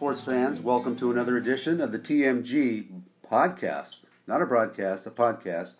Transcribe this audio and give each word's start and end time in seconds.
Sports 0.00 0.24
fans, 0.24 0.60
welcome 0.60 0.96
to 0.96 1.10
another 1.10 1.36
edition 1.36 1.78
of 1.78 1.92
the 1.92 1.98
TMG 1.98 3.02
podcast. 3.30 4.06
Not 4.26 4.40
a 4.40 4.46
broadcast, 4.46 5.04
a 5.04 5.10
podcast. 5.10 5.74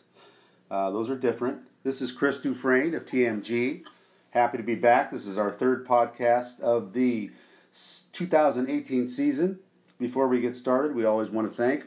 Uh, 0.70 0.90
those 0.90 1.08
are 1.08 1.16
different. 1.16 1.62
This 1.84 2.02
is 2.02 2.12
Chris 2.12 2.38
Dufresne 2.38 2.94
of 2.94 3.06
TMG. 3.06 3.82
Happy 4.32 4.58
to 4.58 4.62
be 4.62 4.74
back. 4.74 5.10
This 5.10 5.26
is 5.26 5.38
our 5.38 5.50
third 5.50 5.86
podcast 5.86 6.60
of 6.60 6.92
the 6.92 7.30
2018 8.12 9.08
season. 9.08 9.58
Before 9.98 10.28
we 10.28 10.42
get 10.42 10.54
started, 10.54 10.94
we 10.94 11.06
always 11.06 11.30
want 11.30 11.50
to 11.50 11.56
thank 11.56 11.86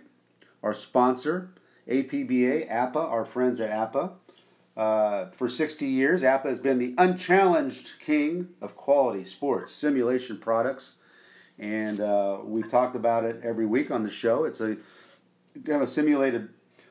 our 0.63 0.73
sponsor, 0.73 1.51
APBA, 1.87 2.67
APA, 2.67 2.99
our 2.99 3.25
friends 3.25 3.59
at 3.59 3.69
APBA. 3.69 4.11
Uh, 4.75 5.25
for 5.29 5.47
60 5.47 5.85
years, 5.85 6.23
APBA 6.23 6.45
has 6.45 6.59
been 6.59 6.79
the 6.79 6.95
unchallenged 6.97 7.99
king 7.99 8.49
of 8.59 8.75
quality 8.75 9.23
sports 9.23 9.75
simulation 9.75 10.39
products 10.39 10.95
and 11.59 11.99
uh, 11.99 12.39
we've 12.43 12.69
talked 12.69 12.95
about 12.95 13.23
it 13.23 13.41
every 13.43 13.65
week 13.65 13.91
on 13.91 14.03
the 14.03 14.09
show. 14.09 14.43
It's 14.43 14.61
a 14.61 14.77
kind 15.55 15.81
of 15.81 15.81
a 15.83 15.87
simulated 15.87 16.49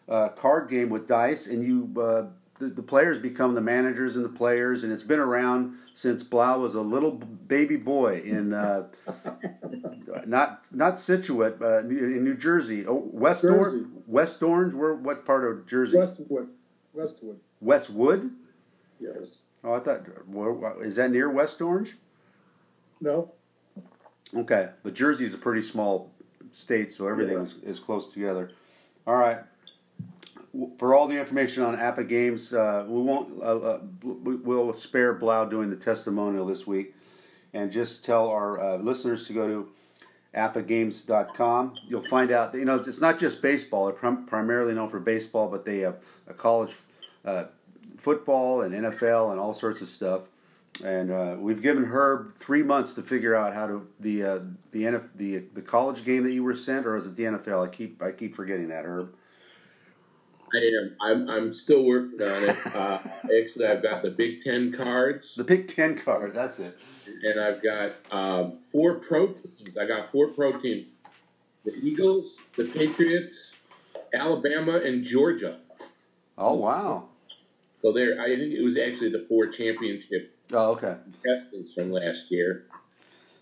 uh, 0.08 0.28
card 0.30 0.70
game 0.70 0.88
with 0.88 1.08
dice, 1.08 1.46
and 1.46 1.62
you 1.62 1.92
uh, 2.00 2.26
the, 2.58 2.68
the, 2.68 2.82
players 2.82 3.18
become 3.18 3.54
the 3.54 3.60
managers 3.60 4.16
and 4.16 4.24
the 4.24 4.28
players, 4.28 4.84
and 4.84 4.92
it's 4.92 5.02
been 5.02 5.18
around 5.18 5.74
since 5.94 6.22
Blau 6.22 6.58
was 6.58 6.74
a 6.74 6.80
little 6.80 7.12
baby 7.12 7.76
boy 7.76 8.20
in 8.20 8.52
uh, 8.52 8.88
not 10.26 10.62
not 10.70 10.98
Scituate, 10.98 11.60
in 11.60 12.24
New 12.24 12.36
Jersey, 12.36 12.86
oh, 12.86 13.08
West 13.12 13.44
Orange, 13.44 13.88
West 14.06 14.42
Orange. 14.42 14.74
Where 14.74 14.94
what 14.94 15.26
part 15.26 15.50
of 15.50 15.66
Jersey? 15.66 15.98
Westwood, 15.98 16.48
Westwood. 16.92 17.40
Westwood. 17.60 18.30
Yes. 19.00 19.38
Oh, 19.64 19.74
I 19.74 19.80
thought. 19.80 20.02
Is 20.82 20.96
that 20.96 21.10
near 21.10 21.30
West 21.30 21.60
Orange? 21.60 21.96
No. 23.00 23.32
Okay, 24.34 24.70
but 24.82 24.94
Jersey 24.94 25.24
is 25.24 25.34
a 25.34 25.38
pretty 25.38 25.62
small 25.62 26.12
state, 26.50 26.92
so 26.92 27.06
everything 27.06 27.36
yeah. 27.36 27.42
is, 27.42 27.54
is 27.62 27.78
close 27.78 28.12
together. 28.12 28.50
All 29.06 29.16
right. 29.16 29.38
For 30.78 30.94
all 30.94 31.06
the 31.06 31.18
information 31.18 31.62
on 31.62 31.76
APBA 31.76 32.08
games, 32.08 32.52
uh, 32.52 32.84
we 32.86 33.00
won't. 33.00 33.42
Uh, 33.42 33.56
uh, 33.56 33.80
we'll 34.02 34.74
spare 34.74 35.14
Blau 35.14 35.46
doing 35.46 35.70
the 35.70 35.76
testimonial 35.76 36.46
this 36.46 36.66
week, 36.66 36.94
and 37.54 37.72
just 37.72 38.04
tell 38.04 38.28
our 38.28 38.60
uh, 38.60 38.76
listeners 38.76 39.26
to 39.26 39.32
go 39.32 39.48
to 39.48 39.68
apbagames.com. 40.34 41.74
You'll 41.88 42.06
find 42.08 42.30
out. 42.30 42.54
You 42.54 42.64
know, 42.64 42.76
it's 42.76 43.00
not 43.00 43.18
just 43.18 43.40
baseball. 43.40 43.86
They're 43.86 43.94
prim- 43.94 44.26
primarily 44.26 44.74
known 44.74 44.88
for 44.88 45.00
baseball, 45.00 45.48
but 45.48 45.64
they 45.64 45.78
have 45.78 45.96
a 46.26 46.34
college 46.34 46.74
uh, 47.24 47.44
football 47.96 48.60
and 48.60 48.74
NFL 48.74 49.30
and 49.30 49.40
all 49.40 49.54
sorts 49.54 49.80
of 49.80 49.88
stuff 49.88 50.28
and 50.84 51.10
uh, 51.10 51.36
we've 51.38 51.62
given 51.62 51.84
Herb 51.84 52.34
three 52.34 52.62
months 52.62 52.94
to 52.94 53.02
figure 53.02 53.34
out 53.34 53.54
how 53.54 53.66
to 53.66 53.86
the 54.00 54.22
uh, 54.22 54.38
the 54.70 54.84
NF, 54.84 55.10
the 55.14 55.44
the 55.52 55.62
college 55.62 56.04
game 56.04 56.24
that 56.24 56.32
you 56.32 56.42
were 56.42 56.56
sent, 56.56 56.86
or 56.86 56.96
is 56.96 57.06
it 57.06 57.16
the 57.16 57.24
NFL? 57.24 57.66
I 57.66 57.70
keep 57.70 58.02
I 58.02 58.12
keep 58.12 58.34
forgetting 58.34 58.68
that 58.68 58.84
Herb. 58.84 59.14
I 60.54 60.58
am. 60.58 60.96
I'm. 61.00 61.30
I'm 61.30 61.54
still 61.54 61.84
working 61.84 62.20
on 62.20 62.44
it. 62.44 62.66
Uh, 62.74 62.98
actually, 63.40 63.66
I've 63.66 63.82
got 63.82 64.02
the 64.02 64.10
Big 64.10 64.42
Ten 64.42 64.72
cards. 64.72 65.34
The 65.36 65.44
Big 65.44 65.68
Ten 65.68 65.98
card. 65.98 66.34
That's 66.34 66.58
it. 66.58 66.78
And 67.22 67.40
I've 67.40 67.62
got 67.62 67.92
um, 68.10 68.58
four 68.70 68.94
pro 68.94 69.28
teams. 69.28 69.76
I 69.78 69.86
got 69.86 70.10
four 70.10 70.28
pro 70.28 70.58
teams: 70.58 70.86
the 71.64 71.74
Eagles, 71.74 72.32
the 72.56 72.64
Patriots, 72.64 73.52
Alabama, 74.14 74.78
and 74.78 75.04
Georgia. 75.04 75.58
Oh 76.36 76.54
wow! 76.54 77.08
So 77.82 77.92
there, 77.92 78.20
I 78.20 78.26
think 78.36 78.54
it 78.54 78.62
was 78.62 78.78
actually 78.78 79.10
the 79.10 79.26
four 79.28 79.48
championship 79.48 80.34
Oh, 80.52 80.72
okay. 80.72 80.96
Contestants 81.22 81.72
from 81.72 81.90
last 81.90 82.30
year, 82.30 82.66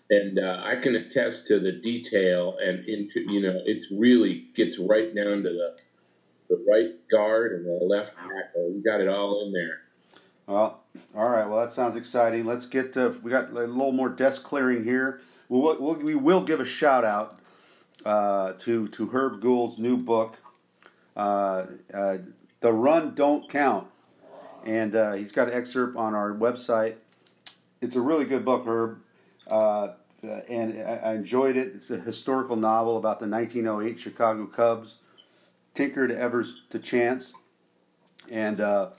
and 0.09 0.39
uh, 0.39 0.61
I 0.63 0.77
can 0.77 0.95
attest 0.95 1.45
to 1.47 1.59
the 1.59 1.73
detail 1.73 2.57
and 2.63 2.87
into 2.87 3.21
you 3.31 3.41
know 3.41 3.59
it's 3.65 3.87
really 3.91 4.47
gets 4.55 4.79
right 4.79 5.13
down 5.13 5.43
to 5.43 5.49
the 5.49 5.75
the 6.49 6.65
right 6.69 6.93
guard 7.09 7.53
and 7.53 7.65
the 7.65 7.85
left 7.85 8.15
tackle. 8.15 8.71
We 8.73 8.81
got 8.81 9.01
it 9.01 9.09
all 9.09 9.45
in 9.45 9.51
there. 9.51 9.81
Well, 10.47 10.83
all 11.15 11.29
right. 11.29 11.47
Well, 11.47 11.59
that 11.59 11.73
sounds 11.73 11.95
exciting. 11.95 12.45
Let's 12.45 12.65
get 12.65 12.93
to. 12.93 13.19
We 13.21 13.29
got 13.29 13.49
a 13.49 13.53
little 13.53 13.91
more 13.91 14.09
desk 14.09 14.43
clearing 14.43 14.85
here. 14.85 15.21
We'll, 15.49 15.81
we'll 15.81 15.95
we 15.95 16.15
will 16.15 16.41
give 16.41 16.61
a 16.61 16.65
shout 16.65 17.03
out 17.03 17.39
uh, 18.05 18.53
to 18.59 18.87
to 18.87 19.07
Herb 19.07 19.41
Gould's 19.41 19.77
new 19.77 19.97
book, 19.97 20.37
uh, 21.17 21.65
uh, 21.93 22.17
"The 22.61 22.71
Run 22.71 23.15
Don't 23.15 23.49
Count." 23.49 23.87
and 24.65 24.95
uh, 24.95 25.13
he's 25.13 25.31
got 25.31 25.47
an 25.47 25.53
excerpt 25.53 25.95
on 25.95 26.13
our 26.13 26.31
website. 26.31 26.95
It's 27.81 27.95
a 27.95 28.01
really 28.01 28.25
good 28.25 28.45
book, 28.45 28.65
Herb, 28.67 28.99
uh, 29.47 29.89
and 30.47 30.79
I 30.79 31.13
enjoyed 31.13 31.57
it. 31.57 31.73
It's 31.75 31.89
a 31.89 31.99
historical 31.99 32.55
novel 32.55 32.95
about 32.95 33.19
the 33.19 33.27
1908 33.27 33.99
Chicago 33.99 34.45
Cubs, 34.45 34.97
Tinker 35.73 36.07
to 36.07 36.15
Evers 36.15 36.61
to 36.69 36.77
Chance, 36.77 37.33
and 38.29 38.61
uh, 38.61 38.89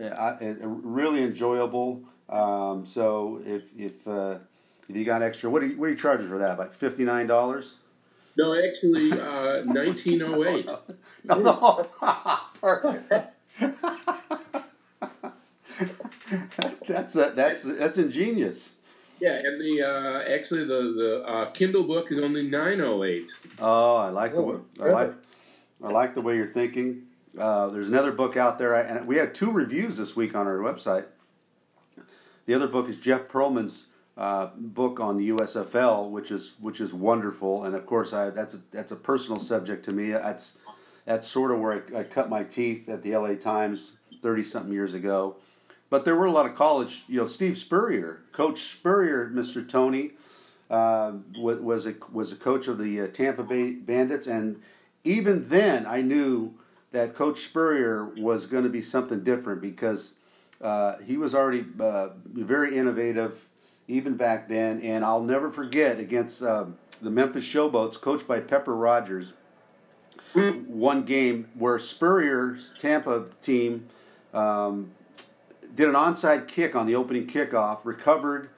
I, 0.00 0.56
really 0.60 1.22
enjoyable. 1.22 2.02
Um, 2.28 2.84
so 2.86 3.40
if 3.46 3.64
if 3.78 4.06
uh, 4.08 4.38
if 4.88 4.96
you 4.96 5.04
got 5.04 5.22
extra, 5.22 5.48
what 5.48 5.62
are 5.62 5.66
you, 5.66 5.78
what 5.78 5.86
are 5.86 5.90
you 5.90 5.96
charging 5.96 6.28
for 6.28 6.38
that? 6.38 6.58
Like 6.58 6.74
fifty 6.74 7.04
nine 7.04 7.28
dollars? 7.28 7.74
No, 8.36 8.52
actually, 8.52 9.12
uh, 9.12 9.62
nineteen 9.64 10.22
oh 10.22 10.44
eight. 10.44 10.68
No, 11.24 11.88
perfect. 12.60 13.12
that's 16.88 17.16
a, 17.16 17.32
that's 17.34 17.62
that's 17.62 17.98
ingenious. 17.98 18.76
Yeah, 19.20 19.36
and 19.36 19.60
the 19.60 19.82
uh, 19.82 20.34
actually 20.34 20.64
the 20.64 20.92
the 20.96 21.24
uh, 21.26 21.50
Kindle 21.52 21.84
book 21.84 22.10
is 22.10 22.18
only 22.18 22.48
nine 22.48 22.80
oh 22.80 23.04
eight. 23.04 23.30
Oh, 23.58 23.96
I 23.96 24.10
like 24.10 24.34
the 24.34 24.42
way, 24.42 24.56
I 24.82 24.88
like 24.88 25.14
I 25.82 25.90
like 25.90 26.14
the 26.14 26.20
way 26.20 26.36
you're 26.36 26.52
thinking. 26.52 27.04
Uh, 27.38 27.68
there's 27.68 27.88
another 27.88 28.12
book 28.12 28.36
out 28.36 28.58
there, 28.58 28.74
and 28.74 29.06
we 29.06 29.16
had 29.16 29.34
two 29.34 29.50
reviews 29.50 29.96
this 29.96 30.14
week 30.14 30.34
on 30.34 30.46
our 30.46 30.58
website. 30.58 31.06
The 32.46 32.54
other 32.54 32.68
book 32.68 32.88
is 32.88 32.96
Jeff 32.96 33.28
Pearlman's 33.28 33.86
uh, 34.16 34.50
book 34.56 35.00
on 35.00 35.16
the 35.16 35.30
USFL, 35.30 36.10
which 36.10 36.30
is 36.30 36.52
which 36.60 36.80
is 36.80 36.92
wonderful, 36.92 37.64
and 37.64 37.74
of 37.74 37.86
course, 37.86 38.12
I, 38.12 38.30
that's 38.30 38.54
a, 38.54 38.60
that's 38.70 38.92
a 38.92 38.96
personal 38.96 39.40
subject 39.40 39.84
to 39.86 39.94
me. 39.94 40.10
That's 40.10 40.58
that's 41.06 41.26
sort 41.26 41.50
of 41.50 41.60
where 41.60 41.84
I, 41.94 42.00
I 42.00 42.04
cut 42.04 42.28
my 42.28 42.44
teeth 42.44 42.88
at 42.88 43.02
the 43.02 43.16
LA 43.16 43.34
Times 43.34 43.92
thirty 44.20 44.44
something 44.44 44.72
years 44.72 44.92
ago 44.92 45.36
but 45.90 46.04
there 46.04 46.16
were 46.16 46.26
a 46.26 46.32
lot 46.32 46.46
of 46.46 46.54
college, 46.54 47.04
you 47.08 47.20
know, 47.20 47.26
Steve 47.26 47.56
Spurrier, 47.56 48.22
Coach 48.32 48.62
Spurrier, 48.62 49.30
Mr. 49.32 49.66
Tony, 49.68 50.12
uh, 50.70 51.12
was 51.36 51.86
a 51.86 51.94
was 52.12 52.32
a 52.32 52.36
coach 52.36 52.68
of 52.68 52.78
the 52.78 53.00
uh, 53.00 53.06
Tampa 53.08 53.42
Bay 53.44 53.72
Bandits, 53.72 54.26
and 54.26 54.60
even 55.04 55.50
then, 55.50 55.86
I 55.86 56.00
knew 56.00 56.54
that 56.92 57.14
Coach 57.14 57.40
Spurrier 57.40 58.04
was 58.04 58.46
going 58.46 58.64
to 58.64 58.70
be 58.70 58.80
something 58.80 59.22
different 59.22 59.60
because 59.60 60.14
uh, 60.60 60.96
he 61.04 61.16
was 61.16 61.34
already 61.34 61.64
uh, 61.78 62.08
very 62.32 62.76
innovative 62.76 63.48
even 63.86 64.16
back 64.16 64.48
then. 64.48 64.80
And 64.80 65.04
I'll 65.04 65.22
never 65.22 65.50
forget 65.50 65.98
against 65.98 66.42
uh, 66.42 66.66
the 67.02 67.10
Memphis 67.10 67.44
Showboats, 67.44 68.00
coached 68.00 68.26
by 68.26 68.40
Pepper 68.40 68.74
Rogers, 68.74 69.34
one 70.32 71.02
game 71.04 71.48
where 71.54 71.78
Spurrier's 71.78 72.70
Tampa 72.80 73.26
team. 73.42 73.88
Um, 74.32 74.92
did 75.74 75.88
an 75.88 75.94
onside 75.94 76.48
kick 76.48 76.76
on 76.76 76.86
the 76.86 76.94
opening 76.94 77.26
kickoff, 77.26 77.80
recovered, 77.84 78.50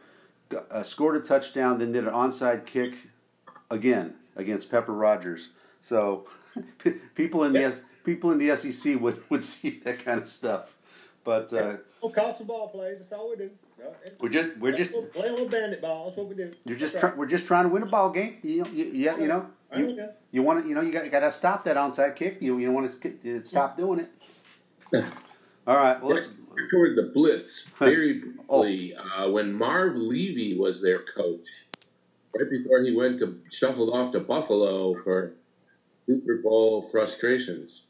uh, 0.70 0.82
scored 0.82 1.16
a 1.16 1.20
touchdown, 1.20 1.78
then 1.78 1.92
did 1.92 2.06
an 2.06 2.12
onside 2.12 2.66
kick 2.66 2.94
again 3.70 4.14
against 4.36 4.70
Pepper 4.70 4.92
Rogers. 4.92 5.50
So 5.82 6.26
people 7.14 7.44
in 7.44 7.52
the 7.52 7.80
people 8.04 8.30
in 8.30 8.38
the 8.38 8.54
SEC 8.56 9.00
would, 9.00 9.22
would 9.30 9.44
see 9.54 9.80
that 9.84 10.04
kind 10.04 10.20
of 10.20 10.28
stuff. 10.28 10.76
But 11.24 11.52
uh, 11.52 11.76
we'll 12.02 12.12
call 12.12 12.36
some 12.36 12.46
ball 12.46 12.68
plays. 12.68 12.98
That's 12.98 13.12
all 13.12 13.30
we 13.30 13.36
do. 13.36 13.50
We're 14.20 14.28
just 14.28 14.56
we're 14.58 14.76
just 14.76 14.92
play 15.12 15.28
a 15.28 15.32
little 15.32 15.48
bandit 15.48 15.82
ball. 15.82 16.06
That's 16.06 16.16
what 16.16 16.28
we 16.28 16.34
do. 16.34 16.52
You're 16.64 16.78
just 16.78 16.98
try, 16.98 17.14
we're 17.14 17.26
just 17.26 17.46
trying 17.46 17.64
to 17.64 17.68
win 17.68 17.82
a 17.82 17.86
ball 17.86 18.10
game. 18.10 18.38
You 18.42 18.62
know, 18.62 18.70
you, 18.70 18.84
yeah, 18.86 19.18
you 19.18 19.26
know, 19.26 19.46
you, 19.76 20.08
you 20.32 20.42
want 20.42 20.62
to 20.62 20.68
you 20.68 20.74
know 20.74 20.80
you 20.80 20.92
got 20.92 21.10
got 21.10 21.20
to 21.20 21.32
stop 21.32 21.64
that 21.64 21.76
onside 21.76 22.16
kick. 22.16 22.38
You 22.40 22.58
you 22.58 22.66
don't 22.66 22.74
want 22.74 23.02
to 23.02 23.44
stop 23.44 23.76
doing 23.76 24.00
it. 24.00 25.04
All 25.66 25.76
right. 25.76 26.00
Well, 26.00 26.14
let's 26.14 26.28
toward 26.70 26.96
the 26.96 27.10
Blitz 27.14 27.64
very 27.78 28.20
briefly 28.20 28.94
oh. 28.96 29.24
uh, 29.24 29.30
when 29.30 29.52
Marv 29.52 29.96
Levy 29.96 30.56
was 30.58 30.80
their 30.82 31.00
coach, 31.00 31.46
right 32.36 32.50
before 32.50 32.82
he 32.82 32.94
went 32.94 33.18
to 33.20 33.40
shuffled 33.52 33.90
off 33.90 34.12
to 34.12 34.20
Buffalo 34.20 34.94
for 35.02 35.32
Super 36.06 36.36
Bowl 36.42 36.88
frustrations. 36.90 37.82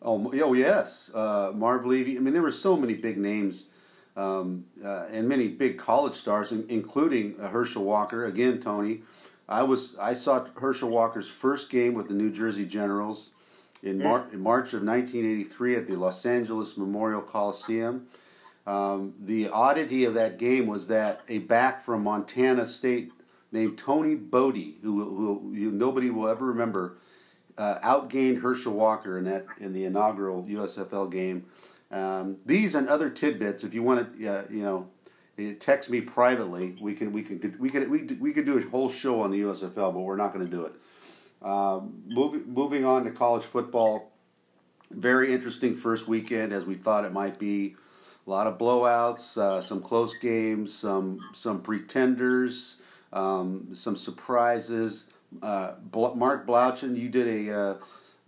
Oh, 0.00 0.32
oh 0.42 0.52
yes, 0.52 1.10
uh, 1.14 1.52
Marv 1.54 1.86
Levy. 1.86 2.16
I 2.16 2.20
mean, 2.20 2.32
there 2.32 2.42
were 2.42 2.50
so 2.52 2.76
many 2.76 2.94
big 2.94 3.18
names 3.18 3.68
um, 4.16 4.66
uh, 4.84 5.06
and 5.10 5.28
many 5.28 5.48
big 5.48 5.78
college 5.78 6.14
stars, 6.14 6.52
including 6.52 7.36
uh, 7.40 7.48
Herschel 7.48 7.84
Walker. 7.84 8.24
Again, 8.24 8.60
Tony, 8.60 9.02
I 9.48 9.62
was 9.62 9.96
I 9.98 10.14
saw 10.14 10.46
Herschel 10.56 10.90
Walker's 10.90 11.28
first 11.28 11.70
game 11.70 11.94
with 11.94 12.08
the 12.08 12.14
New 12.14 12.32
Jersey 12.32 12.66
Generals 12.66 13.30
in, 13.82 13.98
Mar- 13.98 14.28
in 14.32 14.40
March 14.40 14.72
of 14.72 14.82
1983 14.82 15.76
at 15.76 15.86
the 15.88 15.96
Los 15.96 16.24
Angeles 16.24 16.76
Memorial 16.76 17.20
Coliseum. 17.20 18.06
Um, 18.66 19.14
the 19.20 19.48
oddity 19.48 20.04
of 20.04 20.14
that 20.14 20.38
game 20.38 20.66
was 20.66 20.86
that 20.86 21.22
a 21.28 21.38
back 21.38 21.82
from 21.82 22.04
Montana 22.04 22.66
State 22.66 23.10
named 23.50 23.76
Tony 23.76 24.14
Boddie, 24.14 24.76
who, 24.82 25.04
who, 25.04 25.54
who 25.54 25.70
nobody 25.72 26.10
will 26.10 26.28
ever 26.28 26.46
remember, 26.46 26.96
uh, 27.58 27.78
outgained 27.80 28.40
Herschel 28.40 28.72
Walker 28.72 29.18
in 29.18 29.24
that 29.24 29.46
in 29.58 29.72
the 29.72 29.84
inaugural 29.84 30.44
USFL 30.44 31.10
game. 31.10 31.46
Um, 31.90 32.38
these 32.46 32.74
and 32.74 32.88
other 32.88 33.10
tidbits, 33.10 33.64
if 33.64 33.74
you 33.74 33.82
want 33.82 34.18
to, 34.18 34.26
uh, 34.26 34.44
you 34.48 34.62
know, 34.62 34.88
eh, 35.38 35.52
text 35.60 35.90
me 35.90 36.00
privately. 36.00 36.76
We 36.80 36.94
can 36.94 37.12
we 37.12 37.22
can 37.22 37.54
we 37.58 37.68
could 37.68 37.90
we, 37.90 38.04
we 38.04 38.32
could 38.32 38.46
do 38.46 38.56
a 38.56 38.62
whole 38.70 38.90
show 38.90 39.20
on 39.20 39.30
the 39.30 39.40
USFL, 39.42 39.92
but 39.92 40.00
we're 40.00 40.16
not 40.16 40.32
going 40.32 40.44
to 40.44 40.50
do 40.50 40.64
it. 40.64 40.72
Um, 41.42 42.02
moving 42.06 42.44
moving 42.46 42.84
on 42.84 43.04
to 43.04 43.10
college 43.10 43.44
football, 43.44 44.12
very 44.90 45.32
interesting 45.32 45.76
first 45.76 46.06
weekend 46.06 46.52
as 46.52 46.64
we 46.64 46.74
thought 46.74 47.04
it 47.04 47.12
might 47.12 47.38
be. 47.38 47.76
A 48.26 48.30
lot 48.30 48.46
of 48.46 48.56
blowouts, 48.56 49.36
uh, 49.36 49.60
some 49.60 49.80
close 49.82 50.16
games, 50.18 50.72
some 50.72 51.18
some 51.34 51.60
pretenders, 51.60 52.76
um, 53.12 53.68
some 53.74 53.96
surprises. 53.96 55.06
Uh, 55.42 55.72
Mark 56.14 56.46
Blaudschun, 56.46 56.96
you 56.96 57.08
did 57.08 57.48
a, 57.48 57.78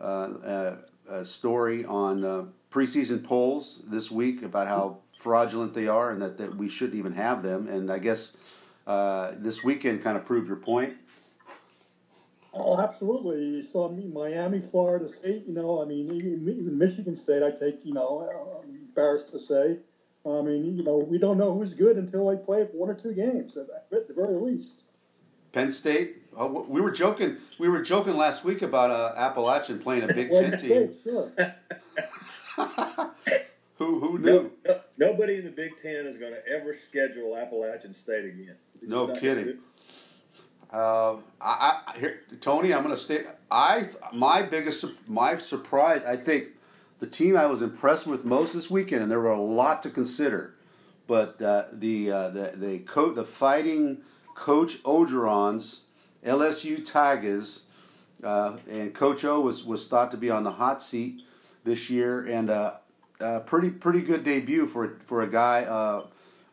uh, 0.01 0.03
uh, 0.03 0.77
a 1.09 1.25
story 1.25 1.85
on 1.85 2.25
uh, 2.25 2.45
preseason 2.71 3.23
polls 3.23 3.83
this 3.87 4.11
week 4.11 4.43
about 4.43 4.67
how 4.67 4.99
fraudulent 5.19 5.75
they 5.75 5.87
are 5.87 6.11
and 6.11 6.23
that, 6.23 6.39
that 6.39 6.57
we 6.57 6.69
shouldn't 6.69 6.99
even 6.99 7.13
have 7.13 7.43
them. 7.43 7.69
And 7.69 7.91
I 7.93 7.99
guess 7.99 8.37
uh, 8.87 9.33
this 9.37 9.63
weekend 9.63 10.03
kind 10.03 10.17
of 10.17 10.25
proved 10.25 10.49
your 10.49 10.57
point. 10.57 10.95
Oh, 12.57 12.81
absolutely. 12.81 13.63
So 13.65 13.73
saw 13.73 13.89
me, 13.91 14.07
Miami, 14.07 14.61
Florida 14.61 15.09
State. 15.09 15.45
You 15.47 15.55
know, 15.55 15.83
I 15.83 15.87
mean, 15.87 16.15
even 16.15 16.79
Michigan 16.79 17.17
State. 17.17 17.43
I 17.43 17.51
take. 17.51 17.85
You 17.85 17.95
know, 17.95 18.63
I'm 18.63 18.77
embarrassed 18.77 19.31
to 19.33 19.39
say. 19.39 19.79
I 20.27 20.41
mean, 20.41 20.77
you 20.77 20.83
know, 20.83 20.97
we 20.97 21.19
don't 21.19 21.37
know 21.37 21.53
who's 21.53 21.75
good 21.75 21.97
until 21.99 22.31
they 22.31 22.43
play 22.43 22.63
one 22.73 22.89
or 22.89 22.95
two 22.95 23.13
games 23.13 23.59
at, 23.59 23.67
at 23.93 24.09
the 24.09 24.15
very 24.15 24.35
least. 24.35 24.85
Penn 25.53 25.71
State. 25.71 26.23
Oh, 26.37 26.65
we 26.69 26.81
were 26.81 26.91
joking. 26.91 27.37
We 27.59 27.69
were 27.69 27.83
joking 27.83 28.17
last 28.17 28.45
week 28.45 28.63
about 28.63 28.91
uh, 28.91 29.15
Appalachian 29.19 29.81
playing 29.81 30.05
a 30.05 30.15
Big 30.15 30.31
Ten 30.31 30.59
team. 30.59 30.95
Sure. 31.03 31.33
who 33.77 34.01
who 34.01 34.19
knew? 34.19 34.25
No, 34.25 34.51
no, 34.67 34.81
nobody 34.97 35.37
in 35.37 35.45
the 35.45 35.51
Big 35.51 35.73
Ten 35.83 36.07
is 36.07 36.17
going 36.17 36.33
to 36.33 36.49
ever 36.49 36.77
schedule 36.89 37.37
Appalachian 37.37 37.95
State 37.95 38.25
again. 38.25 38.57
It's 38.81 38.89
no 38.91 39.09
kidding. 39.09 39.59
Uh, 40.73 41.17
I, 41.41 41.81
I 41.87 41.99
here, 41.99 42.21
Tony, 42.41 42.73
I'm 42.73 42.83
going 42.83 42.95
to 42.95 43.01
stay. 43.01 43.25
I 43.51 43.89
my 44.13 44.43
biggest 44.43 44.85
my 45.07 45.39
surprise. 45.39 46.03
I 46.07 46.17
think 46.17 46.49
the 47.01 47.07
team 47.07 47.37
I 47.37 47.47
was 47.47 47.63
impressed 47.63 48.07
with 48.07 48.25
most 48.25 48.55
this 48.55 48.71
weekend, 48.71 49.03
and 49.03 49.11
there 49.11 49.21
were 49.21 49.31
a 49.31 49.41
lot 49.41 49.83
to 49.85 49.91
consider. 49.91 50.55
But 51.07 51.41
uh, 51.41 51.67
the 51.73 52.11
uh, 52.11 52.29
the 52.31 52.53
the 52.57 52.79
coach, 52.81 53.15
the 53.15 53.25
fighting 53.25 53.99
Coach 54.35 54.83
Orgeron's 54.83 55.83
LSU 56.25 56.85
Tigers, 56.85 57.65
uh, 58.23 58.57
and 58.71 58.95
Coach 58.95 59.25
O 59.25 59.41
was 59.41 59.65
was 59.65 59.87
thought 59.87 60.11
to 60.13 60.17
be 60.17 60.31
on 60.31 60.45
the 60.45 60.53
hot 60.53 60.83
seat 60.83 61.21
this 61.65 61.91
year, 61.91 62.25
and 62.27 62.51
uh, 62.51 62.75
a 63.21 63.41
pretty 63.41 63.71
pretty 63.71 64.01
good 64.01 64.25
debut 64.25 64.67
for 64.67 64.99
for 65.05 65.23
a 65.23 65.31
guy 65.31 65.65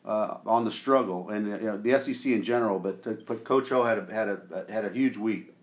uh, 0.06 0.38
on 0.45 0.65
the 0.65 0.71
struggle, 0.71 1.30
and 1.30 1.48
you 1.48 1.57
know, 1.59 1.77
the 1.77 1.98
SEC 2.00 2.31
in 2.31 2.44
general. 2.44 2.80
But 2.80 3.06
uh, 3.06 3.13
but 3.25 3.44
Coach 3.44 3.71
O 3.71 3.83
had 3.83 3.98
a 3.98 4.13
had 4.13 4.27
a 4.27 4.65
had 4.71 4.86
a 4.86 4.89
huge 4.89 5.18
week. 5.18 5.53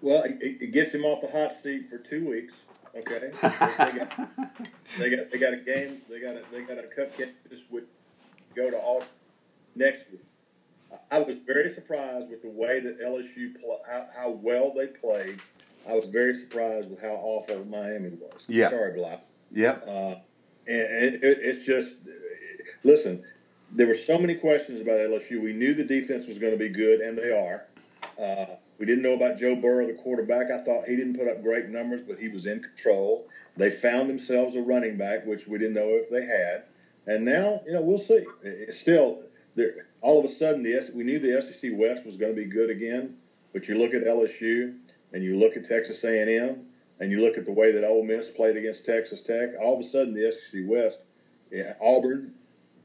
Well, 0.00 0.22
it, 0.24 0.38
it 0.40 0.72
gets 0.72 0.92
him 0.92 1.04
off 1.04 1.20
the 1.22 1.30
hot 1.30 1.52
seat 1.62 1.90
for 1.90 1.98
two 1.98 2.28
weeks. 2.28 2.54
Okay, 2.96 3.30
they, 3.32 3.98
got, 3.98 4.30
they 4.98 5.10
got 5.10 5.30
they 5.30 5.38
got 5.38 5.52
a 5.52 5.62
game. 5.64 6.02
They 6.08 6.20
got 6.20 6.36
a 6.36 6.42
they 6.50 6.62
got 6.62 6.78
a 6.78 6.82
cupcake 6.82 7.32
this 7.50 7.60
week. 7.70 7.84
Go 8.56 8.70
to 8.70 8.78
all 8.78 9.04
next 9.76 10.10
week. 10.10 10.24
I 11.10 11.18
was 11.18 11.36
very 11.46 11.74
surprised 11.74 12.30
with 12.30 12.42
the 12.42 12.48
way 12.48 12.80
that 12.80 13.00
LSU 13.00 13.60
pl- 13.60 13.80
how, 13.86 14.06
how 14.16 14.30
well 14.30 14.72
they 14.74 14.86
played. 14.86 15.40
I 15.88 15.92
was 15.92 16.08
very 16.08 16.40
surprised 16.40 16.90
with 16.90 17.00
how 17.00 17.18
awful 17.22 17.64
Miami 17.66 18.10
was. 18.10 18.42
Yeah. 18.46 18.70
Sorry, 18.70 18.92
Bly. 18.94 19.20
Yep. 19.52 19.86
Uh, 19.86 20.14
and 20.66 21.14
it, 21.14 21.22
it, 21.22 21.38
it's 21.42 21.66
just 21.66 21.90
listen. 22.84 23.22
There 23.72 23.86
were 23.86 23.98
so 24.06 24.18
many 24.18 24.34
questions 24.34 24.80
about 24.80 24.98
LSU. 24.98 25.42
We 25.42 25.52
knew 25.52 25.74
the 25.74 25.84
defense 25.84 26.26
was 26.26 26.38
going 26.38 26.52
to 26.52 26.58
be 26.58 26.70
good, 26.70 27.00
and 27.00 27.18
they 27.18 27.30
are. 27.30 27.64
Uh, 28.18 28.56
we 28.78 28.86
didn't 28.86 29.02
know 29.02 29.12
about 29.12 29.38
Joe 29.38 29.56
Burrow, 29.56 29.86
the 29.86 29.94
quarterback. 29.94 30.50
I 30.50 30.64
thought 30.64 30.86
he 30.86 30.96
didn't 30.96 31.18
put 31.18 31.28
up 31.28 31.42
great 31.42 31.68
numbers, 31.68 32.02
but 32.06 32.18
he 32.18 32.28
was 32.28 32.46
in 32.46 32.60
control. 32.60 33.28
They 33.56 33.70
found 33.70 34.08
themselves 34.08 34.56
a 34.56 34.60
running 34.60 34.96
back, 34.96 35.26
which 35.26 35.46
we 35.46 35.58
didn't 35.58 35.74
know 35.74 35.90
if 35.90 36.10
they 36.10 36.24
had. 36.24 36.64
And 37.06 37.24
now, 37.24 37.60
you 37.66 37.72
know, 37.72 37.82
we'll 37.82 37.98
see. 37.98 38.24
It's 38.42 38.78
still, 38.78 39.22
all 40.00 40.24
of 40.24 40.30
a 40.30 40.38
sudden, 40.38 40.62
the 40.62 40.90
we 40.94 41.04
knew 41.04 41.18
the 41.18 41.42
SEC 41.42 41.70
West 41.74 42.06
was 42.06 42.16
going 42.16 42.34
to 42.34 42.40
be 42.40 42.46
good 42.46 42.70
again. 42.70 43.16
But 43.52 43.66
you 43.66 43.76
look 43.76 43.94
at 43.94 44.04
LSU 44.04 44.76
and 45.12 45.24
you 45.24 45.38
look 45.38 45.56
at 45.56 45.66
Texas 45.66 46.04
A&M 46.04 46.66
and 47.00 47.10
you 47.10 47.20
look 47.20 47.38
at 47.38 47.46
the 47.46 47.52
way 47.52 47.72
that 47.72 47.84
Ole 47.84 48.04
Miss 48.04 48.26
played 48.34 48.56
against 48.56 48.84
Texas 48.84 49.20
Tech. 49.26 49.50
All 49.60 49.80
of 49.80 49.86
a 49.86 49.90
sudden, 49.90 50.14
the 50.14 50.32
SEC 50.32 50.62
West, 50.66 50.98
yeah, 51.50 51.74
Auburn 51.80 52.34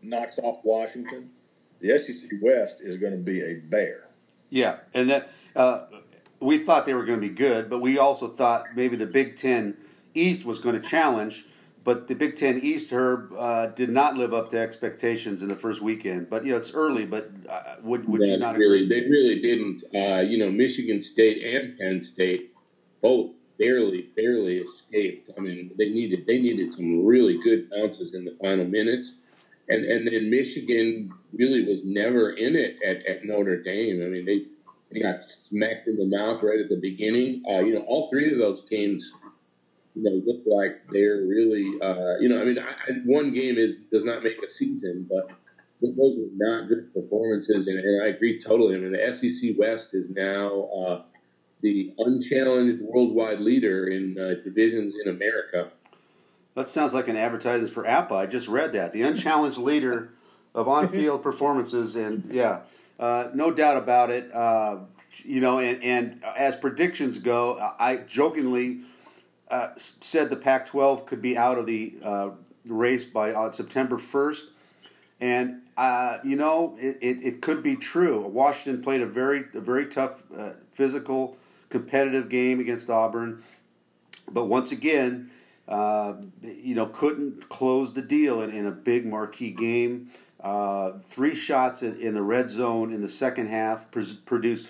knocks 0.03 0.39
off 0.41 0.59
Washington. 0.63 1.29
The 1.79 1.97
SEC 1.99 2.29
West 2.41 2.75
is 2.81 2.97
going 2.97 3.13
to 3.13 3.19
be 3.19 3.41
a 3.41 3.55
bear. 3.55 4.07
Yeah, 4.49 4.77
and 4.93 5.09
that 5.09 5.29
uh, 5.55 5.85
we 6.39 6.57
thought 6.57 6.85
they 6.85 6.93
were 6.93 7.05
going 7.05 7.19
to 7.19 7.27
be 7.27 7.33
good, 7.33 7.69
but 7.69 7.79
we 7.79 7.97
also 7.97 8.27
thought 8.27 8.65
maybe 8.75 8.95
the 8.95 9.05
Big 9.05 9.37
Ten 9.37 9.75
East 10.13 10.45
was 10.45 10.59
going 10.59 10.79
to 10.79 10.87
challenge. 10.87 11.45
But 11.83 12.07
the 12.07 12.15
Big 12.15 12.37
Ten 12.37 12.61
East, 12.63 12.91
Herb, 12.91 13.33
uh, 13.37 13.67
did 13.67 13.89
not 13.89 14.15
live 14.15 14.33
up 14.33 14.51
to 14.51 14.57
expectations 14.57 15.41
in 15.41 15.49
the 15.49 15.55
first 15.55 15.81
weekend. 15.81 16.29
But 16.29 16.45
you 16.45 16.51
know, 16.51 16.57
it's 16.57 16.73
early. 16.73 17.05
But 17.05 17.29
uh, 17.49 17.75
would 17.81 18.07
would 18.07 18.21
you 18.21 18.37
not 18.37 18.55
really? 18.57 18.85
Agree? 18.85 19.01
They 19.01 19.09
really 19.09 19.41
didn't. 19.41 19.83
Uh, 19.93 20.21
you 20.21 20.37
know, 20.37 20.49
Michigan 20.49 21.01
State 21.01 21.43
and 21.43 21.77
Penn 21.77 22.01
State 22.01 22.51
both 23.01 23.31
barely 23.59 24.09
barely 24.15 24.59
escaped. 24.59 25.31
I 25.37 25.41
mean, 25.41 25.71
they 25.77 25.89
needed 25.89 26.25
they 26.25 26.39
needed 26.39 26.73
some 26.73 27.05
really 27.05 27.39
good 27.43 27.69
bounces 27.69 28.13
in 28.13 28.25
the 28.25 28.35
final 28.41 28.65
minutes, 28.65 29.13
and 29.69 29.85
and 29.85 30.07
then 30.07 30.29
Michigan 30.29 31.11
really 31.33 31.63
was 31.65 31.79
never 31.83 32.31
in 32.31 32.55
it 32.55 32.77
at, 32.85 33.05
at 33.05 33.25
Notre 33.25 33.61
Dame. 33.61 34.01
I 34.03 34.07
mean, 34.07 34.25
they 34.25 34.45
they 34.91 35.01
got 35.01 35.21
smacked 35.49 35.87
in 35.87 35.97
the 35.97 36.05
mouth 36.05 36.43
right 36.43 36.59
at 36.59 36.69
the 36.69 36.79
beginning. 36.79 37.43
Uh, 37.49 37.59
you 37.59 37.73
know, 37.73 37.81
all 37.81 38.09
three 38.09 38.31
of 38.31 38.37
those 38.37 38.63
teams 38.65 39.11
you 39.95 40.03
know, 40.03 40.21
look 40.25 40.41
like 40.45 40.81
they're 40.91 41.23
really, 41.23 41.71
uh, 41.81 42.17
you 42.19 42.29
know, 42.29 42.41
I 42.41 42.45
mean, 42.45 42.59
I, 42.59 42.91
one 43.05 43.33
game 43.33 43.57
is 43.57 43.75
does 43.91 44.03
not 44.03 44.23
make 44.23 44.37
a 44.43 44.51
season, 44.51 45.07
but 45.09 45.29
those 45.81 46.17
are 46.17 46.31
not 46.35 46.69
good 46.69 46.93
performances, 46.93 47.67
and, 47.67 47.79
and 47.79 48.03
I 48.03 48.07
agree 48.07 48.41
totally. 48.41 48.75
I 48.75 48.79
mean, 48.79 48.93
the 48.93 49.15
SEC 49.15 49.51
West 49.57 49.93
is 49.93 50.09
now 50.09 50.63
uh, 50.63 51.03
the 51.61 51.93
unchallenged 51.97 52.81
worldwide 52.81 53.39
leader 53.39 53.87
in 53.87 54.17
uh, 54.17 54.43
divisions 54.43 54.95
in 55.03 55.11
America. 55.11 55.71
That 56.55 56.67
sounds 56.67 56.93
like 56.93 57.07
an 57.07 57.17
advertisement 57.17 57.73
for 57.73 57.87
Apple. 57.87 58.17
I 58.17 58.27
just 58.27 58.47
read 58.47 58.73
that. 58.73 58.93
The 58.93 59.01
unchallenged 59.01 59.57
leader 59.57 60.09
of 60.53 60.67
on-field 60.67 61.23
performances, 61.29 61.95
and 61.95 62.29
yeah, 62.31 62.59
uh, 62.99 63.29
no 63.33 63.51
doubt 63.51 63.77
about 63.77 64.11
it. 64.11 64.33
Uh, 64.33 64.79
you 65.23 65.41
know, 65.41 65.59
and, 65.59 65.83
and 65.83 66.23
as 66.37 66.55
predictions 66.55 67.19
go, 67.19 67.57
I 67.79 67.97
jokingly 67.97 68.81
uh, 69.49 69.69
said 69.77 70.29
the 70.29 70.35
Pac-12 70.35 71.05
could 71.05 71.21
be 71.21 71.37
out 71.37 71.57
of 71.57 71.65
the 71.65 71.95
uh, 72.03 72.29
race 72.65 73.05
by 73.05 73.31
uh, 73.31 73.51
September 73.51 73.97
1st, 73.97 74.45
and 75.21 75.61
uh, 75.77 76.17
you 76.23 76.35
know 76.35 76.75
it, 76.79 76.97
it, 77.01 77.23
it, 77.23 77.41
could 77.41 77.63
be 77.63 77.75
true. 77.75 78.21
Washington 78.21 78.83
played 78.83 79.01
a 79.01 79.05
very 79.05 79.45
a 79.53 79.59
very 79.59 79.85
tough, 79.87 80.23
uh, 80.35 80.51
physical, 80.71 81.37
competitive 81.69 82.29
game 82.29 82.59
against 82.59 82.89
Auburn, 82.89 83.43
but 84.31 84.45
once 84.45 84.71
again, 84.71 85.29
you 85.69 86.75
know 86.75 86.85
couldn't 86.87 87.49
close 87.49 87.93
the 87.93 88.01
deal 88.01 88.41
in, 88.41 88.51
in 88.51 88.65
a 88.65 88.71
big 88.71 89.05
marquee 89.05 89.51
game. 89.51 90.09
three 91.09 91.35
shots 91.35 91.81
in, 91.81 91.99
in, 91.99 92.13
the 92.13 92.21
red 92.21 92.49
zone 92.49 92.93
in 92.93 93.01
the 93.01 93.09
second 93.09 93.47
half 93.47 93.89
produced 93.91 94.69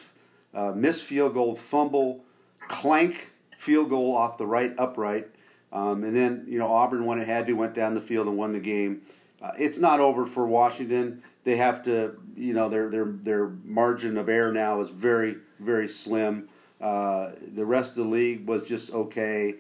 missed 0.76 1.04
field 1.04 1.34
goal, 1.34 1.56
fumble, 1.56 2.24
clank 2.68 3.32
field 3.58 3.90
goal 3.90 4.16
off 4.16 4.38
the 4.38 4.46
right 4.46 4.74
upright. 4.78 5.28
Um, 5.72 6.04
and 6.04 6.16
then, 6.16 6.46
you 6.48 6.60
know, 6.60 6.72
Auburn, 6.72 7.06
when 7.06 7.20
it 7.20 7.28
had 7.28 7.48
to, 7.48 7.54
went 7.54 7.74
down 7.74 7.96
the 7.96 8.02
field 8.02 8.28
and 8.28 8.38
won 8.38 8.52
the 8.52 8.60
game. 8.60 9.02
Uh, 9.42 9.52
it's 9.58 9.80
not 9.80 10.00
over 10.00 10.26
for 10.26 10.46
Washington. 10.46 11.24
They 11.44 11.56
have 11.58 11.84
to, 11.84 12.16
you 12.38 12.54
know, 12.54 12.70
their 12.70 12.90
their 12.90 13.06
their 13.06 13.50
margin 13.66 14.18
of 14.18 14.30
error 14.30 14.54
now 14.54 14.80
is 14.82 14.90
very 14.90 15.36
very 15.60 15.88
slim. 15.88 16.48
Uh, 16.80 17.32
the 17.54 17.66
rest 17.66 17.98
of 17.98 18.06
the 18.06 18.10
league 18.10 18.48
was 18.48 18.64
just 18.64 18.94
okay. 18.94 19.56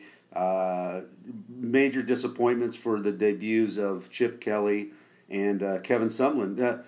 Uh, 1.27 1.32
major 1.50 2.01
disappointments 2.03 2.75
for 2.75 3.00
the 3.00 3.12
debuts 3.12 3.77
of 3.77 4.10
Chip 4.10 4.42
Kelly 4.42 4.92
and 5.30 5.63
uh, 5.63 5.80
Kevin 5.80 6.10
Sumlin. 6.10 6.84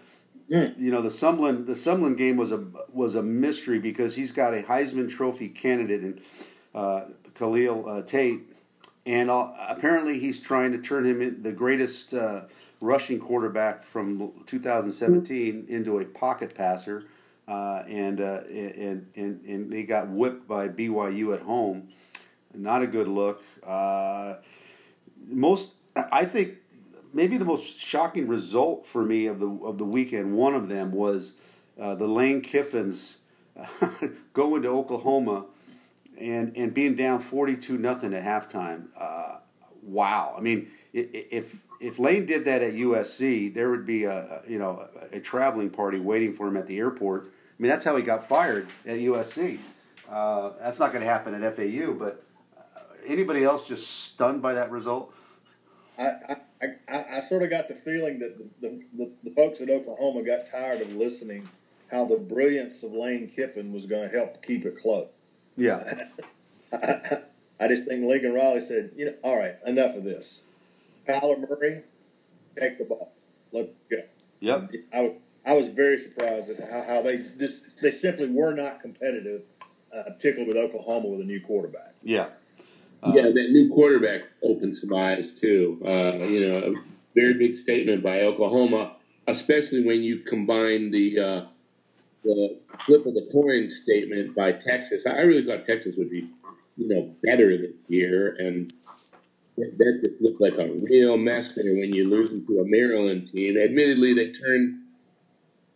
Mm. 0.51 0.79
You 0.79 0.91
know, 0.91 1.01
the 1.01 1.09
Sumlin 1.09 1.65
the 1.65 1.73
Sumlin 1.73 2.15
game 2.17 2.37
was 2.37 2.51
a 2.51 2.63
was 2.91 3.15
a 3.15 3.23
mystery 3.23 3.79
because 3.79 4.15
he's 4.15 4.31
got 4.31 4.53
a 4.53 4.61
Heisman 4.61 5.09
Trophy 5.09 5.49
candidate 5.49 6.01
and 6.01 6.21
uh, 6.75 7.05
Khalil 7.33 7.89
uh, 7.89 8.01
Tate, 8.03 8.41
and 9.05 9.29
uh, 9.31 9.51
apparently 9.67 10.19
he's 10.19 10.39
trying 10.41 10.71
to 10.73 10.77
turn 10.77 11.05
him 11.05 11.21
in 11.21 11.41
the 11.41 11.51
greatest 11.51 12.13
uh, 12.13 12.41
rushing 12.79 13.19
quarterback 13.19 13.83
from 13.83 14.33
2017 14.45 15.65
into 15.67 15.99
a 15.99 16.05
pocket 16.05 16.53
passer. 16.53 17.05
uh, 17.47 17.83
and, 17.87 18.21
uh, 18.21 18.41
and 18.49 19.07
and 19.15 19.45
and 19.45 19.71
they 19.71 19.83
got 19.83 20.09
whipped 20.09 20.47
by 20.47 20.67
BYU 20.67 21.33
at 21.33 21.41
home. 21.41 21.89
Not 22.57 22.81
a 22.81 22.87
good 22.87 23.07
look. 23.07 23.43
Uh, 23.65 24.35
most, 25.27 25.73
I 25.95 26.25
think, 26.25 26.55
maybe 27.13 27.37
the 27.37 27.45
most 27.45 27.79
shocking 27.79 28.27
result 28.27 28.85
for 28.85 29.03
me 29.03 29.25
of 29.25 29.39
the 29.39 29.47
of 29.47 29.77
the 29.77 29.85
weekend. 29.85 30.35
One 30.35 30.53
of 30.53 30.67
them 30.67 30.91
was 30.91 31.37
uh, 31.79 31.95
the 31.95 32.07
Lane 32.07 32.41
Kiffins 32.41 33.15
going 34.33 34.61
to 34.63 34.69
Oklahoma 34.69 35.45
and 36.19 36.55
and 36.55 36.73
being 36.73 36.95
down 36.95 37.19
forty 37.19 37.55
two 37.55 37.77
nothing 37.77 38.13
at 38.13 38.23
halftime. 38.23 38.87
Uh, 38.99 39.37
wow! 39.81 40.35
I 40.37 40.41
mean, 40.41 40.67
if 40.93 41.61
if 41.79 41.99
Lane 41.99 42.25
did 42.25 42.45
that 42.45 42.61
at 42.61 42.73
USC, 42.73 43.53
there 43.53 43.69
would 43.69 43.85
be 43.85 44.03
a 44.03 44.41
you 44.47 44.59
know 44.59 44.87
a 45.11 45.19
traveling 45.19 45.69
party 45.69 45.99
waiting 45.99 46.33
for 46.33 46.47
him 46.47 46.57
at 46.57 46.67
the 46.67 46.77
airport. 46.77 47.25
I 47.25 47.61
mean, 47.61 47.69
that's 47.69 47.85
how 47.85 47.95
he 47.95 48.03
got 48.03 48.27
fired 48.27 48.67
at 48.85 48.97
USC. 48.97 49.59
Uh, 50.09 50.51
that's 50.61 50.79
not 50.79 50.91
going 50.91 51.03
to 51.03 51.09
happen 51.09 51.41
at 51.41 51.55
FAU. 51.55 51.93
But 51.93 52.24
anybody 53.07 53.43
else 53.43 53.67
just 53.67 54.11
stunned 54.11 54.41
by 54.41 54.53
that 54.53 54.71
result? 54.71 55.13
I, 55.97 56.03
I, 56.03 56.35
I, 56.89 56.93
I 56.93 57.29
sort 57.29 57.43
of 57.43 57.49
got 57.49 57.67
the 57.67 57.75
feeling 57.85 58.19
that 58.19 58.37
the, 58.61 58.81
the, 58.97 59.11
the 59.23 59.31
folks 59.31 59.61
at 59.61 59.69
Oklahoma 59.69 60.23
got 60.23 60.49
tired 60.51 60.81
of 60.81 60.93
listening 60.93 61.47
how 61.91 62.05
the 62.05 62.17
brilliance 62.17 62.81
of 62.83 62.91
Lane 62.91 63.31
Kiffin 63.35 63.71
was 63.71 63.85
going 63.85 64.09
to 64.09 64.17
help 64.17 64.43
keep 64.45 64.65
it 64.65 64.81
close. 64.81 65.07
Yeah. 65.55 66.07
I, 66.73 67.19
I 67.59 67.67
just 67.67 67.87
think 67.87 68.05
Lincoln 68.05 68.33
Riley 68.33 68.65
said, 68.67 68.91
you 68.95 69.05
know, 69.05 69.13
all 69.23 69.37
right, 69.37 69.55
enough 69.65 69.95
of 69.95 70.03
this. 70.03 70.25
Kyler 71.07 71.39
Murray, 71.47 71.83
take 72.59 72.77
the 72.77 72.85
ball. 72.85 73.13
Let's 73.51 73.69
go. 73.89 73.97
Yep. 74.41 74.71
I 74.93 75.01
was 75.01 75.15
I 75.45 75.53
was 75.53 75.67
very 75.69 76.03
surprised 76.03 76.49
at 76.49 76.69
how, 76.69 76.83
how 76.87 77.01
they 77.01 77.17
just 77.39 77.61
they 77.81 77.97
simply 77.99 78.27
were 78.27 78.53
not 78.53 78.81
competitive, 78.81 79.43
uh, 79.95 80.03
particularly 80.03 80.47
with 80.47 80.57
Oklahoma 80.57 81.07
with 81.07 81.21
a 81.21 81.23
new 81.23 81.39
quarterback. 81.41 81.93
Yeah. 82.01 82.29
Yeah, 83.13 83.23
that 83.23 83.49
new 83.51 83.69
quarterback 83.73 84.21
opened 84.41 84.77
some 84.77 84.93
eyes 84.93 85.31
too. 85.39 85.81
Uh, 85.85 86.23
you 86.25 86.47
know, 86.47 86.57
a 86.57 86.73
very 87.13 87.33
big 87.33 87.57
statement 87.57 88.03
by 88.03 88.21
Oklahoma, 88.21 88.95
especially 89.27 89.83
when 89.85 90.01
you 90.01 90.19
combine 90.19 90.91
the 90.91 91.19
uh, 91.19 91.45
the 92.23 92.57
flip 92.85 93.05
of 93.05 93.13
the 93.13 93.27
coin 93.31 93.69
statement 93.83 94.35
by 94.35 94.51
Texas. 94.51 95.05
I 95.05 95.21
really 95.21 95.45
thought 95.45 95.65
Texas 95.65 95.95
would 95.97 96.09
be, 96.09 96.29
you 96.77 96.87
know, 96.87 97.13
better 97.23 97.57
this 97.57 97.75
year, 97.87 98.35
and 98.39 98.73
that 99.57 100.01
just 100.03 100.21
looked 100.21 100.41
like 100.41 100.57
a 100.57 100.73
real 100.73 101.17
mess 101.17 101.53
there 101.53 101.75
when 101.75 101.93
you 101.93 102.09
lose 102.09 102.29
to 102.29 102.59
a 102.59 102.65
Maryland 102.65 103.29
team. 103.31 103.57
Admittedly, 103.57 104.13
they 104.13 104.33
turned 104.33 104.79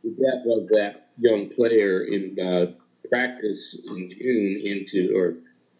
the 0.03 0.09
death 0.11 0.45
of 0.47 0.67
that 0.69 1.09
young 1.19 1.49
player 1.49 2.05
in 2.05 2.37
uh, 2.39 2.71
practice 3.09 3.77
in 3.85 4.09
June 4.09 4.61
into 4.63 5.13
or, 5.15 5.35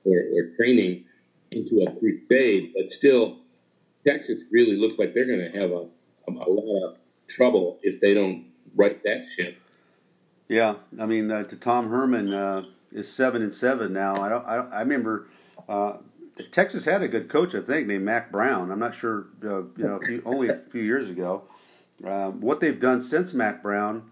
or, 0.06 0.18
or 0.36 0.56
training 0.56 1.06
into 1.52 1.82
a 1.82 1.92
crusade, 2.00 2.74
but 2.76 2.92
still, 2.92 3.38
Texas 4.06 4.40
really 4.52 4.78
looks 4.78 4.98
like 4.98 5.14
they're 5.14 5.26
going 5.26 5.52
to 5.52 5.60
have 5.60 5.72
a, 5.72 5.88
a, 6.28 6.50
lot 6.50 6.90
of 6.90 6.98
trouble 7.28 7.80
if 7.82 8.00
they 8.00 8.14
don't 8.14 8.46
right 8.76 9.02
that 9.04 9.26
ship. 9.36 9.58
Yeah, 10.48 10.76
I 11.00 11.06
mean, 11.06 11.32
uh, 11.32 11.44
to 11.44 11.56
Tom 11.56 11.90
Herman 11.90 12.34
uh, 12.34 12.64
is 12.92 13.12
seven 13.12 13.42
and 13.42 13.54
seven 13.54 13.94
now. 13.94 14.22
I 14.22 14.30
don't. 14.30 14.46
I, 14.46 14.56
don't, 14.56 14.74
I 14.74 14.80
remember 14.80 15.28
uh, 15.68 15.98
Texas 16.52 16.86
had 16.86 17.02
a 17.02 17.08
good 17.08 17.30
coach, 17.30 17.54
I 17.54 17.62
think, 17.62 17.88
named 17.88 18.06
Mack 18.06 18.32
Brown. 18.32 18.72
I'm 18.72 18.80
not 18.80 18.96
sure. 18.96 19.28
Uh, 19.44 19.62
you 19.62 19.74
know, 19.78 20.00
a 20.02 20.06
few, 20.06 20.24
only 20.26 20.50
a 20.50 20.58
few 20.58 20.82
years 20.82 21.10
ago. 21.10 21.44
Um, 22.04 22.42
what 22.42 22.62
they've 22.62 22.80
done 22.80 23.02
since 23.02 23.34
Mack 23.34 23.62
Brown, 23.62 24.10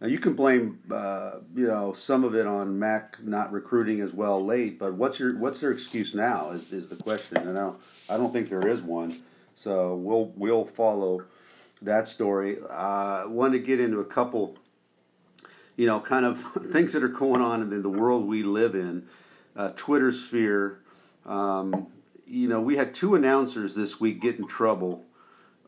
now 0.00 0.08
you 0.08 0.18
can 0.18 0.34
blame 0.34 0.80
uh, 0.90 1.38
you 1.54 1.66
know 1.66 1.92
some 1.92 2.24
of 2.24 2.34
it 2.34 2.46
on 2.46 2.78
Mack 2.78 3.22
not 3.22 3.52
recruiting 3.52 4.00
as 4.00 4.12
well 4.12 4.44
late. 4.44 4.78
But 4.78 4.94
what's 4.94 5.18
your 5.18 5.36
what's 5.36 5.60
their 5.60 5.72
excuse 5.72 6.14
now? 6.14 6.50
Is 6.50 6.72
is 6.72 6.88
the 6.88 6.96
question? 6.96 7.36
And 7.38 7.58
I 7.58 7.62
don't, 7.62 7.80
I 8.10 8.16
don't 8.16 8.32
think 8.32 8.48
there 8.48 8.68
is 8.68 8.82
one. 8.82 9.22
So 9.56 9.94
we'll 9.94 10.32
we'll 10.36 10.64
follow 10.64 11.24
that 11.82 12.08
story. 12.08 12.58
I 12.70 13.22
uh, 13.24 13.28
want 13.28 13.52
to 13.52 13.58
get 13.58 13.80
into 13.80 14.00
a 14.00 14.04
couple 14.04 14.58
you 15.76 15.86
know, 15.86 16.00
kind 16.00 16.24
of 16.24 16.40
things 16.72 16.92
that 16.92 17.02
are 17.02 17.08
going 17.08 17.40
on 17.40 17.62
in 17.62 17.82
the 17.82 17.88
world 17.88 18.26
we 18.26 18.42
live 18.42 18.74
in, 18.74 19.06
uh, 19.56 19.70
Twitter 19.76 20.12
sphere. 20.12 20.80
Um, 21.26 21.88
you 22.26 22.48
know, 22.48 22.60
we 22.60 22.76
had 22.76 22.94
two 22.94 23.14
announcers 23.14 23.74
this 23.74 24.00
week 24.00 24.20
get 24.20 24.38
in 24.38 24.46
trouble 24.46 25.04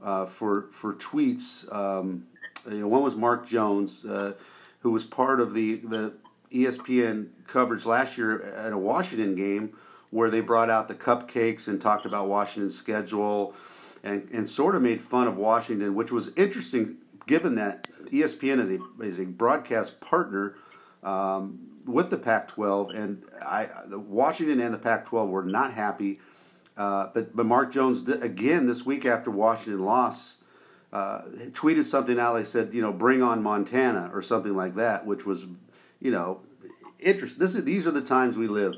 uh, 0.03 0.27
for 0.27 0.69
for 0.73 0.95
tweets. 0.95 1.73
Um, 1.75 2.27
you 2.69 2.81
know, 2.81 2.89
one 2.89 3.03
was 3.03 3.17
Mark 3.17 3.47
Jones, 3.47 4.05
uh, 4.05 4.33
who 4.81 4.91
was 4.91 5.05
part 5.05 5.41
of 5.41 5.55
the 5.55 5.77
the 5.77 6.15
ESPN 6.53 7.29
coverage 7.47 7.85
last 7.85 8.17
year 8.17 8.43
at 8.43 8.73
a 8.73 8.79
Washington 8.79 9.35
game 9.35 9.77
where 10.11 10.31
they 10.31 10.41
brought 10.41 10.71
out 10.71 10.89
the 10.89 10.95
cupcakes 10.95 11.67
and 11.67 11.81
talked 11.81 12.07
about 12.07 12.29
Washington's 12.29 12.77
schedule 12.77 13.55
and, 14.03 14.29
and 14.33 14.49
sort 14.49 14.75
of 14.75 14.83
made 14.83 15.01
fun 15.01 15.27
of 15.27 15.37
Washington, 15.37 15.95
which 15.95 16.13
was 16.13 16.33
interesting 16.37 16.97
given 17.27 17.57
that 17.57 17.89
ESPN 18.07 18.61
is 18.61 18.81
a, 18.81 19.03
is 19.03 19.19
a 19.19 19.25
broadcast 19.25 20.01
partner 20.01 20.55
um, 21.03 21.59
with 21.85 22.11
the 22.11 22.17
Pac-12, 22.17 22.97
and 22.97 23.23
I, 23.43 23.69
Washington 23.91 24.61
and 24.61 24.75
the 24.75 24.79
Pac-12 24.79 25.29
were 25.29 25.45
not 25.45 25.73
happy. 25.73 26.21
Uh, 26.77 27.09
but 27.15 27.35
but 27.35 27.47
Mark 27.47 27.73
Jones 27.73 28.07
again 28.07 28.67
this 28.67 28.85
week 28.85 29.07
after 29.07 29.31
Washington 29.31 29.83
lost 29.83 30.43
uh, 30.97 31.23
tweeted 31.53 31.85
something 31.85 32.19
out. 32.19 32.35
They 32.37 32.45
said 32.45 32.73
you 32.73 32.81
know 32.81 32.91
bring 32.91 33.23
on 33.23 33.43
Montana 33.43 34.11
or 34.15 34.23
something 34.23 34.57
like 34.57 34.77
that, 34.77 35.05
which 35.05 35.27
was 35.27 35.45
you 36.01 36.11
know 36.11 36.41
interesting. 36.99 37.39
This 37.39 37.55
is 37.55 37.65
these 37.65 37.87
are 37.87 37.91
the 37.91 38.01
times 38.01 38.39
we 38.39 38.49
live. 38.49 38.77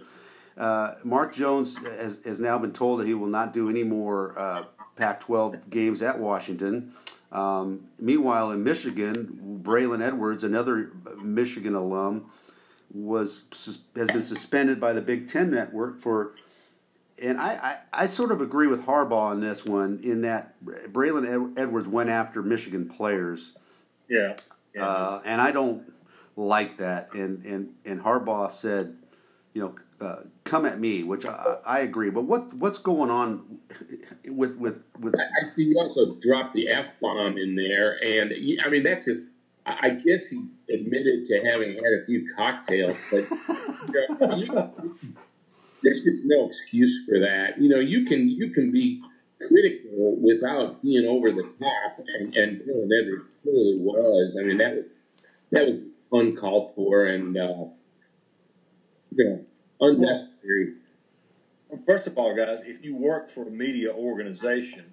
Uh, 0.56 0.94
Mark 1.04 1.32
Jones 1.32 1.76
has, 1.78 2.18
has 2.24 2.40
now 2.40 2.58
been 2.58 2.72
told 2.72 2.98
that 2.98 3.06
he 3.06 3.14
will 3.14 3.28
not 3.28 3.54
do 3.54 3.70
any 3.70 3.84
more 3.84 4.36
uh, 4.36 4.64
Pac-12 4.96 5.70
games 5.70 6.02
at 6.02 6.18
Washington. 6.18 6.92
Um, 7.30 7.84
meanwhile, 8.00 8.50
in 8.50 8.64
Michigan, 8.64 9.60
Braylon 9.62 10.04
Edwards, 10.04 10.42
another 10.42 10.90
Michigan 11.22 11.76
alum, 11.76 12.32
was 12.92 13.44
has 13.94 14.08
been 14.08 14.24
suspended 14.24 14.80
by 14.80 14.92
the 14.92 15.00
Big 15.00 15.28
Ten 15.28 15.52
Network 15.52 16.00
for. 16.00 16.32
And 17.20 17.40
I, 17.40 17.78
I, 17.92 18.02
I 18.04 18.06
sort 18.06 18.30
of 18.32 18.40
agree 18.40 18.66
with 18.66 18.86
Harbaugh 18.86 19.30
on 19.30 19.40
this 19.40 19.64
one 19.64 20.00
in 20.02 20.22
that 20.22 20.54
Braylon 20.64 21.58
Edwards 21.58 21.88
went 21.88 22.10
after 22.10 22.42
Michigan 22.42 22.88
players. 22.88 23.54
Yeah. 24.08 24.36
yeah. 24.74 24.86
Uh, 24.86 25.22
and 25.24 25.40
I 25.40 25.50
don't 25.50 25.82
like 26.36 26.78
that. 26.78 27.14
And, 27.14 27.44
and, 27.44 27.74
and 27.84 28.02
Harbaugh 28.02 28.52
said, 28.52 28.96
you 29.52 29.62
know, 29.62 29.74
uh, 30.00 30.20
come 30.44 30.64
at 30.64 30.78
me, 30.78 31.02
which 31.02 31.26
I, 31.26 31.56
I, 31.66 31.78
agree. 31.80 32.10
But 32.10 32.22
what 32.22 32.54
what's 32.54 32.78
going 32.78 33.10
on 33.10 33.58
with 34.26 34.56
with 34.56 34.80
with? 35.00 35.14
I 35.16 35.54
see 35.56 35.64
you 35.64 35.78
also 35.78 36.14
dropped 36.22 36.54
the 36.54 36.68
f 36.68 36.86
bomb 37.00 37.36
in 37.36 37.56
there, 37.56 38.02
and 38.02 38.32
I 38.64 38.68
mean 38.68 38.82
that's 38.84 39.06
just. 39.06 39.26
I 39.66 39.90
guess 39.90 40.26
he 40.28 40.46
admitted 40.72 41.26
to 41.26 41.44
having 41.44 41.74
had 41.74 41.92
a 42.00 42.06
few 42.06 42.26
cocktails, 42.34 42.96
but 43.10 43.26
you 44.38 44.46
know, 44.46 44.72
you, 45.02 45.16
there's 45.82 46.02
just 46.02 46.22
no 46.24 46.48
excuse 46.48 47.04
for 47.08 47.20
that. 47.20 47.60
You 47.60 47.68
know, 47.68 47.80
you 47.80 48.06
can 48.06 48.28
you 48.28 48.50
can 48.50 48.72
be 48.72 49.02
critical 49.38 50.16
without 50.20 50.82
being 50.82 51.06
over 51.06 51.30
the 51.30 51.42
top, 51.60 51.98
and 52.18 52.34
and 52.34 52.60
Dylan 52.60 52.88
Edwards 53.00 53.28
clearly 53.42 53.78
was. 53.78 54.36
I 54.38 54.44
mean, 54.44 54.58
that 54.58 54.74
was 54.74 54.84
that 55.52 55.66
was 55.66 55.80
uncalled 56.12 56.74
for, 56.74 57.06
and 57.06 57.36
uh, 57.36 57.64
know 59.12 59.44
unnecessary. 59.80 60.74
Well, 61.68 61.80
first 61.86 62.06
of 62.06 62.16
all, 62.16 62.34
guys, 62.34 62.60
if 62.64 62.84
you 62.84 62.96
work 62.96 63.32
for 63.34 63.46
a 63.46 63.50
media 63.50 63.92
organization, 63.92 64.84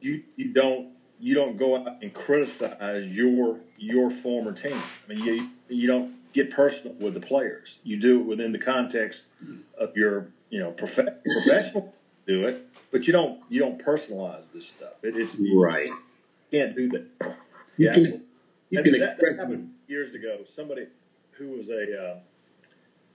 you 0.00 0.22
you 0.36 0.52
don't 0.52 0.90
you 1.18 1.34
don't 1.34 1.56
go 1.56 1.76
out 1.76 2.02
and 2.02 2.12
criticize 2.12 3.06
your 3.06 3.60
your 3.78 4.10
former 4.22 4.52
team. 4.52 4.76
I 5.08 5.14
mean, 5.14 5.24
you 5.24 5.50
you 5.68 5.86
don't 5.86 6.14
get 6.32 6.50
personal 6.50 6.94
with 6.94 7.14
the 7.14 7.20
players. 7.20 7.78
You 7.82 8.00
do 8.00 8.20
it 8.20 8.24
within 8.24 8.52
the 8.52 8.58
context 8.58 9.22
of 9.78 9.96
your 9.96 10.28
you 10.50 10.60
know 10.60 10.70
prof- 10.72 11.22
professional 11.32 11.94
do 12.26 12.46
it, 12.46 12.66
but 12.90 13.06
you 13.06 13.12
don't 13.12 13.40
you 13.48 13.60
don't 13.60 13.82
personalize 13.84 14.44
this 14.54 14.66
stuff. 14.66 14.94
It, 15.02 15.16
it's 15.16 15.34
right. 15.54 15.86
You 16.50 16.60
can't 16.60 16.76
do 16.76 16.88
that. 16.90 17.06
You 17.76 17.86
yeah, 17.86 17.94
can, 17.94 18.22
you 18.70 18.82
can 18.82 19.00
that, 19.00 19.18
that 19.18 19.36
happened 19.38 19.72
years 19.88 20.14
ago. 20.14 20.38
Somebody 20.54 20.86
who 21.32 21.48
was 21.50 21.68
a 21.68 22.02
uh, 22.02 22.18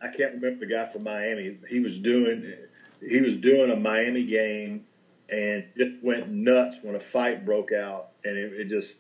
I 0.02 0.08
can't 0.08 0.34
remember 0.34 0.66
the 0.66 0.72
guy 0.72 0.92
from 0.92 1.04
Miami. 1.04 1.58
He 1.70 1.80
was 1.80 1.98
doing 2.00 2.54
he 3.08 3.22
was 3.22 3.38
doing 3.38 3.72
a 3.72 3.76
Miami 3.76 4.26
game 4.26 4.86
and 5.30 5.66
just 5.78 5.92
went 6.02 6.30
nuts 6.30 6.78
when 6.82 6.96
a 6.96 7.00
fight 7.00 7.46
broke 7.46 7.72
out, 7.72 8.10
and 8.24 8.38
it, 8.38 8.54
it 8.54 8.70
just 8.70 8.94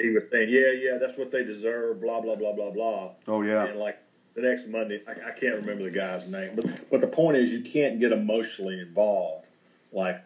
he 0.00 0.10
was 0.10 0.24
saying, 0.30 0.48
yeah, 0.50 0.70
yeah, 0.70 0.98
that's 0.98 1.18
what 1.18 1.30
they 1.30 1.44
deserve, 1.44 2.00
blah 2.00 2.20
blah 2.20 2.36
blah 2.36 2.52
blah 2.52 2.70
blah. 2.70 3.10
Oh 3.26 3.42
yeah. 3.42 3.64
And 3.64 3.78
like 3.78 3.98
the 4.34 4.42
next 4.42 4.66
Monday, 4.66 5.02
I, 5.06 5.12
I 5.12 5.38
can't 5.38 5.56
remember 5.56 5.84
the 5.84 5.90
guy's 5.90 6.26
name, 6.26 6.52
but 6.56 6.90
but 6.90 7.00
the 7.00 7.06
point 7.06 7.36
is, 7.36 7.50
you 7.50 7.62
can't 7.62 8.00
get 8.00 8.12
emotionally 8.12 8.80
involved, 8.80 9.46
like, 9.92 10.22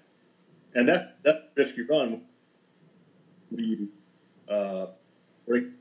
and 0.74 0.88
that 0.88 1.18
that's 1.24 1.38
risky 1.56 1.82
run. 1.82 2.22
You 3.50 3.88
uh, 4.48 4.86
bring 5.46 5.72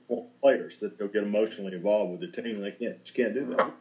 players 0.42 0.78
that 0.82 0.98
they'll 0.98 1.10
get 1.10 1.24
emotionally 1.24 1.74
involved 1.74 2.20
with 2.20 2.22
the 2.22 2.42
team. 2.42 2.62
They 2.62 2.72
can't 2.72 3.04
just 3.04 3.16
can't 3.16 3.34
do 3.34 3.56
that. 3.56 3.72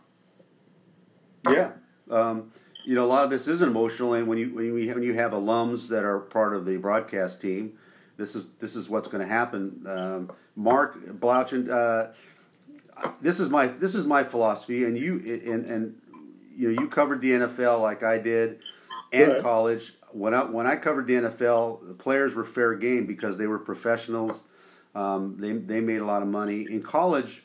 Yeah. 1.53 1.71
Um, 2.11 2.53
you 2.85 2.95
know, 2.95 3.05
a 3.05 3.07
lot 3.07 3.25
of 3.25 3.31
this 3.31 3.49
is 3.49 3.63
emotional, 3.63 4.15
and 4.15 4.29
when 4.29 4.39
you 4.39 4.55
when 4.55 4.65
you 4.65 4.95
when 4.95 5.03
you 5.03 5.15
have 5.15 5.33
alums 5.33 5.89
that 5.89 6.05
are 6.05 6.21
part 6.21 6.55
of 6.55 6.65
the 6.65 6.77
broadcast 6.77 7.41
team, 7.41 7.79
this 8.17 8.35
is 8.35 8.47
this 8.61 8.77
is 8.77 8.89
what's 8.89 9.09
going 9.09 9.23
to 9.23 9.29
happen. 9.29 9.85
Um, 9.87 10.33
Mark 10.55 10.99
Blaudschun, 11.07 11.71
uh, 11.71 12.13
this 13.21 13.41
is 13.41 13.51
my 13.51 13.67
this 13.67 13.95
is 13.95 14.07
my 14.07 14.25
philosophy, 14.25 14.85
and 14.85 14.97
you 14.99 15.17
and 15.53 15.67
and 15.67 16.01
you 16.55 16.73
know 16.73 16.81
you 16.81 16.89
covered 16.89 17.21
the 17.21 17.33
NFL 17.33 17.81
like 17.83 18.03
I 18.03 18.19
did, 18.19 18.61
and 19.13 19.33
right. 19.33 19.43
college. 19.43 19.95
When 20.13 20.33
I 20.33 20.45
when 20.45 20.67
I 20.67 20.77
covered 20.77 21.07
the 21.07 21.15
NFL, 21.15 21.89
the 21.89 21.95
players 21.95 22.35
were 22.35 22.45
fair 22.45 22.75
game 22.75 23.07
because 23.07 23.37
they 23.37 23.47
were 23.47 23.59
professionals. 23.59 24.43
Um, 24.95 25.37
they 25.39 25.53
they 25.53 25.81
made 25.81 26.01
a 26.01 26.07
lot 26.07 26.23
of 26.23 26.29
money 26.29 26.67
in 26.71 26.83
college. 26.83 27.43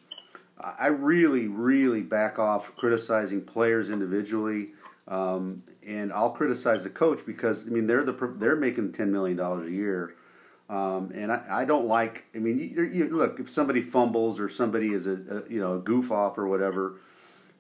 I 0.58 0.88
really 0.88 1.48
really 1.48 2.01
back 2.01 2.40
off 2.40 2.75
criticizing 2.75 3.42
players 3.42 3.90
individually. 3.90 4.70
Um, 5.08 5.63
and 5.86 6.13
I'll 6.13 6.30
criticize 6.30 6.84
the 6.84 6.90
coach 6.90 7.25
because 7.25 7.68
I 7.68 7.70
mean 7.70 7.88
they're 7.88 8.04
the 8.04 8.13
they're 8.38 8.56
making 8.56 8.94
ten 8.94 9.12
million 9.12 9.36
dollars 9.36 9.68
a 9.68 9.72
year, 9.72 10.16
um, 10.72 11.12
and 11.13 11.34
I, 11.34 11.46
I 11.50 11.66
don't 11.66 11.86
like. 11.86 12.24
I 12.34 12.38
mean, 12.38 12.58
you, 12.58 12.84
you, 12.84 13.10
look 13.10 13.42
if 13.42 13.50
somebody 13.50 13.82
fumbles 13.82 14.40
or 14.40 14.50
somebody 14.50 14.94
is 14.94 15.06
a, 15.06 15.12
a 15.46 15.51
you 15.51 15.60
know 15.60 15.74
a 15.74 15.80
goof 15.80 16.12
off 16.12 16.38
or 16.38 16.48
whatever, 16.48 17.01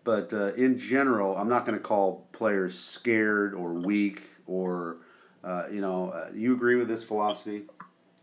but 0.05 0.31
uh, 0.31 0.53
in 0.53 0.79
general, 0.79 1.35
I'm 1.35 1.49
not 1.49 1.65
going 1.65 1.77
to 1.77 1.83
call 1.83 2.29
players 2.31 2.79
scared 2.79 3.53
or 3.53 3.73
weak 3.73 4.21
or 4.47 4.97
uh, 5.43 5.65
you 5.69 5.81
know. 5.81 6.11
Uh, 6.11 6.29
you 6.33 6.53
agree 6.53 6.77
with 6.77 6.87
this 6.87 7.03
philosophy? 7.03 7.63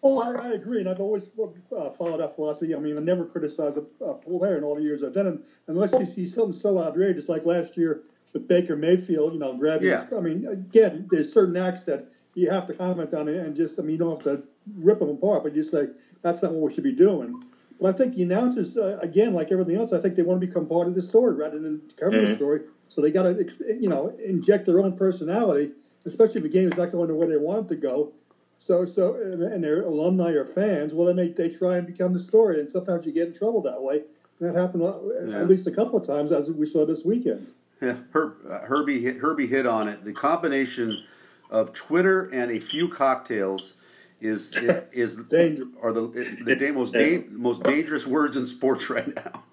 Oh, 0.02 0.20
I, 0.20 0.32
I 0.32 0.52
agree, 0.52 0.80
and 0.80 0.88
I've 0.88 1.00
always 1.00 1.30
uh, 1.76 1.90
followed 1.90 2.20
that 2.20 2.34
philosophy. 2.34 2.74
I 2.74 2.78
mean, 2.78 2.96
I 2.96 3.00
never 3.00 3.26
criticize 3.26 3.76
a, 3.76 4.04
a 4.04 4.14
player 4.14 4.56
in 4.56 4.64
all 4.64 4.76
the 4.76 4.82
years 4.82 5.02
I've 5.02 5.12
done 5.12 5.26
it, 5.26 5.38
unless 5.66 5.92
you 5.92 6.06
see 6.06 6.26
something 6.26 6.58
so 6.58 6.78
outrageous, 6.78 7.28
like 7.28 7.44
last 7.44 7.76
year 7.76 8.04
with 8.32 8.48
Baker 8.48 8.76
Mayfield, 8.76 9.34
you 9.34 9.38
know, 9.38 9.54
grabbing. 9.54 9.88
Yeah. 9.88 10.06
I 10.16 10.20
mean, 10.20 10.46
again, 10.46 11.08
there's 11.10 11.30
certain 11.30 11.58
acts 11.58 11.82
that 11.84 12.08
you 12.38 12.50
have 12.50 12.66
to 12.66 12.74
comment 12.74 13.12
on 13.14 13.28
it 13.28 13.36
and 13.36 13.56
just, 13.56 13.78
I 13.78 13.82
mean, 13.82 13.92
you 13.92 13.98
don't 13.98 14.22
have 14.22 14.36
to 14.36 14.42
rip 14.76 15.00
them 15.00 15.10
apart, 15.10 15.42
but 15.42 15.54
you 15.54 15.62
say 15.62 15.88
that's 16.22 16.42
not 16.42 16.52
what 16.52 16.68
we 16.68 16.74
should 16.74 16.84
be 16.84 16.92
doing. 16.92 17.42
But 17.80 17.94
I 17.94 17.98
think 17.98 18.14
the 18.14 18.22
announcers, 18.22 18.76
uh, 18.76 18.98
again, 19.02 19.34
like 19.34 19.50
everything 19.52 19.76
else, 19.76 19.92
I 19.92 20.00
think 20.00 20.16
they 20.16 20.22
want 20.22 20.40
to 20.40 20.46
become 20.46 20.66
part 20.66 20.88
of 20.88 20.94
the 20.94 21.02
story 21.02 21.34
rather 21.34 21.58
than 21.58 21.82
cover 21.96 22.12
mm-hmm. 22.12 22.30
the 22.30 22.36
story. 22.36 22.60
So 22.88 23.00
they 23.00 23.10
got 23.10 23.24
to, 23.24 23.46
you 23.80 23.88
know, 23.88 24.16
inject 24.24 24.66
their 24.66 24.80
own 24.80 24.96
personality, 24.96 25.72
especially 26.04 26.36
if 26.36 26.42
the 26.44 26.48
game 26.48 26.72
is 26.72 26.78
not 26.78 26.92
going 26.92 27.08
the 27.08 27.14
way 27.14 27.26
they 27.26 27.36
want 27.36 27.66
it 27.66 27.74
to 27.74 27.76
go. 27.76 28.12
So, 28.58 28.84
so, 28.86 29.14
and 29.14 29.62
their 29.62 29.82
alumni 29.82 30.30
or 30.30 30.44
fans, 30.44 30.92
well, 30.92 31.06
then 31.06 31.16
they, 31.16 31.28
they 31.28 31.54
try 31.54 31.76
and 31.76 31.86
become 31.86 32.12
the 32.12 32.20
story, 32.20 32.58
and 32.58 32.68
sometimes 32.68 33.06
you 33.06 33.12
get 33.12 33.28
in 33.28 33.34
trouble 33.34 33.62
that 33.62 33.80
way. 33.80 34.02
that 34.40 34.54
happened 34.54 34.82
uh, 34.82 34.98
yeah. 35.26 35.38
at 35.38 35.48
least 35.48 35.66
a 35.68 35.70
couple 35.70 35.98
of 35.98 36.06
times, 36.06 36.32
as 36.32 36.50
we 36.50 36.66
saw 36.66 36.84
this 36.84 37.04
weekend. 37.04 37.52
Yeah, 37.80 37.98
Her, 38.10 38.36
uh, 38.50 38.66
Herbie 38.66 39.00
hit, 39.00 39.18
Herbie 39.18 39.46
hit 39.46 39.64
on 39.66 39.86
it. 39.86 40.04
The 40.04 40.12
combination 40.12 41.04
of 41.50 41.72
Twitter 41.72 42.28
and 42.28 42.50
a 42.50 42.60
few 42.60 42.88
cocktails 42.88 43.74
is 44.20 44.54
is, 44.56 44.82
is 44.92 45.18
are 45.82 45.92
the 45.92 46.36
the 46.44 46.72
most 46.74 46.92
da- 46.92 47.24
most 47.30 47.62
dangerous 47.62 48.06
words 48.06 48.36
in 48.36 48.46
sports 48.46 48.90
right 48.90 49.14
now. 49.14 49.44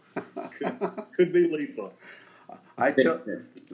could, 0.58 0.80
could, 1.16 1.34
be 1.34 1.50
lethal. 1.50 1.94
I 2.78 2.92
tell 2.92 3.22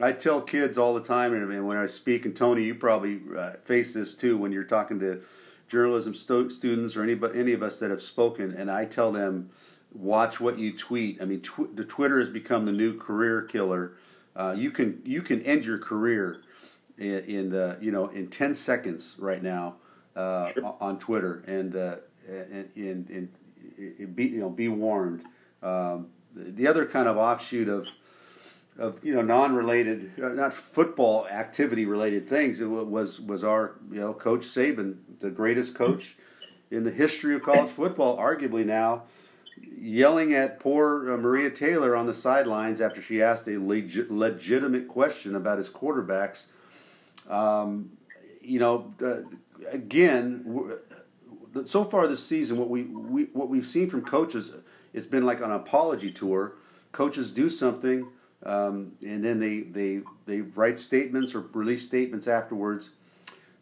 I 0.00 0.12
tell 0.12 0.40
kids 0.40 0.78
all 0.78 0.94
the 0.94 1.02
time, 1.02 1.32
and 1.34 1.66
when 1.66 1.76
I 1.76 1.86
speak, 1.86 2.24
and 2.24 2.34
Tony, 2.34 2.64
you 2.64 2.74
probably 2.74 3.20
uh, 3.36 3.52
face 3.64 3.94
this 3.94 4.14
too 4.14 4.36
when 4.36 4.52
you're 4.52 4.64
talking 4.64 4.98
to 5.00 5.22
journalism 5.68 6.14
sto- 6.14 6.48
students 6.48 6.96
or 6.96 7.02
anybody, 7.02 7.38
any 7.38 7.52
of 7.52 7.62
us 7.62 7.78
that 7.78 7.90
have 7.90 8.02
spoken, 8.02 8.52
and 8.52 8.70
I 8.70 8.84
tell 8.84 9.12
them, 9.12 9.50
watch 9.92 10.40
what 10.40 10.58
you 10.58 10.76
tweet. 10.76 11.22
I 11.22 11.24
mean, 11.24 11.40
tw- 11.40 11.74
the 11.74 11.84
Twitter 11.84 12.18
has 12.18 12.28
become 12.28 12.64
the 12.64 12.72
new 12.72 12.98
career 12.98 13.42
killer 13.42 13.92
uh, 14.34 14.54
you 14.56 14.70
can 14.70 15.02
you 15.04 15.22
can 15.22 15.42
end 15.42 15.64
your 15.64 15.78
career 15.78 16.42
in, 16.98 17.18
in 17.24 17.54
uh, 17.54 17.76
you 17.80 17.90
know 17.90 18.08
in 18.08 18.28
ten 18.28 18.54
seconds 18.54 19.16
right 19.18 19.42
now 19.42 19.76
uh, 20.16 20.52
sure. 20.52 20.76
on 20.80 20.98
Twitter, 20.98 21.42
and 21.46 21.76
uh, 21.76 21.96
and, 22.28 22.68
and, 22.76 23.10
and, 23.10 24.16
be 24.16 24.26
you 24.26 24.40
know 24.40 24.50
be 24.50 24.68
warned. 24.68 25.22
Um, 25.62 26.08
the 26.34 26.66
other 26.66 26.86
kind 26.86 27.08
of 27.08 27.16
offshoot 27.16 27.68
of 27.68 27.88
of 28.78 29.04
you 29.04 29.14
know 29.14 29.22
non-related, 29.22 30.12
uh, 30.22 30.28
not 30.28 30.52
football 30.52 31.26
activity 31.28 31.84
related 31.84 32.28
things. 32.28 32.60
Was 32.60 33.20
was 33.20 33.44
our 33.44 33.76
you 33.90 34.00
know 34.00 34.12
Coach 34.14 34.42
Saban, 34.42 34.96
the 35.20 35.30
greatest 35.30 35.74
coach 35.74 36.16
in 36.70 36.84
the 36.84 36.90
history 36.90 37.34
of 37.34 37.42
college 37.42 37.70
football, 37.70 38.16
arguably 38.16 38.64
now 38.64 39.02
yelling 39.78 40.32
at 40.32 40.60
poor 40.60 41.12
uh, 41.12 41.16
Maria 41.16 41.50
Taylor 41.50 41.96
on 41.96 42.06
the 42.06 42.14
sidelines 42.14 42.80
after 42.80 43.02
she 43.02 43.20
asked 43.22 43.46
a 43.48 43.58
leg- 43.58 44.06
legitimate 44.10 44.88
question 44.88 45.34
about 45.34 45.58
his 45.58 45.68
quarterbacks. 45.68 46.46
Um, 47.28 47.92
you 48.40 48.58
know, 48.58 48.94
uh, 49.02 49.22
again, 49.70 50.78
so 51.66 51.84
far 51.84 52.06
this 52.06 52.24
season, 52.24 52.58
what 52.58 52.68
we, 52.68 52.82
we 52.82 53.24
what 53.32 53.48
we've 53.48 53.66
seen 53.66 53.88
from 53.88 54.02
coaches 54.02 54.50
it's 54.94 55.06
been 55.06 55.24
like 55.24 55.40
an 55.40 55.50
apology 55.50 56.10
tour. 56.10 56.52
Coaches 56.92 57.30
do 57.30 57.48
something, 57.48 58.08
um, 58.44 58.92
and 59.02 59.24
then 59.24 59.40
they, 59.40 59.60
they 59.60 60.02
they 60.26 60.42
write 60.42 60.78
statements 60.78 61.34
or 61.34 61.40
release 61.52 61.86
statements 61.86 62.28
afterwards. 62.28 62.90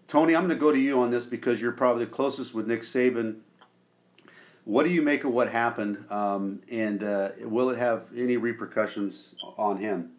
Tony, 0.08 0.34
I'm 0.34 0.42
going 0.42 0.56
to 0.56 0.60
go 0.60 0.72
to 0.72 0.78
you 0.78 1.00
on 1.00 1.12
this 1.12 1.26
because 1.26 1.60
you're 1.60 1.70
probably 1.70 2.04
the 2.04 2.10
closest 2.10 2.52
with 2.52 2.66
Nick 2.66 2.80
Saban 2.82 3.36
what 4.64 4.84
do 4.84 4.90
you 4.90 5.02
make 5.02 5.24
of 5.24 5.32
what 5.32 5.50
happened, 5.50 6.04
um, 6.10 6.60
and 6.70 7.02
uh, 7.02 7.30
will 7.40 7.70
it 7.70 7.78
have 7.78 8.06
any 8.16 8.36
repercussions 8.36 9.34
on 9.56 9.78
him? 9.78 10.12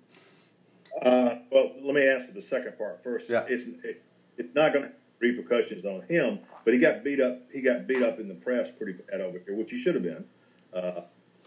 Uh, 1.01 1.35
well, 1.51 1.71
let 1.81 1.95
me 1.95 2.07
answer 2.07 2.31
the 2.33 2.41
second 2.41 2.77
part 2.77 3.03
first. 3.03 3.29
Yeah. 3.29 3.45
It's, 3.47 3.63
it, 3.83 4.03
it's 4.37 4.53
not 4.55 4.73
going 4.73 4.85
to 4.85 4.91
repercussions 5.19 5.85
on 5.85 6.01
him, 6.03 6.39
but 6.65 6.73
he 6.73 6.79
got 6.79 7.03
beat 7.03 7.21
up. 7.21 7.39
He 7.51 7.61
got 7.61 7.87
beat 7.87 8.01
up 8.03 8.19
in 8.19 8.27
the 8.27 8.33
press 8.33 8.69
pretty 8.77 8.93
bad 8.93 9.21
over 9.21 9.39
here, 9.45 9.55
which 9.55 9.69
he 9.69 9.81
should 9.81 9.95
have 9.95 10.03
been. 10.03 10.25
Uh, 10.73 11.01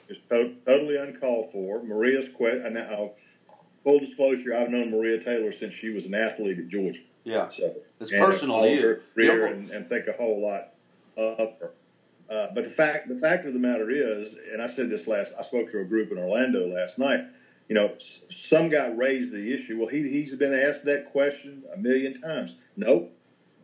it's 0.09 0.21
to- 0.31 0.55
totally 0.67 0.97
uncalled 0.97 1.51
for. 1.53 1.83
Maria's 1.83 2.29
quit. 2.37 2.65
And 2.65 2.75
now, 2.75 3.13
full 3.83 3.99
disclosure, 3.99 4.57
I've 4.57 4.71
known 4.71 4.91
Maria 4.91 5.23
Taylor 5.23 5.53
since 5.53 5.75
she 5.75 5.91
was 5.91 6.05
an 6.05 6.15
athlete 6.15 6.59
at 6.59 6.69
Georgia. 6.69 7.01
Yeah, 7.25 7.49
so 7.49 7.75
it's 8.01 8.11
personal 8.11 8.63
to 8.63 8.71
you. 8.71 9.01
Her 9.17 9.47
and, 9.47 9.71
and 9.71 9.89
think 9.89 10.07
a 10.09 10.13
whole 10.13 10.43
lot 10.43 10.75
of 11.17 11.55
her. 11.59 11.71
Uh, 12.29 12.49
but 12.55 12.65
the 12.65 12.71
fact 12.71 13.09
the 13.09 13.17
fact 13.17 13.47
of 13.47 13.55
the 13.55 13.59
matter 13.59 13.91
is, 13.91 14.35
and 14.53 14.61
I 14.63 14.69
said 14.69 14.91
this 14.91 15.07
last, 15.07 15.33
I 15.39 15.43
spoke 15.43 15.71
to 15.73 15.81
a 15.81 15.85
group 15.85 16.13
in 16.13 16.19
Orlando 16.19 16.67
last 16.69 16.99
night. 16.99 17.21
You 17.69 17.75
know, 17.75 17.95
some 18.31 18.69
guy 18.69 18.89
raised 18.89 19.33
the 19.33 19.55
issue. 19.55 19.79
Well, 19.79 19.89
he 19.89 20.09
he's 20.09 20.35
been 20.35 20.55
asked 20.55 20.85
that 20.85 21.13
question 21.13 21.63
a 21.75 21.79
million 21.79 22.21
times. 22.21 22.55
Nope, 22.77 23.13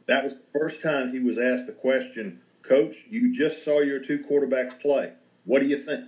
that 0.07 0.25
was 0.25 0.35
the 0.35 0.59
first 0.59 0.83
time 0.83 1.13
he 1.13 1.21
was 1.21 1.39
asked 1.39 1.67
the 1.67 1.73
question. 1.73 2.41
Coach, 2.63 2.97
you 3.09 3.37
just 3.37 3.65
saw 3.65 3.81
your 3.81 4.01
two 4.01 4.25
quarterbacks 4.31 4.81
play. 4.81 5.13
What 5.45 5.61
do 5.61 5.67
you 5.67 5.85
think? 5.85 6.07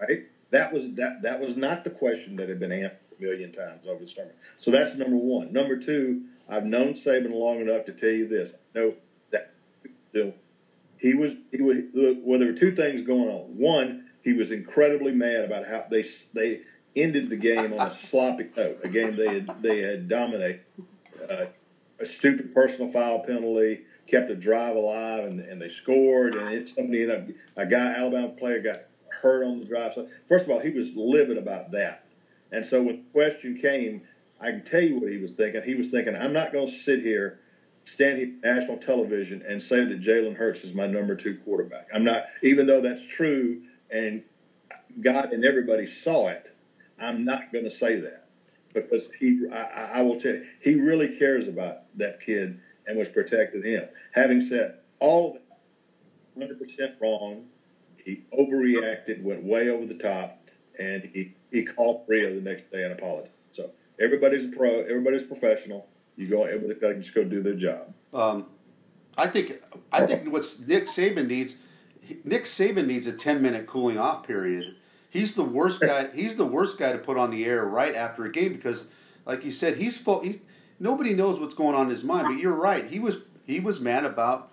Right? 0.00 0.26
That 0.50 0.72
was 0.72 0.84
that 0.94 1.22
that 1.22 1.40
was 1.40 1.56
not 1.56 1.84
the 1.84 1.90
question 1.90 2.36
that 2.36 2.48
had 2.48 2.60
been 2.60 2.72
asked 2.72 2.96
a 3.18 3.22
million 3.22 3.52
times 3.52 3.86
over 3.88 4.00
the 4.00 4.06
summer. 4.06 4.32
So 4.58 4.70
that's 4.70 4.94
number 4.94 5.16
one. 5.16 5.52
Number 5.52 5.76
two, 5.76 6.22
I've 6.48 6.64
known 6.64 6.94
Saban 6.94 7.32
long 7.32 7.60
enough 7.60 7.86
to 7.86 7.92
tell 7.92 8.10
you 8.10 8.28
this. 8.28 8.52
No, 8.74 8.94
that 9.30 9.52
he 11.00 11.14
was 11.14 11.32
he 11.50 11.62
was 11.62 11.76
well. 11.94 12.38
There 12.38 12.52
were 12.52 12.58
two 12.58 12.74
things 12.74 13.06
going 13.06 13.28
on. 13.28 13.56
One, 13.56 14.10
he 14.22 14.32
was 14.32 14.50
incredibly 14.50 15.12
mad 15.12 15.44
about 15.44 15.66
how 15.66 15.84
they 15.90 16.04
they 16.34 16.60
ended 16.96 17.28
the 17.28 17.36
game 17.36 17.72
on 17.72 17.88
a 17.88 17.96
sloppy 18.06 18.48
note, 18.56 18.80
a 18.82 18.88
game 18.88 19.16
they 19.16 19.34
had 19.34 19.62
they 19.62 19.80
had 19.80 20.08
dominated. 20.08 20.60
Uh, 21.30 21.46
a 22.00 22.06
stupid 22.06 22.54
personal 22.54 22.90
foul 22.90 23.20
penalty 23.20 23.82
kept 24.06 24.30
a 24.30 24.34
drive 24.34 24.74
alive, 24.74 25.24
and, 25.24 25.40
and 25.40 25.60
they 25.60 25.68
scored. 25.68 26.34
And 26.34 26.48
it, 26.54 26.70
somebody 26.74 27.02
ended 27.02 27.20
up 27.20 27.36
a 27.56 27.66
guy 27.66 27.94
Alabama 27.94 28.28
player 28.30 28.60
got 28.60 28.78
hurt 29.10 29.44
on 29.44 29.58
the 29.58 29.66
drive. 29.66 29.92
So 29.94 30.08
first 30.26 30.46
of 30.46 30.50
all, 30.50 30.60
he 30.60 30.70
was 30.70 30.88
livid 30.96 31.36
about 31.36 31.72
that. 31.72 32.06
And 32.52 32.64
so 32.64 32.82
when 32.82 32.96
the 32.96 33.02
question 33.12 33.58
came, 33.60 34.02
I 34.40 34.50
can 34.50 34.64
tell 34.64 34.80
you 34.80 34.98
what 34.98 35.12
he 35.12 35.18
was 35.18 35.32
thinking. 35.32 35.62
He 35.62 35.74
was 35.74 35.88
thinking, 35.88 36.16
I'm 36.16 36.32
not 36.32 36.52
going 36.52 36.68
to 36.68 36.78
sit 36.78 37.00
here 37.00 37.40
stand 37.86 38.18
here 38.18 38.32
national 38.42 38.78
television 38.78 39.42
and 39.46 39.62
say 39.62 39.84
that 39.84 40.00
Jalen 40.00 40.36
Hurts 40.36 40.60
is 40.60 40.74
my 40.74 40.86
number 40.86 41.16
two 41.16 41.38
quarterback. 41.44 41.88
I'm 41.92 42.04
not, 42.04 42.24
even 42.42 42.66
though 42.66 42.80
that's 42.80 43.04
true 43.04 43.62
and 43.90 44.22
God 45.00 45.32
and 45.32 45.44
everybody 45.44 45.90
saw 45.90 46.28
it, 46.28 46.54
I'm 47.00 47.24
not 47.24 47.52
going 47.52 47.64
to 47.64 47.70
say 47.70 48.00
that 48.00 48.26
because 48.72 49.08
he, 49.18 49.46
I, 49.52 49.98
I, 49.98 50.02
will 50.02 50.20
tell 50.20 50.32
you, 50.32 50.46
he 50.60 50.74
really 50.74 51.16
cares 51.18 51.48
about 51.48 51.96
that 51.96 52.20
kid 52.20 52.60
and 52.86 52.98
was 52.98 53.08
protecting 53.08 53.62
him. 53.62 53.88
Having 54.12 54.48
said 54.48 54.78
all 55.00 55.30
of 55.30 55.36
it, 55.36 56.58
100% 56.60 57.00
wrong, 57.00 57.46
he 57.96 58.22
overreacted, 58.32 59.22
went 59.22 59.42
way 59.42 59.68
over 59.68 59.86
the 59.86 59.94
top, 59.94 60.38
and 60.78 61.10
he, 61.12 61.34
he 61.50 61.64
called 61.64 62.04
Maria 62.08 62.34
the 62.34 62.40
next 62.40 62.70
day 62.70 62.84
and 62.84 62.92
apologized. 62.92 63.32
So 63.52 63.70
everybody's 64.00 64.46
a 64.46 64.56
pro, 64.56 64.80
everybody's 64.82 65.26
professional. 65.26 65.86
You 66.16 66.28
go, 66.28 66.44
everybody 66.44 67.00
just 67.00 67.14
go 67.14 67.24
do 67.24 67.42
their 67.42 67.54
job. 67.54 67.92
Um, 68.12 68.46
I 69.16 69.26
think 69.26 69.62
I 69.92 70.06
think 70.06 70.32
what 70.32 70.44
Nick 70.66 70.86
Saban 70.86 71.26
needs, 71.26 71.58
Nick 72.24 72.44
Saban 72.44 72.86
needs 72.86 73.06
a 73.06 73.12
ten 73.12 73.42
minute 73.42 73.66
cooling 73.66 73.98
off 73.98 74.26
period. 74.26 74.76
He's 75.10 75.34
the 75.34 75.44
worst 75.44 75.80
guy. 75.80 76.08
He's 76.14 76.36
the 76.36 76.46
worst 76.46 76.78
guy 76.78 76.92
to 76.92 76.98
put 76.98 77.16
on 77.16 77.30
the 77.30 77.44
air 77.44 77.64
right 77.64 77.94
after 77.94 78.24
a 78.24 78.32
game 78.32 78.52
because, 78.52 78.86
like 79.26 79.44
you 79.44 79.52
said, 79.52 79.76
he's 79.76 79.98
full. 79.98 80.20
He, 80.20 80.40
nobody 80.78 81.14
knows 81.14 81.38
what's 81.38 81.54
going 81.54 81.74
on 81.74 81.86
in 81.86 81.90
his 81.90 82.04
mind. 82.04 82.28
But 82.28 82.38
you're 82.38 82.54
right. 82.54 82.86
He 82.86 83.00
was 83.00 83.18
he 83.44 83.60
was 83.60 83.80
mad 83.80 84.04
about 84.04 84.50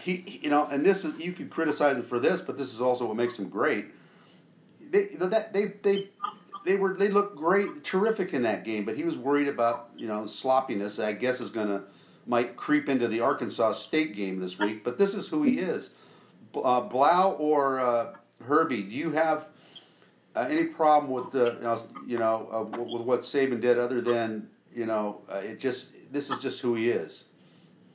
he 0.00 0.40
you 0.42 0.50
know, 0.50 0.66
and 0.66 0.84
this 0.84 1.04
is 1.04 1.18
you 1.18 1.32
could 1.32 1.50
criticize 1.50 1.96
him 1.96 2.04
for 2.04 2.18
this, 2.18 2.40
but 2.40 2.58
this 2.58 2.72
is 2.72 2.80
also 2.80 3.06
what 3.06 3.16
makes 3.16 3.38
him 3.38 3.48
great. 3.48 3.86
They 4.90 5.10
you 5.12 5.18
know, 5.18 5.28
that 5.28 5.52
they 5.52 5.66
they 5.82 6.08
they 6.64 6.76
were 6.76 6.94
they 6.94 7.08
looked 7.08 7.36
great, 7.36 7.84
terrific 7.84 8.34
in 8.34 8.42
that 8.42 8.64
game, 8.64 8.84
but 8.84 8.96
he 8.96 9.04
was 9.04 9.16
worried 9.16 9.48
about 9.48 9.90
you 9.96 10.06
know 10.06 10.26
sloppiness. 10.26 10.98
I 10.98 11.12
guess 11.12 11.40
is 11.40 11.50
to 11.50 11.84
might 12.26 12.56
creep 12.56 12.88
into 12.88 13.06
the 13.06 13.20
Arkansas 13.20 13.72
State 13.74 14.14
game 14.14 14.40
this 14.40 14.58
week. 14.58 14.82
But 14.82 14.98
this 14.98 15.14
is 15.14 15.28
who 15.28 15.44
he 15.44 15.60
is. 15.60 15.90
Uh, 16.54 16.80
Blau 16.80 17.32
or 17.32 17.78
uh, 17.78 18.14
Herbie, 18.44 18.82
do 18.82 18.90
you 18.90 19.12
have 19.12 19.48
uh, 20.36 20.46
any 20.50 20.64
problem 20.64 21.10
with 21.10 21.32
the 21.32 21.78
you 22.06 22.18
know 22.18 22.48
uh, 22.52 22.82
with 22.82 23.02
what 23.02 23.22
Saban 23.22 23.60
did, 23.60 23.78
other 23.78 24.00
than 24.00 24.48
you 24.72 24.86
know 24.86 25.22
uh, 25.32 25.36
it 25.36 25.58
just 25.58 25.94
this 26.12 26.30
is 26.30 26.38
just 26.38 26.60
who 26.60 26.74
he 26.74 26.90
is. 26.90 27.24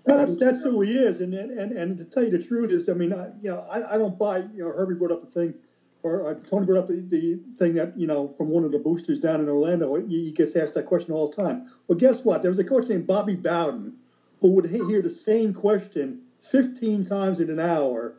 That's 0.06 0.38
that's 0.38 0.62
who 0.64 0.82
he 0.82 0.94
is, 0.94 1.22
and 1.22 1.34
and 1.36 1.72
and 1.72 1.98
to 2.00 2.06
tell 2.06 2.24
you 2.24 2.32
the 2.32 2.44
truth 2.44 2.72
is, 2.72 2.90
I 2.90 2.94
mean, 2.94 3.14
I, 3.14 3.28
you 3.42 3.52
know, 3.52 3.60
I, 3.72 3.94
I 3.94 3.98
don't 3.98 4.18
buy. 4.18 4.40
You 4.40 4.66
know, 4.66 4.72
Herbie 4.72 4.96
brought 4.96 5.12
up 5.12 5.22
the 5.22 5.40
thing, 5.40 5.54
or 6.02 6.28
uh, 6.28 6.34
Tony 6.50 6.66
brought 6.66 6.80
up 6.80 6.88
the, 6.88 7.06
the 7.08 7.40
thing 7.60 7.76
that 7.76 7.98
you 7.98 8.08
know 8.08 8.34
from 8.36 8.50
one 8.50 8.64
of 8.64 8.72
the 8.72 8.80
boosters 8.80 9.20
down 9.20 9.42
in 9.42 9.48
Orlando. 9.48 9.96
He, 9.96 10.26
he 10.26 10.32
gets 10.32 10.56
asked 10.56 10.74
that 10.74 10.88
question 10.88 11.14
all 11.14 11.30
the 11.30 11.40
time. 11.40 11.70
Well, 11.88 12.00
guess 12.00 12.26
what? 12.26 12.42
There 12.42 12.50
was 12.50 12.58
a 12.58 12.64
coach 12.64 12.88
named 12.90 13.06
Bobby 13.06 13.36
Bowden 13.36 13.98
who 14.40 14.50
would 14.54 14.66
hear 14.72 15.04
the 15.04 15.14
same 15.14 15.54
question 15.54 16.22
15 16.50 17.06
times 17.06 17.40
in 17.40 17.52
an 17.52 17.60
hour, 17.60 18.16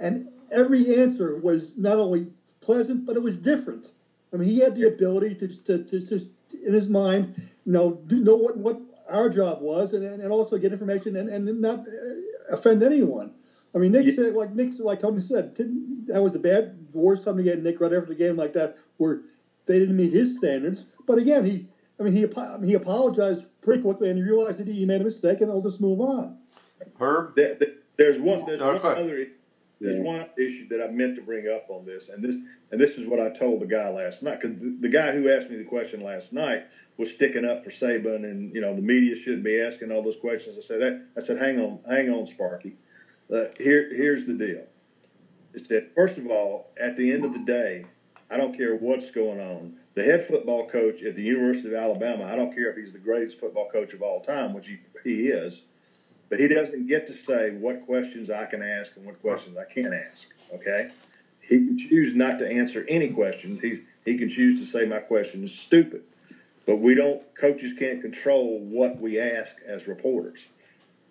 and 0.00 0.28
every 0.52 1.00
answer 1.00 1.36
was 1.36 1.72
not 1.76 1.98
only 1.98 2.28
pleasant, 2.64 3.06
but 3.06 3.16
it 3.16 3.22
was 3.22 3.38
different. 3.38 3.92
I 4.32 4.36
mean, 4.36 4.48
he 4.48 4.58
had 4.58 4.74
the 4.74 4.88
ability 4.88 5.34
to 5.36 5.48
to, 5.66 5.84
to 5.84 6.00
just 6.00 6.30
in 6.66 6.72
his 6.72 6.88
mind, 6.88 7.34
you 7.64 7.72
know, 7.72 8.00
do 8.06 8.16
know 8.20 8.36
what 8.36 8.56
what 8.56 8.80
our 9.08 9.28
job 9.28 9.60
was, 9.60 9.92
and, 9.92 10.02
and 10.04 10.32
also 10.32 10.56
get 10.58 10.72
information 10.72 11.16
and, 11.16 11.28
and 11.28 11.60
not 11.60 11.80
uh, 11.80 12.54
offend 12.54 12.82
anyone. 12.82 13.30
I 13.74 13.78
mean, 13.78 13.92
Nick 13.92 14.06
yeah. 14.06 14.14
said, 14.14 14.34
like 14.34 14.52
Nick, 14.54 14.78
like 14.78 15.00
Tony 15.00 15.20
said, 15.20 15.54
that 16.06 16.22
was 16.22 16.32
the 16.32 16.38
bad, 16.38 16.78
worst 16.92 17.24
time 17.24 17.36
to 17.36 17.42
get 17.42 17.62
Nick 17.62 17.80
right 17.80 17.92
after 17.92 18.06
the 18.06 18.14
game 18.14 18.36
like 18.36 18.52
that, 18.54 18.76
where 18.98 19.20
they 19.66 19.78
didn't 19.78 19.96
meet 19.96 20.12
his 20.12 20.36
standards. 20.38 20.86
But 21.06 21.18
again, 21.18 21.44
he, 21.44 21.66
I 21.98 22.04
mean, 22.04 22.12
he 22.14 22.26
he 22.66 22.74
apologized 22.74 23.46
pretty 23.62 23.82
quickly, 23.82 24.08
and 24.10 24.18
he 24.18 24.24
realized 24.24 24.58
that 24.58 24.68
he 24.68 24.84
made 24.86 25.00
a 25.00 25.04
mistake, 25.04 25.40
and 25.40 25.50
they'll 25.50 25.62
just 25.62 25.80
move 25.80 26.00
on. 26.00 26.38
Herb, 27.00 27.34
there, 27.36 27.56
there's 27.96 28.20
one, 28.20 28.46
there's 28.46 28.60
okay. 28.60 28.88
one 28.88 28.98
other, 28.98 29.26
there's 29.84 30.04
one 30.04 30.26
issue 30.36 30.68
that 30.68 30.82
I 30.82 30.90
meant 30.90 31.16
to 31.16 31.22
bring 31.22 31.48
up 31.48 31.66
on 31.68 31.84
this, 31.84 32.08
and 32.08 32.22
this, 32.22 32.36
and 32.70 32.80
this 32.80 32.92
is 32.98 33.06
what 33.06 33.20
I 33.20 33.30
told 33.38 33.60
the 33.60 33.66
guy 33.66 33.88
last 33.88 34.22
night, 34.22 34.40
because 34.40 34.58
the, 34.58 34.76
the 34.80 34.88
guy 34.88 35.12
who 35.12 35.30
asked 35.30 35.50
me 35.50 35.56
the 35.56 35.64
question 35.64 36.02
last 36.02 36.32
night 36.32 36.64
was 36.96 37.10
sticking 37.12 37.44
up 37.44 37.64
for 37.64 37.70
Saban, 37.70 38.24
and 38.24 38.54
you 38.54 38.60
know 38.60 38.74
the 38.74 38.82
media 38.82 39.16
shouldn't 39.22 39.44
be 39.44 39.60
asking 39.60 39.92
all 39.92 40.02
those 40.02 40.18
questions. 40.20 40.56
I 40.58 40.66
said, 40.66 41.06
I 41.16 41.22
said, 41.22 41.38
hang 41.38 41.58
on, 41.58 41.80
hang 41.88 42.10
on, 42.10 42.26
Sparky. 42.26 42.74
Uh, 43.32 43.44
here, 43.58 43.94
here's 43.94 44.26
the 44.26 44.34
deal. 44.34 44.64
Is 45.54 45.68
that 45.68 45.94
first 45.94 46.18
of 46.18 46.26
all, 46.26 46.70
at 46.80 46.96
the 46.96 47.12
end 47.12 47.24
of 47.24 47.32
the 47.32 47.44
day, 47.44 47.86
I 48.30 48.36
don't 48.36 48.56
care 48.56 48.74
what's 48.74 49.10
going 49.10 49.40
on. 49.40 49.76
The 49.94 50.02
head 50.02 50.26
football 50.26 50.68
coach 50.68 51.02
at 51.02 51.14
the 51.14 51.22
University 51.22 51.68
of 51.68 51.74
Alabama, 51.74 52.24
I 52.24 52.34
don't 52.34 52.54
care 52.54 52.70
if 52.70 52.76
he's 52.76 52.92
the 52.92 52.98
greatest 52.98 53.38
football 53.38 53.68
coach 53.70 53.92
of 53.92 54.02
all 54.02 54.22
time, 54.22 54.52
which 54.52 54.66
he, 54.66 54.78
he 55.04 55.28
is, 55.28 55.62
but 56.34 56.40
he 56.40 56.48
doesn't 56.48 56.88
get 56.88 57.06
to 57.06 57.16
say 57.16 57.50
what 57.50 57.86
questions 57.86 58.28
I 58.28 58.46
can 58.46 58.60
ask 58.60 58.90
and 58.96 59.06
what 59.06 59.22
questions 59.22 59.56
I 59.56 59.72
can't 59.72 59.94
ask. 59.94 60.24
Okay, 60.52 60.90
he 61.40 61.58
can 61.58 61.78
choose 61.78 62.16
not 62.16 62.40
to 62.40 62.48
answer 62.48 62.84
any 62.88 63.10
questions. 63.10 63.60
He 63.62 63.82
he 64.04 64.18
can 64.18 64.28
choose 64.28 64.58
to 64.58 64.66
say 64.66 64.84
my 64.84 64.98
question 64.98 65.44
is 65.44 65.54
stupid. 65.54 66.02
But 66.66 66.80
we 66.80 66.96
don't, 66.96 67.22
coaches 67.36 67.74
can't 67.78 68.00
control 68.00 68.58
what 68.58 68.98
we 68.98 69.20
ask 69.20 69.50
as 69.64 69.86
reporters. 69.86 70.40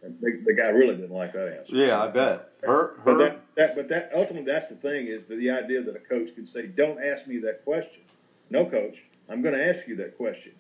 The, 0.02 0.42
the, 0.46 0.54
guy 0.54 0.70
really 0.70 0.96
didn't 0.96 1.16
like 1.16 1.32
that 1.34 1.60
answer. 1.60 1.74
Yeah, 1.74 2.04
I 2.04 2.08
bet. 2.08 2.50
Her, 2.62 2.96
her. 2.96 3.02
But 3.06 3.18
that, 3.20 3.42
that, 3.56 3.76
but 3.78 3.88
that 3.90 4.12
ultimately, 4.14 4.52
that's 4.52 4.68
the 4.68 4.76
thing 4.76 5.08
is 5.08 5.22
the 5.30 5.52
idea 5.52 5.84
that 5.84 5.96
a 5.96 6.00
coach 6.00 6.36
can 6.36 6.46
say, 6.46 6.68
"Don't 6.68 7.02
ask 7.02 7.26
me 7.28 7.38
that 7.40 7.64
question." 7.64 8.02
No, 8.50 8.66
coach, 8.66 8.98
I'm 9.30 9.42
going 9.42 9.56
to 9.56 9.66
ask 9.66 9.88
you 9.88 9.96
that 9.98 10.18
question. 10.18 10.52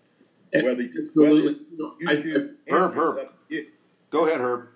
Whether, 0.54 0.68
whether 0.68 0.82
you 0.82 2.56
I, 2.70 2.72
Herb, 2.72 2.94
Herb. 2.94 3.28
Go 4.14 4.28
ahead, 4.28 4.40
Herb. 4.40 4.68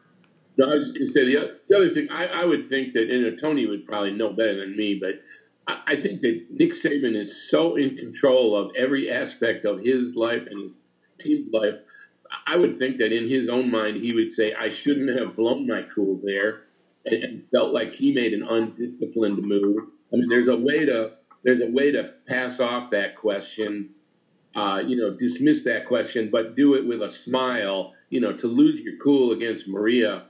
No, 0.58 0.72
I 0.72 0.74
was 0.74 0.92
going 0.92 1.06
to 1.06 1.14
say 1.14 1.26
the, 1.26 1.60
the 1.70 1.78
other 1.78 1.94
thing. 1.94 2.08
I, 2.10 2.26
I 2.26 2.46
would 2.46 2.68
think 2.68 2.94
that, 2.94 3.12
and 3.12 3.40
Tony 3.40 3.68
would 3.68 3.86
probably 3.86 4.12
know 4.12 4.34
better 4.34 4.60
than 4.62 4.76
me, 4.76 5.00
but 5.00 5.22
I 5.68 6.02
think 6.02 6.22
that 6.22 6.48
Nick 6.50 6.74
Saban 6.74 7.16
is 7.16 7.50
so 7.50 7.76
in 7.76 7.96
control 7.98 8.56
of 8.56 8.72
every 8.76 9.12
aspect 9.12 9.66
of 9.66 9.80
his 9.80 10.16
life 10.16 10.42
and 10.50 10.64
his 10.64 10.72
team's 11.20 11.54
life. 11.54 11.76
I 12.48 12.58
would 12.58 12.80
think 12.80 12.98
that 12.98 13.14
in 13.14 13.30
his 13.30 13.48
own 13.48 13.70
mind, 13.70 13.98
he 13.98 14.12
would 14.14 14.34
say, 14.34 14.54
I 14.54 14.74
shouldn't 14.74 15.20
have 15.20 15.36
blown 15.36 15.68
my 15.68 15.86
cool 15.94 16.20
there 16.24 16.64
and, 17.06 17.24
and 17.24 17.44
felt 17.52 17.74
like 17.74 17.94
he 17.94 18.12
made 18.14 18.34
an 18.34 18.44
undisciplined 18.44 19.44
move. 19.44 19.84
I 20.12 20.16
mean, 20.16 20.30
there's 20.30 20.48
a 20.48 20.58
way 20.58 20.86
to 20.86 21.12
there's 21.44 21.62
a 21.62 21.70
way 21.70 21.92
to 21.92 22.14
pass 22.28 22.60
off 22.60 22.90
that 22.92 23.16
question, 23.16 23.92
uh, 24.56 24.82
you 24.86 24.98
know, 24.98 25.16
dismiss 25.16 25.64
that 25.66 25.86
question, 25.86 26.30
but 26.32 26.56
do 26.56 26.74
it 26.74 26.86
with 26.86 27.02
a 27.02 27.12
smile. 27.12 27.94
You 28.10 28.22
know, 28.22 28.38
to 28.38 28.48
lose 28.48 28.80
your 28.80 28.96
cool 29.04 29.34
against 29.34 29.68
Maria 29.68 30.24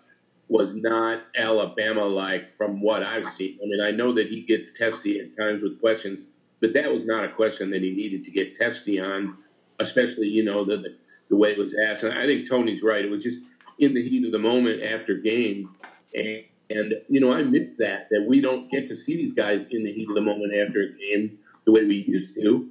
was 0.49 0.73
not 0.73 1.23
Alabama 1.35 2.05
like 2.05 2.57
from 2.57 2.81
what 2.81 3.03
I've 3.03 3.27
seen. 3.29 3.59
I 3.61 3.65
mean, 3.65 3.81
I 3.81 3.91
know 3.91 4.13
that 4.13 4.29
he 4.29 4.41
gets 4.41 4.69
testy 4.75 5.19
at 5.19 5.37
times 5.37 5.61
with 5.61 5.79
questions, 5.79 6.21
but 6.59 6.73
that 6.73 6.91
was 6.91 7.05
not 7.05 7.25
a 7.25 7.29
question 7.29 7.69
that 7.71 7.81
he 7.81 7.91
needed 7.91 8.23
to 8.23 8.31
get 8.31 8.55
testy 8.55 8.99
on, 8.99 9.37
especially, 9.79 10.27
you 10.27 10.43
know, 10.43 10.65
the, 10.65 10.95
the 11.29 11.35
way 11.35 11.51
it 11.51 11.57
was 11.57 11.75
asked. 11.85 12.03
And 12.03 12.17
I 12.17 12.25
think 12.25 12.49
Tony's 12.49 12.81
right. 12.81 13.05
It 13.05 13.11
was 13.11 13.21
just 13.21 13.43
in 13.77 13.93
the 13.93 14.01
heat 14.01 14.25
of 14.25 14.31
the 14.31 14.39
moment 14.39 14.81
after 14.81 15.15
game. 15.15 15.69
And, 16.15 16.25
and 16.25 16.43
and, 16.69 16.93
you 17.09 17.19
know, 17.19 17.31
I 17.31 17.43
miss 17.43 17.69
that, 17.77 18.07
that 18.09 18.25
we 18.27 18.41
don't 18.41 18.71
get 18.71 18.87
to 18.87 18.95
see 18.97 19.15
these 19.15 19.33
guys 19.33 19.65
in 19.69 19.83
the 19.83 19.93
heat 19.93 20.09
of 20.09 20.15
the 20.15 20.21
moment 20.21 20.53
after 20.53 20.81
a 20.81 20.89
game 20.97 21.37
the 21.65 21.71
way 21.71 21.85
we 21.85 22.05
used 22.07 22.33
to, 22.35 22.69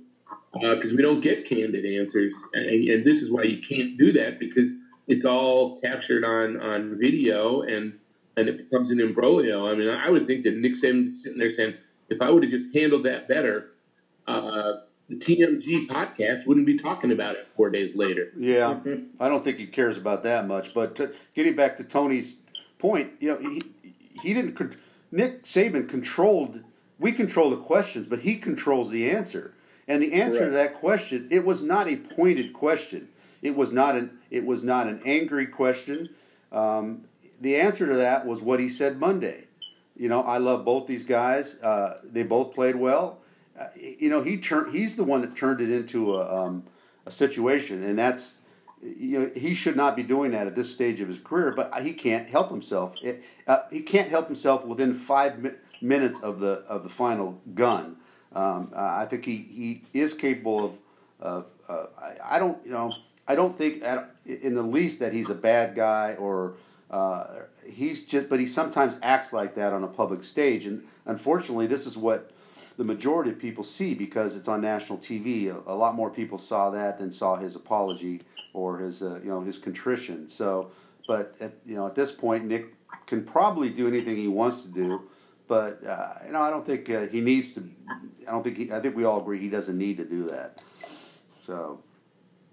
because 0.53 0.93
uh, 0.93 0.97
we 0.97 1.03
don't 1.03 1.21
get 1.21 1.49
candid 1.49 1.85
answers. 1.85 2.35
And, 2.55 2.89
and 2.89 3.07
this 3.07 3.23
is 3.23 3.31
why 3.31 3.45
you 3.45 3.63
can't 3.63 3.97
do 3.97 4.13
that, 4.13 4.39
because– 4.41 4.71
it's 5.07 5.25
all 5.25 5.81
captured 5.81 6.25
on 6.25 6.61
on 6.61 6.99
video 6.99 7.63
and 7.63 7.99
and 8.37 8.49
it 8.49 8.59
becomes 8.59 8.91
an 8.91 9.01
imbroglio. 9.01 9.71
I 9.71 9.75
mean, 9.75 9.89
I 9.89 10.11
would 10.11 10.27
think 10.27 10.45
that 10.45 10.57
Nick 10.57 10.75
Saban 10.75 11.15
sitting 11.15 11.39
there 11.39 11.51
saying, 11.51 11.75
if 12.11 12.21
I 12.21 12.31
would 12.31 12.43
have 12.43 12.53
just 12.53 12.75
handled 12.75 13.05
that 13.05 13.29
better, 13.29 13.73
uh, 14.27 14.73
the 15.09 15.17
TMG 15.17 15.87
podcast 15.89 16.47
wouldn't 16.47 16.67
be 16.67 16.79
talking 16.79 17.13
about 17.13 17.37
it 17.37 17.49
four 17.57 17.71
days 17.71 17.95
later. 17.95 18.33
Yeah, 18.37 18.75
mm-hmm. 18.75 19.05
I 19.21 19.29
don't 19.29 19.43
think 19.43 19.59
he 19.59 19.67
cares 19.67 19.97
about 19.97 20.23
that 20.25 20.47
much. 20.47 20.75
But 20.75 20.97
to, 20.97 21.13
getting 21.35 21.57
back 21.57 21.77
to 21.79 21.85
Tony's 21.85 22.35
point, 22.79 23.13
you 23.21 23.29
know, 23.31 23.39
he, 23.39 23.63
he 24.23 24.35
didn't. 24.35 24.81
Nick 25.11 25.45
Saban 25.45 25.89
controlled. 25.89 26.61
We 26.99 27.13
control 27.13 27.51
the 27.51 27.57
questions, 27.57 28.07
but 28.07 28.21
he 28.21 28.37
controls 28.37 28.91
the 28.91 29.11
answer. 29.11 29.55
And 29.89 30.03
the 30.03 30.15
answer 30.15 30.39
Correct. 30.41 30.53
to 30.53 30.57
that 30.57 30.75
question, 30.75 31.29
it 31.31 31.45
was 31.45 31.63
not 31.63 31.89
a 31.89 31.97
pointed 31.97 32.53
question. 32.53 33.09
It 33.47 33.55
was 33.55 33.71
not 33.73 33.95
an 33.95 34.19
it 34.29 34.45
was 34.45 34.65
not 34.65 34.89
an 34.89 35.01
angry 35.05 35.47
question. 35.47 36.11
Um, 36.51 37.05
the 37.41 37.57
answer 37.57 37.87
to 37.87 37.95
that 37.95 38.27
was 38.27 38.43
what 38.43 38.59
he 38.59 38.69
said 38.69 38.99
Monday. 38.99 39.45
You 39.97 40.09
know, 40.09 40.23
I 40.23 40.39
love 40.39 40.65
both 40.65 40.89
these 40.89 41.05
guys. 41.05 41.63
Uh, 41.63 42.01
they 42.03 42.25
both 42.25 42.55
played 42.55 42.75
well. 42.75 43.19
Uh, 43.59 43.69
you 43.77 44.11
know, 44.11 44.23
he 44.23 44.37
turned. 44.37 44.75
He's 44.75 44.97
the 44.97 45.05
one 45.05 45.21
that 45.21 45.37
turned 45.37 45.61
it 45.61 45.71
into 45.71 46.17
a, 46.17 46.45
um, 46.45 46.65
a 47.07 47.13
situation, 47.13 47.85
and 47.85 47.97
that's 47.97 48.41
you 48.83 49.21
know 49.21 49.31
he 49.35 49.55
should 49.55 49.77
not 49.77 49.95
be 49.95 50.03
doing 50.03 50.33
that 50.33 50.49
at 50.49 50.57
this 50.57 50.75
stage 50.75 51.01
of 51.01 51.07
his 51.07 51.21
career. 51.21 51.53
But 51.53 51.73
he 51.83 51.93
can't 51.93 52.29
help 52.29 52.51
himself. 52.51 52.97
It, 53.01 53.23
uh, 53.47 53.61
he 53.71 53.81
can't 53.81 54.11
help 54.11 54.27
himself 54.27 54.65
within 54.65 54.93
five 54.93 55.39
mi- 55.39 55.51
minutes 55.81 56.21
of 56.21 56.41
the 56.41 56.65
of 56.69 56.83
the 56.83 56.91
final 56.91 57.41
gun. 57.55 57.97
Um, 58.35 58.73
I 58.75 59.07
think 59.07 59.25
he, 59.25 59.83
he 59.93 59.99
is 59.99 60.15
capable 60.15 60.77
of. 61.21 61.47
Uh, 61.69 61.87
I, 61.99 62.37
I 62.37 62.39
don't 62.39 62.59
you 62.65 62.73
know 62.73 62.93
I 63.29 63.35
don't 63.35 63.57
think 63.59 63.83
at, 63.83 64.15
in 64.25 64.55
the 64.55 64.63
least 64.63 65.01
that 65.01 65.13
he's 65.13 65.31
a 65.31 65.35
bad 65.35 65.75
guy 65.75 66.15
or 66.15 66.55
uh, 66.91 67.27
he's 67.69 68.07
just, 68.07 68.29
but 68.29 68.39
he 68.39 68.47
sometimes 68.47 68.99
acts 69.03 69.33
like 69.33 69.55
that 69.57 69.73
on 69.73 69.83
a 69.83 69.89
public 69.89 70.23
stage, 70.25 70.67
and 70.67 70.85
unfortunately, 71.05 71.67
this 71.67 71.87
is 71.87 71.97
what 71.97 72.31
the 72.77 72.85
majority 72.85 73.31
of 73.31 73.39
people 73.39 73.65
see 73.65 73.95
because 73.95 74.37
it's 74.37 74.49
on 74.49 74.61
national 74.61 74.99
TV. 74.99 75.49
A, 75.49 75.73
a 75.73 75.75
lot 75.75 75.95
more 75.95 76.11
people 76.11 76.39
saw 76.39 76.71
that 76.71 76.99
than 76.99 77.11
saw 77.11 77.37
his 77.37 77.57
apology 77.57 78.21
or 78.53 78.79
his, 78.79 79.03
uh, 79.03 79.19
you 79.23 79.29
know, 79.29 79.41
his 79.41 79.59
contrition. 79.59 80.31
So, 80.31 80.71
but 81.09 81.35
at, 81.41 81.55
you 81.67 81.75
know, 81.75 81.87
at 81.87 81.95
this 81.95 82.13
point, 82.13 82.45
Nick 82.45 82.67
can 83.07 83.25
probably 83.25 83.71
do 83.71 83.89
anything 83.89 84.17
he 84.17 84.29
wants 84.29 84.63
to 84.63 84.69
do, 84.69 85.03
but 85.49 85.85
uh, 85.85 86.15
you 86.27 86.33
know, 86.33 86.43
I 86.43 86.51
don't 86.51 86.65
think 86.65 86.89
uh, 86.89 87.07
he 87.07 87.21
needs 87.21 87.55
to. 87.55 87.69
I 88.29 88.31
don't 88.31 88.45
think 88.45 88.57
he, 88.57 88.73
I 88.73 88.81
think 88.81 88.97
we 88.97 89.05
all 89.05 89.21
agree 89.21 89.39
he 89.41 89.49
doesn't 89.49 89.77
need 89.77 89.97
to 89.97 90.05
do 90.05 90.29
that. 90.29 90.63
So. 91.45 91.81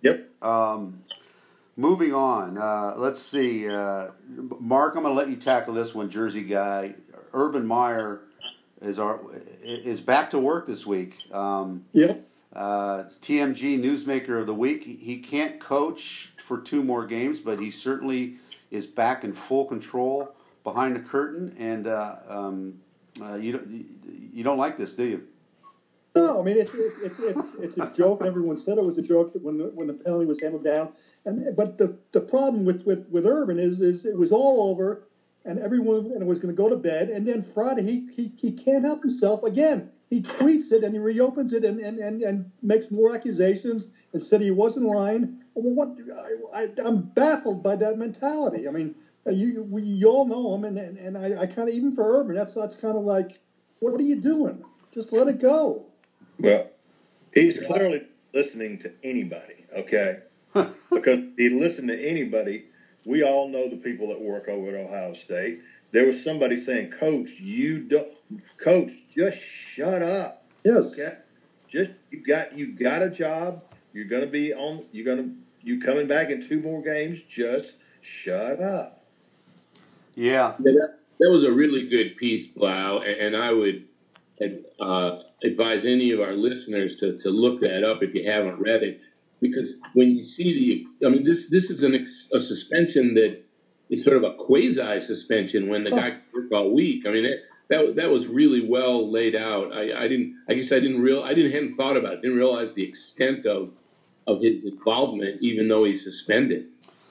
Yep. 0.04 0.44
Um, 0.44 1.04
moving 1.78 2.14
on. 2.14 2.58
Uh, 2.58 2.94
let's 2.98 3.22
see. 3.22 3.68
Uh, 3.70 4.10
Mark, 4.60 4.96
I'm 4.96 5.04
going 5.04 5.14
to 5.16 5.20
let 5.20 5.30
you 5.30 5.36
tackle 5.38 5.74
this 5.74 5.96
one, 5.96 6.10
Jersey 6.10 6.44
guy. 6.44 6.96
Urban 7.34 7.66
Meyer 7.66 8.22
is 8.82 9.00
our 9.00 9.20
is 9.64 10.02
back 10.02 10.30
to 10.32 10.40
work 10.40 10.68
this 10.68 10.86
week. 10.86 11.16
Um, 11.34 11.86
Yep. 11.94 12.28
uh, 12.54 13.04
TMG 13.22 13.80
Newsmaker 13.82 14.40
of 14.40 14.46
the 14.46 14.54
Week. 14.54 14.84
He- 14.84 14.96
He 14.98 15.20
can't 15.20 15.60
coach 15.60 16.34
for 16.46 16.60
two 16.60 16.84
more 16.84 17.06
games, 17.06 17.40
but 17.40 17.60
he 17.60 17.72
certainly 17.72 18.36
is 18.70 18.86
back 18.86 19.24
in 19.24 19.34
full 19.34 19.66
control 19.66 20.36
behind 20.64 20.96
the 20.96 21.00
curtain. 21.00 21.56
And 21.58 21.88
uh, 21.88 22.16
um, 22.28 22.76
uh, 23.22 23.36
you 23.36 23.54
don't 23.54 23.70
you- 23.70 23.86
you 24.34 24.44
don't 24.44 24.58
like 24.58 24.78
this, 24.78 24.94
do 24.94 25.04
you? 25.06 25.24
No, 26.16 26.40
I 26.40 26.44
mean 26.44 26.58
it's 26.58 26.74
it's, 26.76 27.20
it's 27.20 27.54
it's 27.60 27.78
a 27.78 27.92
joke, 27.96 28.22
everyone 28.24 28.56
said 28.58 28.78
it 28.78 28.84
was 28.84 29.00
a 29.00 29.02
joke 29.02 29.32
when 29.42 29.58
the, 29.58 29.66
when 29.74 29.88
the 29.88 29.94
penalty 29.94 30.28
was 30.28 30.40
handed 30.42 30.64
down. 30.64 30.94
And 31.26 31.56
but 31.56 31.80
the 31.80 31.98
the 32.12 32.22
problem 32.22 32.66
with 32.66 32.84
with 32.86 33.08
with 33.10 33.26
Urban 33.26 33.58
is 33.58 33.82
is 33.82 34.06
it 34.06 34.18
was 34.18 34.32
all 34.32 34.70
over, 34.70 35.08
and 35.46 35.58
everyone 35.58 36.12
and 36.14 36.28
was 36.28 36.40
going 36.40 36.56
to 36.56 36.62
go 36.62 36.70
to 36.70 36.76
bed. 36.76 37.10
And 37.10 37.28
then 37.28 37.42
Friday 37.42 37.82
he, 37.84 38.08
he 38.16 38.32
he 38.38 38.52
can't 38.52 38.86
help 38.86 39.02
himself 39.02 39.42
again. 39.44 39.90
He 40.12 40.22
tweets 40.22 40.72
it 40.72 40.84
and 40.84 40.94
he 40.94 41.00
reopens 41.00 41.52
it 41.52 41.66
and 41.66 41.80
and, 41.80 41.98
and, 41.98 42.22
and 42.22 42.52
makes 42.62 42.92
more 42.92 43.16
accusations 43.16 43.88
and 44.14 44.22
said 44.22 44.40
he 44.42 44.52
wasn't 44.52 44.86
lying. 44.86 45.42
Well, 45.56 45.74
what 45.74 45.98
I, 46.54 46.62
I 46.66 46.68
I'm 46.86 47.02
baffled 47.02 47.64
by 47.64 47.76
that 47.78 47.98
mentality. 47.98 48.68
I 48.68 48.72
mean, 48.72 48.94
you 49.26 49.64
we 49.64 49.82
you 49.82 50.10
all 50.10 50.28
know 50.28 50.54
him, 50.54 50.66
and 50.66 50.78
and, 50.78 51.00
and 51.00 51.18
I, 51.18 51.42
I 51.42 51.46
kind 51.48 51.70
of 51.70 51.74
even 51.74 51.96
for 51.96 52.20
Urban, 52.20 52.36
that's 52.36 52.54
that's 52.54 52.76
kind 52.76 52.96
of 52.96 53.04
like, 53.04 53.40
what 53.80 54.00
are 54.00 54.04
you 54.04 54.22
doing? 54.22 54.64
Just 54.94 55.12
let 55.12 55.28
it 55.28 55.42
go. 55.42 55.88
Well, 56.44 56.68
he's 57.34 57.58
clearly 57.66 58.04
listening 58.34 58.78
to 58.80 58.92
anybody, 59.02 59.66
okay? 59.76 60.20
because 60.54 60.70
if 60.92 61.38
he 61.38 61.50
listened 61.50 61.88
to 61.88 62.08
anybody, 62.08 62.66
we 63.06 63.24
all 63.24 63.48
know 63.48 63.70
the 63.70 63.78
people 63.78 64.10
that 64.10 64.22
work 64.22 64.50
over 64.50 64.76
at 64.76 64.86
Ohio 64.86 65.14
State. 65.14 65.62
There 65.92 66.06
was 66.06 66.22
somebody 66.24 66.64
saying, 66.64 66.92
"Coach, 67.00 67.30
you 67.40 67.80
don't, 67.80 68.10
Coach, 68.58 68.92
just 69.16 69.38
shut 69.74 70.02
up." 70.02 70.46
Yes. 70.66 70.94
Okay, 70.94 71.18
just 71.70 71.92
you 72.12 72.26
got 72.26 72.58
you 72.58 72.74
got 72.74 73.02
a 73.02 73.10
job. 73.10 73.64
You're 73.94 74.06
gonna 74.06 74.28
be 74.28 74.54
on. 74.54 74.84
You're 74.92 75.16
gonna 75.16 75.30
you 75.62 75.80
coming 75.82 76.08
back 76.08 76.30
in 76.30 76.48
two 76.48 76.60
more 76.60 76.82
games. 76.82 77.20
Just 77.30 77.74
shut 78.02 78.62
up. 78.62 79.06
Yeah, 80.16 80.56
Yeah, 80.60 80.74
that, 80.74 81.00
that 81.20 81.30
was 81.32 81.46
a 81.46 81.52
really 81.52 81.88
good 81.88 82.18
piece, 82.18 82.48
Blau, 82.48 83.00
and, 83.00 83.36
and 83.36 83.38
I 83.38 83.54
would 83.54 83.86
uh, 84.80 85.24
advise 85.44 85.86
any 85.86 86.12
of 86.12 86.20
our 86.20 86.34
listeners 86.34 86.96
to, 86.98 87.18
to 87.20 87.30
look 87.30 87.62
that 87.62 87.84
up 87.84 88.04
if 88.04 88.14
you 88.14 88.30
haven't 88.30 88.60
read 88.60 88.84
it, 88.84 89.02
because 89.42 89.74
when 89.94 90.12
you 90.12 90.26
see 90.26 90.88
the, 91.00 91.08
I 91.08 91.10
mean, 91.10 91.24
this 91.24 91.50
this 91.50 91.70
is 91.70 91.84
an 91.84 91.96
ex, 91.96 92.28
a 92.34 92.40
suspension 92.40 93.14
that 93.16 93.44
is 93.90 94.04
sort 94.04 94.18
of 94.18 94.24
a 94.24 94.34
quasi 94.36 95.02
suspension 95.02 95.70
when 95.70 95.84
the 95.84 95.92
guy 95.92 96.12
can 96.12 96.22
work 96.34 96.52
all 96.52 96.74
week. 96.74 97.06
I 97.06 97.12
mean, 97.12 97.24
that, 97.24 97.40
that 97.70 97.96
that 97.96 98.10
was 98.10 98.28
really 98.28 98.68
well 98.68 99.12
laid 99.12 99.36
out. 99.36 99.74
I, 99.74 100.04
I 100.04 100.08
didn't, 100.08 100.36
I 100.50 100.54
guess 100.54 100.72
I 100.72 100.80
didn't 100.80 101.02
real, 101.02 101.24
I 101.24 101.34
didn't 101.34 101.52
hadn't 101.52 101.76
thought 101.76 101.98
about 101.98 102.14
it, 102.14 102.22
didn't 102.22 102.38
realize 102.38 102.74
the 102.74 102.84
extent 102.84 103.46
of 103.46 103.72
of 104.26 104.42
his 104.42 104.64
involvement, 104.64 105.42
even 105.42 105.68
though 105.68 105.84
he's 105.84 106.04
suspended. 106.04 106.68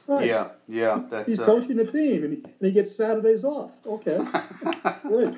Right. 0.06 0.26
yeah, 0.26 0.48
yeah. 0.66 1.02
That's 1.10 1.28
He's 1.28 1.40
uh, 1.40 1.46
coaching 1.46 1.76
the 1.76 1.84
team, 1.84 2.24
and 2.24 2.32
he, 2.32 2.42
and 2.42 2.54
he 2.60 2.72
gets 2.72 2.94
Saturdays 2.94 3.44
off. 3.44 3.70
Okay, 3.86 4.18
great. 5.02 5.34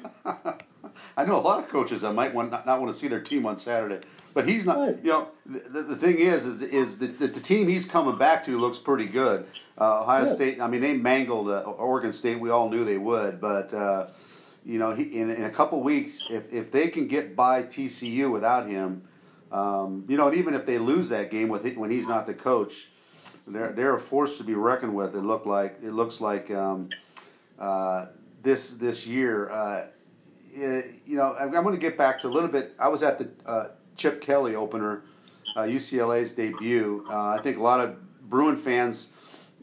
I 1.17 1.25
know 1.25 1.37
a 1.37 1.41
lot 1.41 1.63
of 1.63 1.69
coaches 1.69 2.03
that 2.03 2.13
might 2.13 2.35
want 2.35 2.51
not, 2.51 2.67
not 2.67 2.81
want 2.81 2.93
to 2.93 2.99
see 2.99 3.09
their 3.09 3.21
team 3.21 3.47
on 3.47 3.59
Saturday, 3.59 4.01
but 4.33 4.49
he's 4.49 4.67
not. 4.67 4.79
Right. 4.79 4.99
You 5.03 5.11
know, 5.11 5.29
the, 5.47 5.83
the 5.83 5.97
thing 5.97 6.19
is, 6.19 6.47
is, 6.47 6.63
is 6.63 6.99
that 6.99 7.19
the, 7.19 7.27
the 7.29 7.41
team 7.41 7.69
he's 7.69 7.87
coming 7.87 8.17
back 8.17 8.45
to 8.47 8.59
looks 8.59 8.79
pretty 8.79 9.07
good. 9.07 9.47
Uh, 9.81 10.03
Ohio 10.03 10.25
Yeah. 10.25 10.35
State. 10.35 10.61
I 10.61 10.69
mean, 10.69 10.81
they 10.81 10.95
mangled 10.95 11.49
uh, 11.49 11.61
Oregon 11.63 12.13
State. 12.13 12.39
We 12.41 12.51
all 12.51 12.69
knew 12.71 12.85
they 12.85 12.99
would, 12.99 13.41
but 13.41 13.73
uh, 13.75 14.09
you 14.65 14.79
know, 14.79 14.93
he, 14.93 15.03
in, 15.05 15.31
in 15.31 15.45
a 15.45 15.51
couple 15.51 15.81
weeks, 15.83 16.25
if 16.31 16.53
if 16.53 16.71
they 16.71 16.89
can 16.89 17.07
get 17.09 17.35
by 17.37 17.63
TCU 17.65 18.31
without 18.31 18.67
him, 18.69 19.03
um, 19.53 20.05
you 20.09 20.17
know, 20.17 20.29
and 20.29 20.37
even 20.37 20.55
if 20.55 20.65
they 20.67 20.79
lose 20.79 21.09
that 21.11 21.31
game 21.31 21.49
with 21.49 21.67
it, 21.67 21.77
when 21.77 21.91
he's 21.91 22.09
not 22.09 22.27
the 22.27 22.35
coach, 22.35 22.89
they're 23.47 23.73
they're 23.73 23.97
a 23.97 24.01
force 24.01 24.39
to 24.39 24.45
be 24.45 24.55
reckoned 24.55 24.95
with. 24.95 25.15
It 25.15 25.21
look 25.23 25.45
like 25.45 25.79
it 25.83 25.93
looks 25.93 26.21
like 26.21 26.51
um, 26.51 26.89
uh, 27.59 28.07
this 28.43 28.71
this 28.71 29.07
year. 29.07 29.51
Uh, 29.51 29.87
you 30.55 31.17
know, 31.17 31.35
I'm, 31.39 31.51
going 31.51 31.75
to 31.75 31.81
get 31.81 31.97
back 31.99 32.21
to 32.21 32.29
a 32.29 32.31
little 32.31 32.49
bit. 32.49 32.75
I 32.79 32.89
was 32.89 33.03
at 33.03 33.19
the 33.19 33.31
uh, 33.49 33.69
Chip 33.97 34.21
Kelly 34.21 34.55
opener, 34.55 35.03
uh, 35.57 35.63
UCLA's 35.63 36.33
debut. 36.33 37.05
Uh, 37.09 37.29
I 37.29 37.41
think 37.43 37.59
a 37.59 37.63
lot 37.63 37.81
of 37.81 37.97
Bruin 38.29 38.57
fans, 38.57 39.11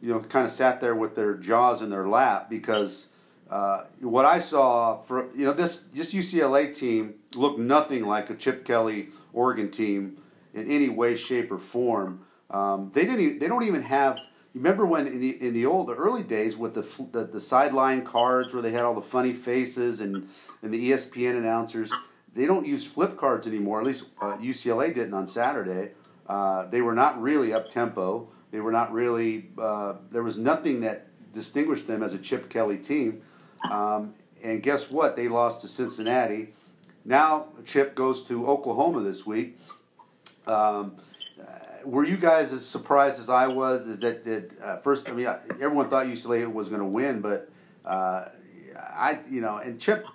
you 0.01 0.12
know, 0.13 0.19
kind 0.19 0.45
of 0.45 0.51
sat 0.51 0.82
there 0.82 0.95
with 0.95 1.15
their 1.15 1.36
jaws 1.36 1.82
in 1.82 1.89
their 1.89 2.08
lap 2.08 2.49
because 2.49 3.08
uh, 3.49 3.86
what 3.99 4.25
I 4.25 4.39
saw 4.39 5.01
for 5.01 5.30
you 5.36 5.45
know 5.45 5.54
this 5.54 5.84
this 5.88 6.13
UCLA 6.13 6.75
team 6.75 7.15
looked 7.36 7.60
nothing 7.60 8.06
like 8.06 8.30
a 8.30 8.36
Chip 8.36 8.63
Kelly 8.65 9.10
Oregon 9.34 9.69
team 9.69 10.17
in 10.54 10.69
any 10.71 10.89
way, 10.89 11.15
shape, 11.15 11.51
or 11.51 11.58
form. 11.58 12.25
Um, 12.49 12.91
they 12.93 13.06
didn't. 13.06 13.21
e- 13.21 13.38
They 13.38 13.47
don't 13.47 13.63
even 13.63 13.84
have. 13.84 14.19
Remember 14.53 14.85
when 14.85 15.07
in 15.07 15.19
the 15.19 15.47
in 15.47 15.53
the 15.53 15.65
old 15.65 15.87
the 15.87 15.93
early 15.93 16.23
days 16.23 16.57
with 16.57 16.73
the 16.73 16.81
the, 17.11 17.25
the 17.25 17.41
sideline 17.41 18.03
cards 18.03 18.53
where 18.53 18.61
they 18.61 18.71
had 18.71 18.83
all 18.83 18.93
the 18.93 19.01
funny 19.01 19.33
faces 19.33 20.01
and 20.01 20.27
and 20.61 20.73
the 20.73 20.91
ESPN 20.91 21.37
announcers. 21.37 21.91
They 22.33 22.45
don't 22.45 22.65
use 22.65 22.85
flip 22.85 23.17
cards 23.17 23.47
anymore. 23.47 23.79
At 23.79 23.87
least 23.87 24.05
uh, 24.21 24.37
UCLA 24.37 24.93
didn't 24.93 25.13
on 25.13 25.27
Saturday. 25.27 25.91
Uh, 26.27 26.67
they 26.67 26.81
were 26.81 26.93
not 26.93 27.21
really 27.21 27.53
up 27.53 27.69
tempo. 27.69 28.29
They 28.51 28.59
were 28.59 28.71
not 28.71 28.91
really. 28.91 29.49
Uh, 29.57 29.95
there 30.11 30.23
was 30.23 30.37
nothing 30.37 30.81
that 30.81 31.07
distinguished 31.33 31.87
them 31.87 32.03
as 32.03 32.13
a 32.13 32.17
Chip 32.17 32.49
Kelly 32.49 32.77
team. 32.77 33.21
Um, 33.69 34.13
and 34.43 34.61
guess 34.61 34.91
what? 34.91 35.15
They 35.15 35.29
lost 35.29 35.61
to 35.61 35.67
Cincinnati. 35.67 36.53
Now 37.05 37.47
Chip 37.65 37.95
goes 37.95 38.23
to 38.23 38.47
Oklahoma 38.47 39.01
this 39.01 39.25
week. 39.25 39.57
Um, 40.45 40.97
were 41.85 42.05
you 42.05 42.17
guys 42.17 42.53
as 42.53 42.65
surprised 42.65 43.19
as 43.19 43.29
I 43.29 43.47
was? 43.47 43.87
Is 43.87 43.99
that 43.99 44.25
that 44.25 44.51
uh, 44.63 44.77
first? 44.77 45.09
I 45.09 45.13
mean, 45.13 45.27
everyone 45.27 45.89
thought 45.89 46.05
UCLA 46.05 46.51
was 46.51 46.69
going 46.69 46.81
to 46.81 46.85
win, 46.87 47.21
but 47.21 47.49
uh, 47.85 48.29
I, 48.77 49.19
you 49.29 49.41
know, 49.41 49.57
and 49.57 49.79
Chip, 49.79 50.05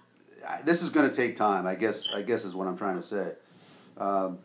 I- 0.47 0.63
this 0.63 0.83
is 0.83 0.91
going 0.91 1.09
to 1.09 1.15
take 1.15 1.37
time. 1.37 1.67
I 1.67 1.75
guess. 1.75 2.09
I 2.15 2.23
guess 2.23 2.45
is 2.45 2.55
what 2.55 2.67
I'm 2.67 2.77
trying 2.77 2.97
to 2.97 3.03
say. 3.03 3.33
Um, 3.99 4.39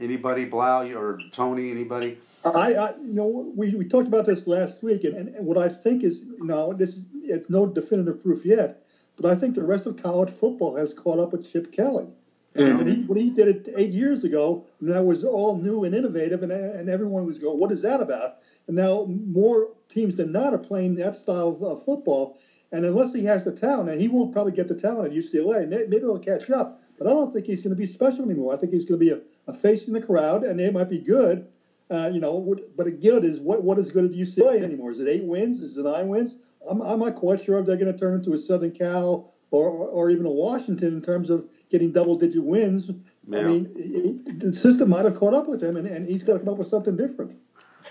anybody, 0.00 0.44
Blau 0.44 0.86
or 0.92 1.20
Tony? 1.32 1.70
Anybody? 1.70 2.18
I, 2.44 2.74
I, 2.74 2.90
you 2.96 3.12
know, 3.14 3.52
we, 3.56 3.74
we 3.74 3.84
talked 3.84 4.06
about 4.06 4.24
this 4.24 4.46
last 4.46 4.82
week, 4.82 5.04
and, 5.04 5.34
and 5.34 5.44
what 5.44 5.58
I 5.58 5.68
think 5.68 6.04
is, 6.04 6.20
you 6.20 6.44
know, 6.44 6.72
this 6.72 6.90
is 6.90 7.04
it's 7.24 7.50
no 7.50 7.66
definitive 7.66 8.22
proof 8.22 8.44
yet, 8.44 8.82
but 9.16 9.30
I 9.30 9.34
think 9.38 9.54
the 9.54 9.64
rest 9.64 9.86
of 9.86 10.00
college 10.00 10.30
football 10.30 10.76
has 10.76 10.94
caught 10.94 11.18
up 11.18 11.32
with 11.32 11.50
Chip 11.50 11.72
Kelly. 11.72 12.08
And 12.54 12.78
when 12.78 12.86
he, 12.88 13.02
when 13.02 13.18
he 13.18 13.30
did 13.30 13.48
it 13.48 13.74
eight 13.76 13.90
years 13.90 14.24
ago, 14.24 14.64
and 14.80 14.90
that 14.90 15.04
was 15.04 15.22
all 15.22 15.56
new 15.58 15.84
and 15.84 15.94
innovative, 15.94 16.42
and, 16.42 16.50
and 16.50 16.88
everyone 16.88 17.24
was 17.26 17.38
going, 17.38 17.58
"What 17.58 17.70
is 17.72 17.82
that 17.82 18.00
about?" 18.00 18.36
And 18.66 18.76
now 18.76 19.04
more 19.06 19.68
teams 19.88 20.16
than 20.16 20.32
not 20.32 20.54
are 20.54 20.58
playing 20.58 20.96
that 20.96 21.16
style 21.16 21.58
of 21.62 21.84
football. 21.84 22.38
And 22.72 22.84
unless 22.84 23.14
he 23.14 23.24
has 23.24 23.44
the 23.44 23.52
talent, 23.52 23.90
and 23.90 24.00
he 24.00 24.08
will 24.08 24.28
probably 24.28 24.52
get 24.52 24.68
the 24.68 24.74
talent 24.74 25.12
at 25.12 25.16
UCLA, 25.18 25.66
may- 25.68 25.86
maybe 25.88 26.00
he'll 26.00 26.18
catch 26.18 26.50
up. 26.50 26.80
But 26.98 27.06
I 27.06 27.10
don't 27.10 27.32
think 27.32 27.46
he's 27.46 27.62
going 27.62 27.74
to 27.74 27.80
be 27.80 27.86
special 27.86 28.24
anymore. 28.24 28.52
I 28.54 28.58
think 28.58 28.72
he's 28.72 28.84
going 28.84 28.98
to 29.00 29.06
be 29.06 29.12
a, 29.12 29.20
a 29.50 29.54
face 29.56 29.86
in 29.86 29.92
the 29.94 30.02
crowd, 30.02 30.42
and 30.44 30.58
they 30.58 30.70
might 30.70 30.90
be 30.90 30.98
good. 31.00 31.46
Uh, 31.90 32.10
you 32.12 32.20
know, 32.20 32.32
what- 32.32 32.76
but 32.76 33.00
good 33.00 33.24
is 33.24 33.40
what 33.40 33.62
what 33.62 33.78
is 33.78 33.88
good 33.90 34.04
at 34.06 34.10
UCLA 34.12 34.62
anymore? 34.62 34.90
Is 34.90 35.00
it 35.00 35.08
eight 35.08 35.24
wins? 35.24 35.60
Is 35.60 35.76
it 35.78 35.84
nine 35.84 36.08
wins? 36.08 36.36
I'm, 36.68 36.82
I'm 36.82 36.98
not 36.98 37.14
quite 37.14 37.42
sure 37.42 37.58
if 37.58 37.66
they're 37.66 37.76
going 37.76 37.92
to 37.92 37.98
turn 37.98 38.14
into 38.14 38.32
a 38.34 38.38
Southern 38.38 38.72
Cal 38.72 39.32
or, 39.50 39.68
or, 39.68 39.88
or 39.88 40.10
even 40.10 40.26
a 40.26 40.30
Washington 40.30 40.94
in 40.94 41.02
terms 41.02 41.30
of 41.30 41.44
getting 41.70 41.92
double 41.92 42.16
digit 42.18 42.42
wins. 42.42 42.90
I 43.32 43.42
mean, 43.42 43.70
it, 43.76 44.28
it- 44.28 44.40
the 44.40 44.54
system 44.54 44.90
might 44.90 45.04
have 45.04 45.14
caught 45.16 45.34
up 45.34 45.48
with 45.48 45.62
him, 45.62 45.76
and, 45.76 45.86
and 45.86 46.06
he's 46.06 46.22
got 46.22 46.34
to 46.34 46.38
come 46.40 46.48
up 46.50 46.58
with 46.58 46.68
something 46.68 46.96
different. 46.96 47.32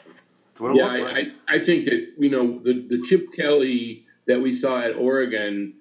That's 0.04 0.60
what 0.62 0.72
it 0.72 0.78
Yeah, 0.78 0.88
I, 0.88 0.98
like. 1.00 1.28
I, 1.48 1.56
I 1.56 1.65
think 1.65 1.86
that 1.86 2.13
you 2.17 2.30
know 2.30 2.60
the 2.60 2.86
the 2.88 3.04
Chip 3.08 3.28
Kelly 3.36 4.06
that 4.28 4.41
we 4.41 4.56
saw 4.56 4.80
at 4.80 4.96
Oregon, 4.96 5.74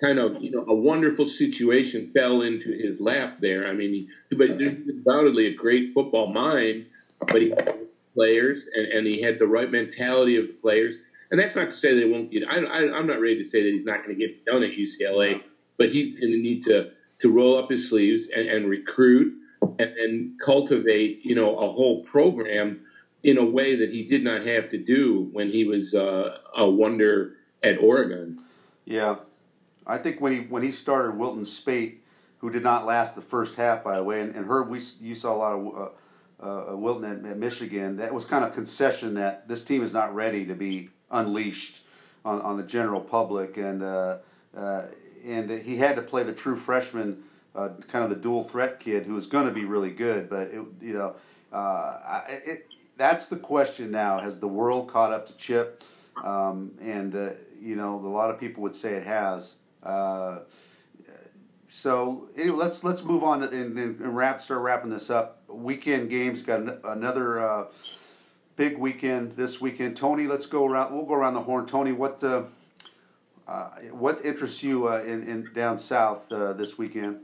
kind 0.00 0.18
of 0.18 0.42
you 0.42 0.50
know 0.50 0.64
a 0.68 0.74
wonderful 0.74 1.26
situation 1.26 2.10
fell 2.14 2.42
into 2.42 2.72
his 2.72 3.00
lap 3.00 3.38
there. 3.40 3.66
I 3.66 3.72
mean, 3.72 4.08
he, 4.28 4.36
but 4.36 4.50
he's 4.60 4.88
undoubtedly 4.88 5.46
a 5.46 5.54
great 5.54 5.94
football 5.94 6.26
mind, 6.32 6.86
but 7.20 7.40
he 7.42 7.50
had 7.50 7.74
players 8.14 8.62
and, 8.74 8.86
and 8.86 9.06
he 9.06 9.22
had 9.22 9.38
the 9.38 9.46
right 9.46 9.70
mentality 9.70 10.36
of 10.36 10.46
the 10.46 10.52
players. 10.54 10.96
And 11.32 11.40
that's 11.40 11.56
not 11.56 11.70
to 11.70 11.76
say 11.76 11.98
they 11.98 12.04
won't 12.04 12.30
get. 12.30 12.46
I, 12.46 12.58
I, 12.58 12.96
I'm 12.96 13.06
not 13.06 13.18
ready 13.18 13.42
to 13.42 13.48
say 13.48 13.62
that 13.62 13.70
he's 13.70 13.86
not 13.86 14.04
going 14.04 14.16
to 14.16 14.26
get 14.26 14.44
done 14.44 14.62
at 14.62 14.72
UCLA, 14.72 15.42
but 15.78 15.88
he's 15.88 16.20
going 16.20 16.30
to 16.30 16.38
need 16.38 16.62
to 16.66 16.90
to 17.20 17.32
roll 17.32 17.56
up 17.56 17.70
his 17.70 17.88
sleeves 17.88 18.26
and, 18.36 18.48
and 18.48 18.68
recruit 18.68 19.32
and, 19.78 19.96
and 19.96 20.40
cultivate 20.44 21.24
you 21.24 21.34
know 21.34 21.56
a 21.56 21.72
whole 21.72 22.04
program 22.04 22.82
in 23.22 23.38
a 23.38 23.44
way 23.44 23.76
that 23.76 23.90
he 23.90 24.06
did 24.06 24.22
not 24.22 24.46
have 24.46 24.68
to 24.70 24.78
do 24.78 25.30
when 25.32 25.48
he 25.48 25.64
was 25.64 25.94
uh, 25.94 26.36
a 26.54 26.68
wonder 26.68 27.36
at 27.62 27.78
Oregon. 27.78 28.38
Yeah, 28.84 29.16
I 29.86 29.96
think 29.96 30.20
when 30.20 30.32
he 30.32 30.40
when 30.40 30.62
he 30.62 30.70
started 30.70 31.16
Wilton 31.16 31.46
Speight, 31.46 32.04
who 32.38 32.50
did 32.50 32.62
not 32.62 32.84
last 32.84 33.14
the 33.14 33.22
first 33.22 33.56
half, 33.56 33.82
by 33.82 33.96
the 33.96 34.04
way, 34.04 34.20
and, 34.20 34.36
and 34.36 34.44
Herb, 34.44 34.68
we 34.68 34.82
you 35.00 35.14
saw 35.14 35.34
a 35.34 35.38
lot 35.38 35.52
of 35.54 35.92
uh, 36.42 36.72
uh, 36.72 36.76
Wilton 36.76 37.24
at, 37.24 37.30
at 37.30 37.38
Michigan. 37.38 37.96
That 37.96 38.12
was 38.12 38.26
kind 38.26 38.44
of 38.44 38.52
concession 38.52 39.14
that 39.14 39.48
this 39.48 39.64
team 39.64 39.82
is 39.82 39.94
not 39.94 40.14
ready 40.14 40.44
to 40.44 40.54
be 40.54 40.90
unleashed 41.12 41.82
on, 42.24 42.40
on 42.40 42.56
the 42.56 42.62
general 42.62 43.00
public, 43.00 43.56
and 43.56 43.82
uh, 43.82 44.18
uh, 44.56 44.82
and 45.24 45.50
he 45.50 45.76
had 45.76 45.96
to 45.96 46.02
play 46.02 46.22
the 46.24 46.32
true 46.32 46.56
freshman, 46.56 47.22
uh, 47.54 47.70
kind 47.88 48.02
of 48.02 48.10
the 48.10 48.16
dual 48.16 48.44
threat 48.44 48.80
kid 48.80 49.04
who 49.04 49.14
was 49.14 49.26
going 49.26 49.46
to 49.46 49.52
be 49.52 49.64
really 49.64 49.90
good. 49.90 50.28
But 50.28 50.48
it, 50.48 50.62
you 50.80 50.94
know, 50.94 51.14
uh, 51.52 52.22
it, 52.28 52.66
that's 52.96 53.28
the 53.28 53.36
question 53.36 53.90
now. 53.90 54.18
Has 54.18 54.40
the 54.40 54.48
world 54.48 54.88
caught 54.88 55.12
up 55.12 55.26
to 55.28 55.36
Chip? 55.36 55.84
Um, 56.22 56.72
and 56.80 57.14
uh, 57.14 57.30
you 57.60 57.76
know, 57.76 57.96
a 57.96 58.00
lot 58.00 58.30
of 58.30 58.40
people 58.40 58.62
would 58.64 58.74
say 58.74 58.94
it 58.94 59.06
has. 59.06 59.56
So 61.74 62.28
anyway, 62.36 62.58
let's 62.58 62.84
let's 62.84 63.02
move 63.02 63.24
on 63.24 63.42
and, 63.42 63.78
and, 63.78 64.14
wrap 64.14 64.42
start 64.42 64.60
wrapping 64.60 64.90
this 64.90 65.08
up. 65.08 65.42
Weekend 65.48 66.10
games 66.10 66.42
got 66.42 66.60
an, 66.60 66.78
another 66.84 67.42
uh, 67.42 67.64
big 68.62 68.78
weekend 68.78 69.32
this 69.32 69.60
weekend. 69.60 69.96
Tony, 69.96 70.28
let's 70.28 70.46
go 70.46 70.64
around. 70.64 70.94
We'll 70.94 71.04
go 71.04 71.14
around 71.14 71.34
the 71.34 71.40
horn. 71.40 71.66
Tony, 71.66 71.90
what 71.90 72.22
uh, 72.22 72.44
uh, 73.48 73.70
what 73.90 74.24
interests 74.24 74.62
you 74.62 74.86
uh, 74.86 75.02
in, 75.04 75.24
in 75.24 75.50
down 75.52 75.78
south 75.78 76.30
uh, 76.30 76.52
this 76.52 76.78
weekend? 76.78 77.18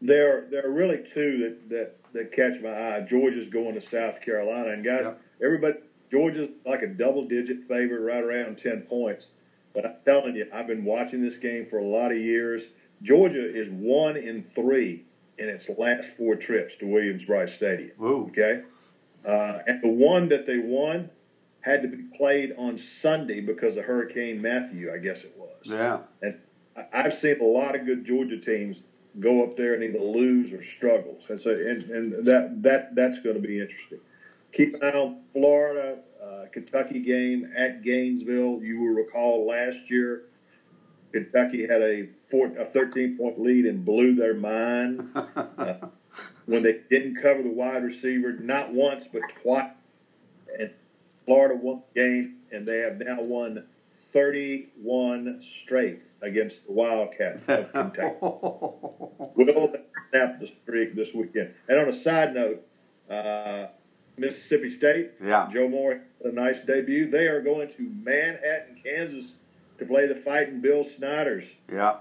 There, 0.00 0.46
there 0.50 0.64
are 0.66 0.70
really 0.70 1.04
two 1.12 1.30
that, 1.42 1.68
that, 1.68 1.96
that 2.14 2.32
catch 2.32 2.58
my 2.62 2.70
eye. 2.70 3.00
Georgia's 3.02 3.50
going 3.50 3.74
to 3.78 3.82
South 3.86 4.22
Carolina, 4.22 4.70
and 4.70 4.82
guys, 4.82 5.02
yep. 5.04 5.20
everybody, 5.44 5.74
Georgia's 6.10 6.48
like 6.64 6.80
a 6.80 6.86
double-digit 6.86 7.68
favorite, 7.68 8.00
right 8.00 8.24
around 8.24 8.56
ten 8.56 8.80
points. 8.88 9.26
But 9.74 9.84
I'm 9.84 9.96
telling 10.06 10.36
you, 10.36 10.46
I've 10.54 10.66
been 10.66 10.86
watching 10.86 11.22
this 11.22 11.36
game 11.36 11.66
for 11.68 11.80
a 11.80 11.84
lot 11.84 12.12
of 12.12 12.18
years. 12.18 12.62
Georgia 13.02 13.44
is 13.44 13.68
one 13.68 14.16
in 14.16 14.46
three 14.54 15.04
in 15.36 15.50
its 15.50 15.68
last 15.76 16.08
four 16.16 16.34
trips 16.36 16.76
to 16.80 16.86
Williams-Brice 16.86 17.54
Stadium. 17.54 17.92
Ooh. 18.02 18.28
Okay, 18.28 18.62
uh, 19.26 19.58
and 19.66 19.82
the 19.82 19.88
one 19.88 20.28
that 20.28 20.46
they 20.46 20.58
won 20.58 21.10
had 21.60 21.82
to 21.82 21.88
be 21.88 22.02
played 22.16 22.54
on 22.56 22.78
Sunday 22.78 23.40
because 23.40 23.76
of 23.76 23.84
Hurricane 23.84 24.40
Matthew, 24.40 24.92
I 24.92 24.98
guess 24.98 25.18
it 25.18 25.34
was. 25.36 25.56
Yeah. 25.64 25.98
And 26.22 26.38
I've 26.92 27.18
seen 27.18 27.40
a 27.40 27.44
lot 27.44 27.74
of 27.74 27.84
good 27.84 28.06
Georgia 28.06 28.38
teams 28.38 28.78
go 29.18 29.42
up 29.42 29.56
there 29.56 29.74
and 29.74 29.82
either 29.82 29.98
lose 29.98 30.52
or 30.52 30.64
struggle. 30.76 31.18
And 31.28 31.40
so, 31.40 31.50
and, 31.50 31.82
and 31.90 32.26
that 32.26 32.62
that 32.62 32.94
that's 32.94 33.18
going 33.20 33.40
to 33.40 33.46
be 33.46 33.60
interesting. 33.60 33.98
Keep 34.52 34.74
an 34.74 34.82
eye 34.84 34.92
on 34.92 35.22
Florida, 35.32 35.98
uh, 36.22 36.46
Kentucky 36.52 37.00
game 37.00 37.52
at 37.56 37.82
Gainesville. 37.82 38.62
You 38.62 38.80
will 38.80 38.94
recall 38.94 39.46
last 39.46 39.78
year, 39.90 40.24
Kentucky 41.12 41.66
had 41.66 41.82
a 41.82 42.08
four, 42.30 42.46
a 42.58 42.66
13 42.66 43.18
point 43.18 43.40
lead 43.40 43.66
and 43.66 43.84
blew 43.84 44.14
their 44.14 44.34
mind 44.34 45.10
uh, 45.14 45.74
when 46.46 46.62
they 46.62 46.80
didn't 46.90 47.20
cover 47.20 47.42
the 47.42 47.50
wide 47.50 47.84
receiver 47.84 48.32
not 48.32 48.72
once 48.72 49.06
but 49.12 49.22
twice. 49.42 49.70
And 50.58 50.70
Florida 51.24 51.54
won 51.54 51.82
the 51.94 52.00
game, 52.00 52.36
and 52.50 52.66
they 52.66 52.78
have 52.78 52.98
now 52.98 53.20
won 53.20 53.64
31 54.12 55.44
straight 55.62 56.00
against 56.22 56.66
the 56.66 56.72
Wildcats 56.72 57.48
of 57.48 57.72
Kentucky. 57.72 58.16
Will 58.20 59.72
snap 60.10 60.40
the 60.40 60.50
streak 60.62 60.94
this 60.94 61.14
weekend. 61.14 61.54
And 61.68 61.78
on 61.78 61.88
a 61.88 62.02
side 62.02 62.34
note, 62.34 62.66
uh, 63.08 63.68
Mississippi 64.16 64.76
State, 64.76 65.12
yeah. 65.22 65.48
Joe 65.52 65.68
Moore 65.68 66.00
had 66.22 66.32
a 66.32 66.34
nice 66.34 66.58
debut. 66.66 67.10
They 67.10 67.26
are 67.26 67.40
going 67.40 67.68
to 67.68 67.82
Manhattan, 68.02 68.80
Kansas 68.82 69.32
to 69.78 69.86
play 69.86 70.06
the 70.06 70.16
fighting 70.16 70.60
Bill 70.60 70.86
Snyders. 70.96 71.44
Yeah. 71.72 71.96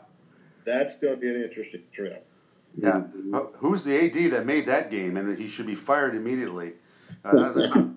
That's 0.66 0.96
going 1.00 1.16
to 1.16 1.20
be 1.20 1.30
an 1.30 1.42
interesting 1.42 1.84
trip. 1.94 2.26
Yeah. 2.78 3.02
Who's 3.58 3.84
the 3.84 3.98
AD 4.06 4.32
that 4.32 4.46
made 4.46 4.66
that 4.68 4.92
game? 4.92 5.18
And 5.18 5.38
he 5.38 5.48
should 5.48 5.68
be 5.68 5.76
fired 5.76 6.16
immediately. 6.16 6.74
Uh, 7.24 7.30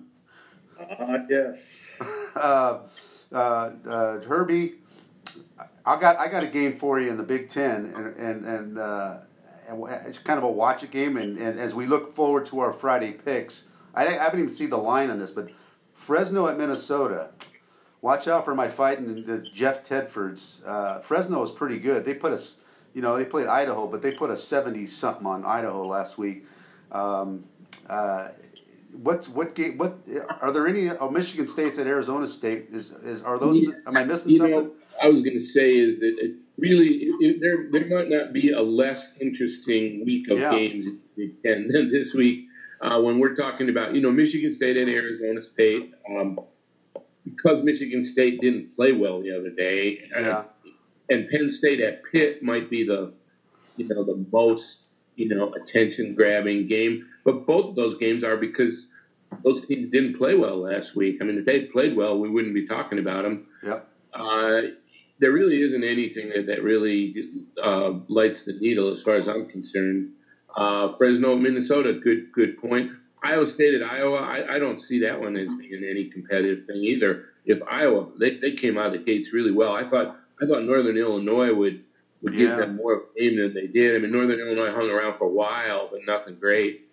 uh, 0.79 1.17
yes. 1.29 1.57
uh, 2.35 2.79
uh, 3.31 3.71
uh, 3.87 4.21
Herbie, 4.21 4.75
I 5.85 5.99
got 5.99 6.17
I 6.17 6.27
got 6.27 6.43
a 6.43 6.47
game 6.47 6.73
for 6.73 6.99
you 6.99 7.09
in 7.09 7.17
the 7.17 7.23
Big 7.23 7.49
Ten, 7.49 7.93
and 7.95 8.15
and 8.15 8.45
and, 8.45 8.77
uh, 8.77 9.17
and 9.67 9.83
it's 10.05 10.19
kind 10.19 10.37
of 10.37 10.43
a 10.43 10.51
watch 10.51 10.83
it 10.83 10.91
game. 10.91 11.17
And, 11.17 11.37
and 11.37 11.59
as 11.59 11.73
we 11.73 11.85
look 11.85 12.13
forward 12.13 12.45
to 12.47 12.59
our 12.59 12.71
Friday 12.71 13.11
picks, 13.11 13.67
I, 13.93 14.07
I 14.07 14.11
haven't 14.11 14.39
even 14.39 14.51
seen 14.51 14.69
the 14.69 14.77
line 14.77 15.09
on 15.09 15.19
this, 15.19 15.31
but 15.31 15.49
Fresno 15.93 16.47
at 16.47 16.57
Minnesota. 16.57 17.29
Watch 18.01 18.27
out 18.27 18.43
for 18.43 18.53
my 18.53 18.67
fighting 18.67 19.23
the 19.25 19.37
Jeff 19.37 19.87
Tedfords. 19.87 20.59
Uh, 20.67 20.99
Fresno 20.99 21.41
is 21.41 21.51
pretty 21.51 21.79
good. 21.79 22.03
They 22.03 22.13
put 22.13 22.33
us, 22.33 22.57
you 22.93 23.01
know, 23.01 23.17
they 23.17 23.25
played 23.25 23.47
Idaho, 23.47 23.87
but 23.87 24.01
they 24.01 24.11
put 24.11 24.29
a 24.29 24.37
seventy 24.37 24.85
something 24.85 25.25
on 25.25 25.43
Idaho 25.45 25.85
last 25.85 26.17
week. 26.17 26.45
Um, 26.91 27.43
uh, 27.89 28.29
what's 28.91 29.27
what 29.27 29.55
game? 29.55 29.77
What 29.77 29.97
are 30.41 30.51
there 30.51 30.67
any 30.67 30.89
oh, 30.89 31.09
Michigan 31.09 31.47
State's 31.47 31.77
at 31.79 31.87
Arizona 31.87 32.27
State? 32.27 32.67
Is 32.71 32.91
is 32.91 33.23
are 33.23 33.39
those? 33.39 33.61
Am 33.87 33.97
I 33.97 34.03
missing 34.03 34.31
you 34.31 34.37
something? 34.37 34.55
Know, 34.55 34.71
I 35.01 35.07
was 35.07 35.23
going 35.23 35.37
to 35.39 35.45
say 35.45 35.75
is 35.75 35.99
that 35.99 36.15
it 36.19 36.35
really 36.57 37.09
it, 37.19 37.41
there 37.41 37.67
there 37.71 37.87
might 37.89 38.09
not 38.09 38.33
be 38.33 38.51
a 38.51 38.61
less 38.61 39.03
interesting 39.19 40.05
week 40.05 40.29
of 40.29 40.39
yeah. 40.39 40.51
games 40.51 40.85
than 41.43 41.91
this 41.91 42.13
week 42.13 42.45
uh, 42.81 43.01
when 43.01 43.19
we're 43.19 43.35
talking 43.35 43.69
about 43.69 43.95
you 43.95 44.01
know 44.01 44.11
Michigan 44.11 44.55
State 44.55 44.77
and 44.77 44.89
Arizona 44.89 45.41
State. 45.41 45.93
Um, 46.09 46.39
because 47.25 47.63
Michigan 47.63 48.03
State 48.03 48.41
didn't 48.41 48.75
play 48.75 48.91
well 48.91 49.21
the 49.21 49.31
other 49.31 49.49
day, 49.49 50.09
yeah. 50.11 50.43
And 51.09 51.29
Penn 51.29 51.51
State 51.51 51.81
at 51.81 52.01
Pitt 52.11 52.43
might 52.43 52.69
be 52.69 52.85
the 52.85 53.13
you 53.77 53.87
know 53.87 54.03
the 54.03 54.25
most 54.31 54.77
you 55.15 55.29
know 55.29 55.53
attention 55.53 56.15
grabbing 56.15 56.67
game. 56.67 57.07
But 57.23 57.45
both 57.45 57.69
of 57.69 57.75
those 57.75 57.97
games 57.97 58.23
are 58.23 58.37
because 58.37 58.87
those 59.43 59.65
teams 59.65 59.91
didn't 59.91 60.17
play 60.17 60.35
well 60.35 60.57
last 60.57 60.95
week. 60.95 61.17
I 61.21 61.25
mean, 61.25 61.37
if 61.37 61.45
they 61.45 61.61
played 61.61 61.95
well, 61.95 62.19
we 62.19 62.29
wouldn't 62.29 62.53
be 62.53 62.67
talking 62.67 62.99
about 62.99 63.23
them. 63.23 63.47
Yep. 63.63 63.87
Uh, 64.13 64.61
there 65.19 65.31
really 65.31 65.61
isn't 65.61 65.83
anything 65.83 66.29
that, 66.29 66.47
that 66.47 66.63
really 66.63 67.45
uh, 67.61 67.93
lights 68.07 68.43
the 68.43 68.53
needle 68.53 68.93
as 68.93 69.01
far 69.01 69.15
as 69.15 69.27
I'm 69.27 69.47
concerned. 69.47 70.11
Uh, 70.55 70.95
Fresno, 70.97 71.35
Minnesota, 71.35 71.93
good 71.93 72.31
good 72.31 72.61
point. 72.61 72.91
Iowa 73.23 73.47
State 73.47 73.73
at 73.73 73.89
Iowa, 73.89 74.17
I, 74.17 74.55
I, 74.55 74.59
don't 74.59 74.81
see 74.81 74.99
that 74.99 75.17
one 75.17 75.37
as 75.37 75.47
being 75.47 75.81
any 75.89 76.09
competitive 76.09 76.65
thing 76.67 76.83
either. 76.83 77.27
If 77.45 77.59
Iowa, 77.63 78.09
they, 78.19 78.37
they 78.37 78.51
came 78.51 78.77
out 78.77 78.87
of 78.87 78.91
the 78.91 78.97
gates 78.97 79.29
really 79.31 79.51
well. 79.51 79.73
I 79.73 79.89
thought 79.89 80.17
I 80.41 80.45
thought 80.45 80.63
Northern 80.63 80.97
Illinois 80.97 81.53
would 81.53 81.83
would 82.21 82.35
give 82.35 82.57
them 82.57 82.77
more 82.77 82.93
of 82.93 83.01
a 83.15 83.19
game 83.19 83.37
than 83.37 83.53
they 83.53 83.67
did. 83.67 83.95
I 83.95 83.99
mean, 83.99 84.11
Northern 84.11 84.39
Illinois 84.39 84.71
hung 84.71 84.89
around 84.89 85.17
for 85.17 85.25
a 85.25 85.31
while, 85.31 85.89
but 85.91 86.01
nothing 86.07 86.35
great. 86.39 86.87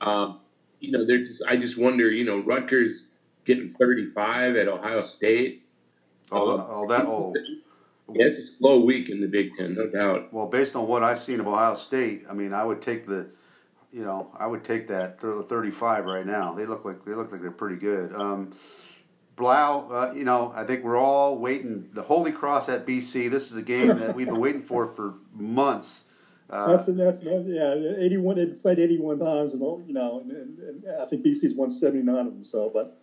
Um, 0.00 0.40
you 0.80 0.92
know, 0.92 1.04
they're 1.04 1.24
just. 1.24 1.42
I 1.46 1.56
just 1.56 1.76
wonder. 1.76 2.10
You 2.10 2.24
know, 2.24 2.38
Rutgers 2.38 3.04
getting 3.44 3.74
35 3.78 4.56
at 4.56 4.68
Ohio 4.68 5.04
State. 5.04 5.64
Oh, 6.30 6.58
um, 6.58 6.66
oh 6.68 6.86
that 6.88 7.06
oh. 7.06 7.34
Yeah, 8.14 8.26
it's 8.26 8.38
a 8.38 8.42
slow 8.42 8.80
week 8.80 9.10
in 9.10 9.20
the 9.20 9.26
Big 9.26 9.54
Ten, 9.54 9.74
no 9.74 9.86
doubt. 9.86 10.32
Well, 10.32 10.46
based 10.46 10.74
on 10.76 10.86
what 10.88 11.02
I've 11.02 11.20
seen 11.20 11.40
of 11.40 11.46
Ohio 11.46 11.74
State, 11.74 12.24
I 12.30 12.32
mean, 12.32 12.54
I 12.54 12.64
would 12.64 12.80
take 12.80 13.06
the, 13.06 13.26
you 13.92 14.02
know, 14.02 14.30
I 14.38 14.46
would 14.46 14.64
take 14.64 14.88
that 14.88 15.20
35 15.20 16.06
right 16.06 16.24
now. 16.24 16.54
They 16.54 16.64
look 16.64 16.86
like 16.86 17.04
they 17.04 17.12
look 17.12 17.30
like 17.30 17.42
they're 17.42 17.50
pretty 17.50 17.76
good. 17.76 18.14
Um, 18.14 18.54
Blau, 19.38 19.88
uh, 19.88 20.12
you 20.14 20.24
know, 20.24 20.52
I 20.54 20.64
think 20.64 20.82
we're 20.82 20.98
all 20.98 21.38
waiting. 21.38 21.88
The 21.92 22.02
Holy 22.02 22.32
Cross 22.32 22.68
at 22.68 22.86
BC. 22.86 23.30
This 23.30 23.50
is 23.50 23.56
a 23.56 23.62
game 23.62 23.88
that 23.98 24.14
we've 24.14 24.26
been 24.26 24.40
waiting 24.40 24.62
for 24.62 24.88
for 24.88 25.14
months. 25.32 26.04
Uh, 26.50 26.76
that's 26.76 26.86
that's 26.86 27.20
yeah, 27.22 27.74
eighty-one. 27.98 28.36
They 28.36 28.46
played 28.46 28.78
eighty-one 28.78 29.20
times, 29.20 29.52
and 29.52 29.62
you 29.86 29.94
know, 29.94 30.20
and, 30.20 30.30
and, 30.32 30.58
and 30.58 31.00
I 31.00 31.06
think 31.06 31.24
BC's 31.24 31.54
won 31.54 31.70
seventy-nine 31.70 32.26
of 32.26 32.32
them. 32.32 32.44
So, 32.44 32.70
but 32.74 33.00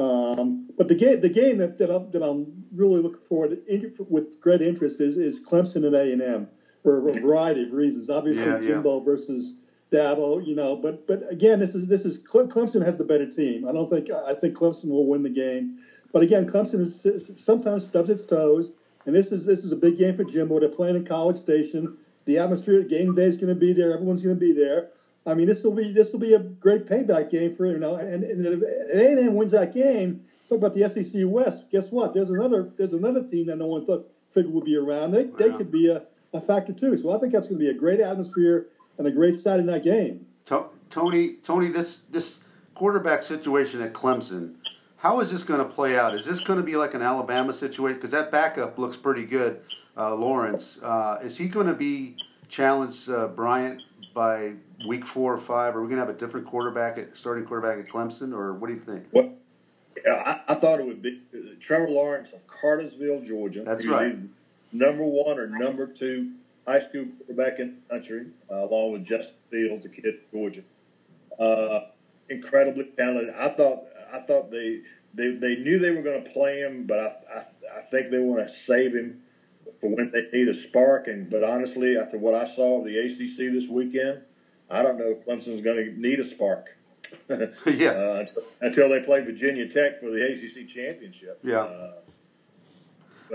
um, 0.00 0.70
but 0.76 0.88
the 0.88 0.94
game 0.94 1.20
the 1.20 1.28
game 1.28 1.58
that, 1.58 1.76
that 1.78 1.94
I'm 1.94 2.10
that 2.12 2.22
I'm 2.22 2.64
really 2.74 3.00
looking 3.00 3.26
forward 3.28 3.50
to 3.66 4.06
with 4.08 4.40
great 4.40 4.62
interest 4.62 5.00
is 5.00 5.16
is 5.16 5.40
Clemson 5.40 5.86
and 5.86 5.94
A 5.94 6.12
and 6.12 6.22
M 6.22 6.48
for 6.82 7.08
a 7.08 7.20
variety 7.20 7.64
of 7.64 7.72
reasons. 7.72 8.08
Obviously, 8.08 8.44
yeah, 8.44 8.58
Jimbo 8.58 8.98
yeah. 8.98 9.04
versus 9.04 9.54
Dabo, 9.94 10.44
you 10.44 10.54
know, 10.54 10.74
but 10.74 11.06
but 11.06 11.22
again, 11.30 11.60
this 11.60 11.74
is 11.74 11.86
this 11.86 12.04
is 12.04 12.18
Clemson 12.18 12.84
has 12.84 12.96
the 12.96 13.04
better 13.04 13.30
team. 13.30 13.68
I 13.68 13.72
don't 13.72 13.88
think 13.88 14.10
I 14.10 14.34
think 14.34 14.56
Clemson 14.56 14.88
will 14.88 15.06
win 15.06 15.22
the 15.22 15.30
game, 15.30 15.78
but 16.12 16.22
again, 16.22 16.46
Clemson 16.46 16.80
is 16.80 17.30
sometimes 17.36 17.86
stubs 17.86 18.10
its 18.10 18.26
toes, 18.26 18.72
and 19.06 19.14
this 19.14 19.30
is 19.30 19.46
this 19.46 19.64
is 19.64 19.70
a 19.70 19.76
big 19.76 19.96
game 19.96 20.16
for 20.16 20.24
Jimbo. 20.24 20.58
They're 20.58 20.68
playing 20.68 20.96
in 20.96 21.04
College 21.04 21.38
Station. 21.38 21.96
The 22.24 22.38
atmosphere 22.38 22.80
at 22.80 22.88
game 22.88 23.14
day 23.14 23.24
is 23.24 23.36
going 23.36 23.54
to 23.54 23.58
be 23.58 23.72
there. 23.72 23.92
Everyone's 23.92 24.22
going 24.22 24.34
to 24.34 24.40
be 24.40 24.52
there. 24.52 24.88
I 25.26 25.34
mean, 25.34 25.46
this 25.46 25.62
will 25.62 25.74
be 25.74 25.92
this 25.92 26.12
will 26.12 26.20
be 26.20 26.34
a 26.34 26.40
great 26.40 26.86
payback 26.86 27.30
game 27.30 27.54
for 27.54 27.66
you 27.66 27.78
know. 27.78 27.94
And, 27.94 28.24
and 28.24 28.46
if 28.46 28.62
A&M 28.94 29.34
wins 29.34 29.52
that 29.52 29.72
game, 29.72 30.24
talk 30.48 30.58
about 30.58 30.74
the 30.74 30.88
SEC 30.88 31.22
West. 31.24 31.70
Guess 31.70 31.92
what? 31.92 32.14
There's 32.14 32.30
another 32.30 32.72
there's 32.76 32.92
another 32.94 33.22
team 33.22 33.46
that 33.46 33.56
no 33.56 33.66
one 33.66 33.86
thought 33.86 34.10
figured 34.32 34.52
would 34.52 34.64
be 34.64 34.76
around. 34.76 35.12
They 35.12 35.24
wow. 35.24 35.36
they 35.38 35.50
could 35.50 35.70
be 35.70 35.88
a, 35.88 36.02
a 36.32 36.40
factor 36.40 36.72
too. 36.72 36.98
So 36.98 37.10
I 37.10 37.18
think 37.18 37.32
that's 37.32 37.48
going 37.48 37.60
to 37.60 37.64
be 37.64 37.70
a 37.70 37.78
great 37.78 38.00
atmosphere 38.00 38.66
and 38.98 39.06
a 39.06 39.10
great 39.10 39.38
side 39.38 39.60
in 39.60 39.66
that 39.66 39.84
game. 39.84 40.26
Tony, 40.94 41.34
Tony, 41.42 41.68
this 41.68 41.98
this 42.02 42.40
quarterback 42.74 43.22
situation 43.22 43.80
at 43.82 43.92
Clemson. 43.92 44.54
How 44.96 45.20
is 45.20 45.30
this 45.30 45.42
going 45.42 45.58
to 45.58 45.66
play 45.66 45.98
out? 45.98 46.14
Is 46.14 46.24
this 46.24 46.40
going 46.40 46.58
to 46.58 46.64
be 46.64 46.76
like 46.76 46.94
an 46.94 47.02
Alabama 47.02 47.52
situation? 47.52 47.98
Because 47.98 48.12
that 48.12 48.30
backup 48.30 48.78
looks 48.78 48.96
pretty 48.96 49.24
good 49.24 49.60
uh, 49.96 50.14
Lawrence. 50.14 50.78
Uh, 50.82 51.18
is 51.22 51.36
he 51.36 51.48
going 51.48 51.66
to 51.66 51.74
be 51.74 52.16
challenged, 52.48 53.10
uh, 53.10 53.26
Bryant, 53.26 53.82
by 54.14 54.52
week 54.86 55.04
four 55.04 55.34
or 55.34 55.38
five? 55.38 55.76
Are 55.76 55.82
we 55.82 55.88
going 55.88 56.00
to 56.00 56.06
have 56.06 56.14
a 56.14 56.18
different 56.18 56.46
quarterback 56.46 56.96
at 56.96 57.16
starting 57.16 57.44
quarterback 57.44 57.84
at 57.84 57.92
Clemson, 57.92 58.32
or 58.32 58.54
what 58.54 58.68
do 58.68 58.74
you 58.74 58.80
think? 58.80 59.06
Well, 59.12 59.32
I, 60.06 60.40
I 60.48 60.54
thought 60.54 60.80
it 60.80 60.86
would 60.86 61.02
be 61.02 61.22
Trevor 61.60 61.88
Lawrence 61.88 62.28
of 62.32 62.46
Cartersville, 62.46 63.22
Georgia. 63.22 63.62
That's 63.64 63.84
right. 63.86 64.16
number 64.72 65.04
one 65.04 65.38
or 65.38 65.48
number 65.48 65.86
two 65.86 66.32
high 66.66 66.80
school 66.80 67.06
quarterback 67.18 67.60
in 67.60 67.76
the 67.76 67.94
country, 67.94 68.26
uh, 68.50 68.64
along 68.66 68.92
with 68.92 69.04
Justin 69.04 69.36
Fields, 69.50 69.86
a 69.86 69.88
kid 69.88 70.06
at 70.06 70.32
Georgia. 70.32 70.62
Uh, 71.38 71.90
incredibly 72.28 72.84
talented. 72.96 73.34
I 73.34 73.50
thought 73.50 73.84
I 74.12 74.20
thought 74.20 74.50
they 74.50 74.80
they, 75.14 75.32
they 75.32 75.56
knew 75.56 75.78
they 75.78 75.90
were 75.90 76.02
going 76.02 76.24
to 76.24 76.30
play 76.30 76.60
him, 76.60 76.86
but 76.86 76.98
I, 76.98 77.38
I 77.38 77.78
I 77.78 77.82
think 77.90 78.10
they 78.10 78.18
want 78.18 78.46
to 78.46 78.54
save 78.54 78.94
him 78.94 79.22
for 79.80 79.88
when 79.90 80.10
they 80.10 80.28
need 80.32 80.48
a 80.48 80.54
spark. 80.54 81.08
And 81.08 81.30
but 81.30 81.44
honestly, 81.44 81.96
after 81.98 82.18
what 82.18 82.34
I 82.34 82.52
saw 82.54 82.78
of 82.78 82.84
the 82.84 82.98
ACC 82.98 83.52
this 83.52 83.68
weekend, 83.68 84.22
I 84.70 84.82
don't 84.82 84.98
know 84.98 85.16
if 85.18 85.26
Clemson's 85.26 85.60
going 85.60 85.76
to 85.76 86.00
need 86.00 86.20
a 86.20 86.28
spark. 86.28 86.68
yeah. 87.66 87.90
Uh, 87.90 88.26
until 88.60 88.88
they 88.88 89.00
play 89.00 89.20
Virginia 89.20 89.68
Tech 89.68 90.00
for 90.00 90.10
the 90.10 90.22
ACC 90.22 90.68
championship. 90.68 91.38
Yeah. 91.42 91.60
Uh, 91.60 91.92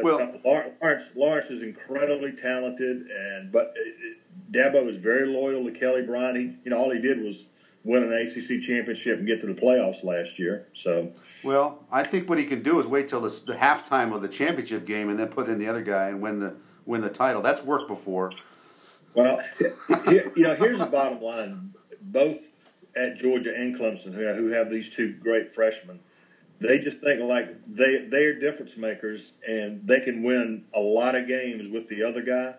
but 0.03 0.19
Well- 0.19 0.21
uh, 0.45 0.69
Lawrence, 0.81 1.03
Lawrence 1.15 1.49
is 1.49 1.61
incredibly 1.61 2.31
talented, 2.31 3.07
and 3.07 3.51
but 3.51 3.73
it, 3.75 3.95
it, 4.03 4.17
Dabo 4.51 4.89
is 4.89 4.97
very 4.97 5.27
loyal 5.27 5.63
to 5.65 5.71
Kelly 5.71 6.01
Bryant. 6.01 6.37
He, 6.37 6.43
you 6.63 6.71
know, 6.71 6.77
all 6.77 6.91
he 6.91 6.99
did 6.99 7.21
was 7.21 7.45
win 7.83 8.03
an 8.03 8.13
ACC 8.13 8.61
championship 8.61 9.19
and 9.19 9.27
get 9.27 9.41
to 9.41 9.47
the 9.47 9.53
playoffs 9.53 10.03
last 10.03 10.37
year. 10.37 10.67
So 10.73 11.11
Well, 11.43 11.85
I 11.91 12.03
think 12.03 12.29
what 12.29 12.37
he 12.37 12.45
can 12.45 12.61
do 12.61 12.79
is 12.79 12.85
wait 12.85 13.09
till 13.09 13.21
the, 13.21 13.29
the 13.47 13.55
halftime 13.55 14.13
of 14.13 14.21
the 14.21 14.27
championship 14.27 14.85
game 14.85 15.09
and 15.09 15.17
then 15.17 15.27
put 15.27 15.47
in 15.47 15.59
the 15.59 15.67
other 15.67 15.81
guy 15.81 16.07
and 16.09 16.21
win 16.21 16.39
the 16.39 16.55
win 16.85 17.01
the 17.01 17.09
title. 17.09 17.41
That's 17.41 17.63
worked 17.63 17.87
before. 17.87 18.31
Well, 19.13 19.41
you 20.07 20.31
know, 20.37 20.55
here's 20.55 20.79
the 20.79 20.85
bottom 20.85 21.21
line: 21.21 21.73
both 22.01 22.37
at 22.95 23.17
Georgia 23.17 23.53
and 23.55 23.75
Clemson, 23.77 24.13
who, 24.13 24.33
who 24.33 24.49
have 24.49 24.69
these 24.69 24.89
two 24.89 25.13
great 25.13 25.53
freshmen, 25.53 25.99
they 26.61 26.79
just 26.79 26.99
think 26.99 27.21
like 27.21 27.47
they 27.67 28.05
they 28.09 28.25
are 28.25 28.33
difference 28.33 28.75
makers, 28.75 29.31
and 29.47 29.85
they 29.87 30.01
can 30.01 30.23
win 30.23 30.65
a 30.75 30.79
lot 30.79 31.15
of 31.15 31.27
games 31.27 31.71
with 31.71 31.87
the 31.87 32.03
other 32.03 32.21
guy. 32.21 32.55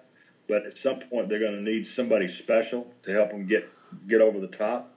But 0.48 0.66
at 0.66 0.78
some 0.78 1.00
point, 1.00 1.28
they're 1.28 1.38
going 1.38 1.56
to 1.56 1.62
need 1.62 1.86
somebody 1.86 2.30
special 2.30 2.92
to 3.04 3.12
help 3.12 3.30
them 3.30 3.46
get 3.46 3.68
get 4.08 4.20
over 4.20 4.40
the 4.40 4.48
top. 4.48 4.96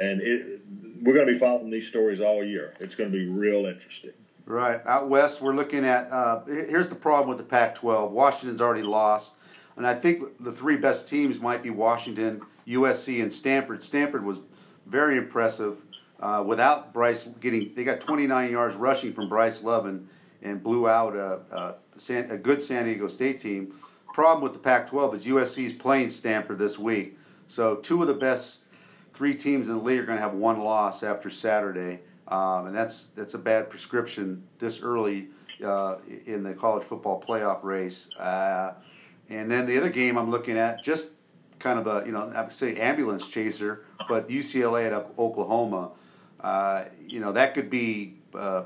And 0.00 0.20
it, 0.20 0.60
we're 1.02 1.14
going 1.14 1.26
to 1.26 1.32
be 1.32 1.38
following 1.38 1.70
these 1.70 1.86
stories 1.86 2.20
all 2.20 2.42
year. 2.42 2.74
It's 2.80 2.94
going 2.94 3.12
to 3.12 3.16
be 3.16 3.28
real 3.28 3.66
interesting. 3.66 4.12
Right. 4.46 4.84
Out 4.86 5.08
west, 5.08 5.40
we're 5.40 5.52
looking 5.52 5.84
at. 5.84 6.10
Uh, 6.10 6.44
here's 6.46 6.88
the 6.88 6.94
problem 6.94 7.28
with 7.28 7.38
the 7.38 7.44
Pac 7.44 7.76
12 7.76 8.10
Washington's 8.10 8.60
already 8.60 8.82
lost. 8.82 9.34
And 9.76 9.86
I 9.86 9.94
think 9.94 10.22
the 10.40 10.52
three 10.52 10.76
best 10.76 11.08
teams 11.08 11.38
might 11.38 11.62
be 11.62 11.70
Washington, 11.70 12.42
USC, 12.66 13.22
and 13.22 13.32
Stanford. 13.32 13.82
Stanford 13.84 14.24
was 14.24 14.38
very 14.86 15.16
impressive 15.16 15.82
uh, 16.22 16.42
without 16.46 16.94
Bryce 16.94 17.26
getting. 17.40 17.74
They 17.74 17.84
got 17.84 18.00
29 18.00 18.50
yards 18.50 18.76
rushing 18.76 19.12
from 19.12 19.28
Bryce 19.28 19.62
Love 19.62 19.86
and, 19.86 20.08
blew 20.62 20.88
out 20.88 21.14
a, 21.14 21.40
a, 21.52 22.34
a 22.34 22.38
good 22.38 22.62
San 22.62 22.84
Diego 22.86 23.08
State 23.08 23.40
team. 23.40 23.74
Problem 24.14 24.42
with 24.42 24.52
the 24.52 24.58
Pac 24.58 24.88
12 24.88 25.14
is 25.14 25.26
USC 25.26 25.66
is 25.66 25.72
playing 25.72 26.10
Stanford 26.10 26.58
this 26.58 26.78
week. 26.78 27.18
So 27.48 27.76
two 27.76 28.00
of 28.02 28.08
the 28.08 28.14
best 28.14 28.60
three 29.14 29.34
teams 29.34 29.68
in 29.68 29.74
the 29.74 29.82
league 29.82 30.00
are 30.00 30.06
going 30.06 30.16
to 30.18 30.22
have 30.22 30.34
one 30.34 30.60
loss 30.60 31.02
after 31.02 31.30
Saturday, 31.30 32.00
um, 32.28 32.66
and 32.66 32.74
that's 32.74 33.08
that's 33.14 33.34
a 33.34 33.38
bad 33.38 33.70
prescription 33.70 34.42
this 34.58 34.82
early 34.82 35.28
uh, 35.64 35.96
in 36.26 36.42
the 36.42 36.54
college 36.54 36.82
football 36.84 37.22
playoff 37.26 37.62
race. 37.62 38.12
Uh, 38.16 38.74
and 39.28 39.50
then 39.50 39.66
the 39.66 39.78
other 39.78 39.90
game 39.90 40.18
I'm 40.18 40.30
looking 40.30 40.58
at, 40.58 40.82
just 40.82 41.10
kind 41.58 41.78
of 41.78 41.86
a 41.86 42.04
you 42.04 42.12
know 42.12 42.32
I 42.34 42.42
would 42.42 42.52
say 42.52 42.76
ambulance 42.76 43.28
chaser, 43.28 43.84
but 44.08 44.28
UCLA 44.28 44.86
at 44.86 45.06
Oklahoma. 45.18 45.92
Uh, 46.42 46.84
you 47.06 47.20
know 47.20 47.32
that 47.32 47.54
could 47.54 47.70
be 47.70 48.14
uh, 48.34 48.64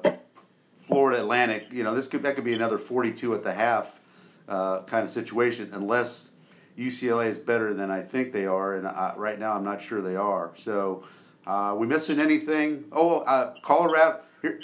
Florida 0.82 1.20
Atlantic. 1.20 1.66
You 1.70 1.84
know 1.84 1.94
this 1.94 2.08
could 2.08 2.22
that 2.22 2.34
could 2.34 2.44
be 2.44 2.54
another 2.54 2.78
42 2.78 3.34
at 3.34 3.44
the 3.44 3.52
half 3.52 4.00
uh, 4.48 4.82
kind 4.82 5.04
of 5.04 5.10
situation, 5.10 5.70
unless 5.74 6.30
UCLA 6.78 7.26
is 7.26 7.38
better 7.38 7.74
than 7.74 7.90
I 7.90 8.02
think 8.02 8.32
they 8.32 8.46
are, 8.46 8.74
and 8.74 8.86
I, 8.86 9.12
right 9.16 9.38
now 9.38 9.52
I'm 9.52 9.64
not 9.64 9.82
sure 9.82 10.00
they 10.00 10.16
are. 10.16 10.52
So, 10.56 11.04
uh, 11.46 11.74
we 11.76 11.86
missing 11.86 12.18
anything? 12.18 12.84
Oh, 12.92 13.20
uh, 13.20 13.54
Colorado. 13.62 14.20
Here, 14.40 14.60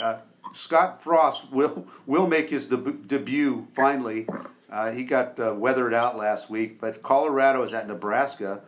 Scott 0.54 1.02
Frost 1.02 1.50
will 1.52 1.86
will 2.06 2.26
make 2.26 2.48
his 2.48 2.68
deb- 2.68 3.06
debut 3.08 3.66
finally. 3.74 4.26
He 4.94 5.04
got 5.04 5.38
weathered 5.58 5.92
out 5.92 6.16
last 6.16 6.48
week, 6.48 6.80
but 6.80 7.02
Colorado 7.02 7.62
is 7.62 7.74
at 7.74 7.86
Nebraska. 7.86 8.62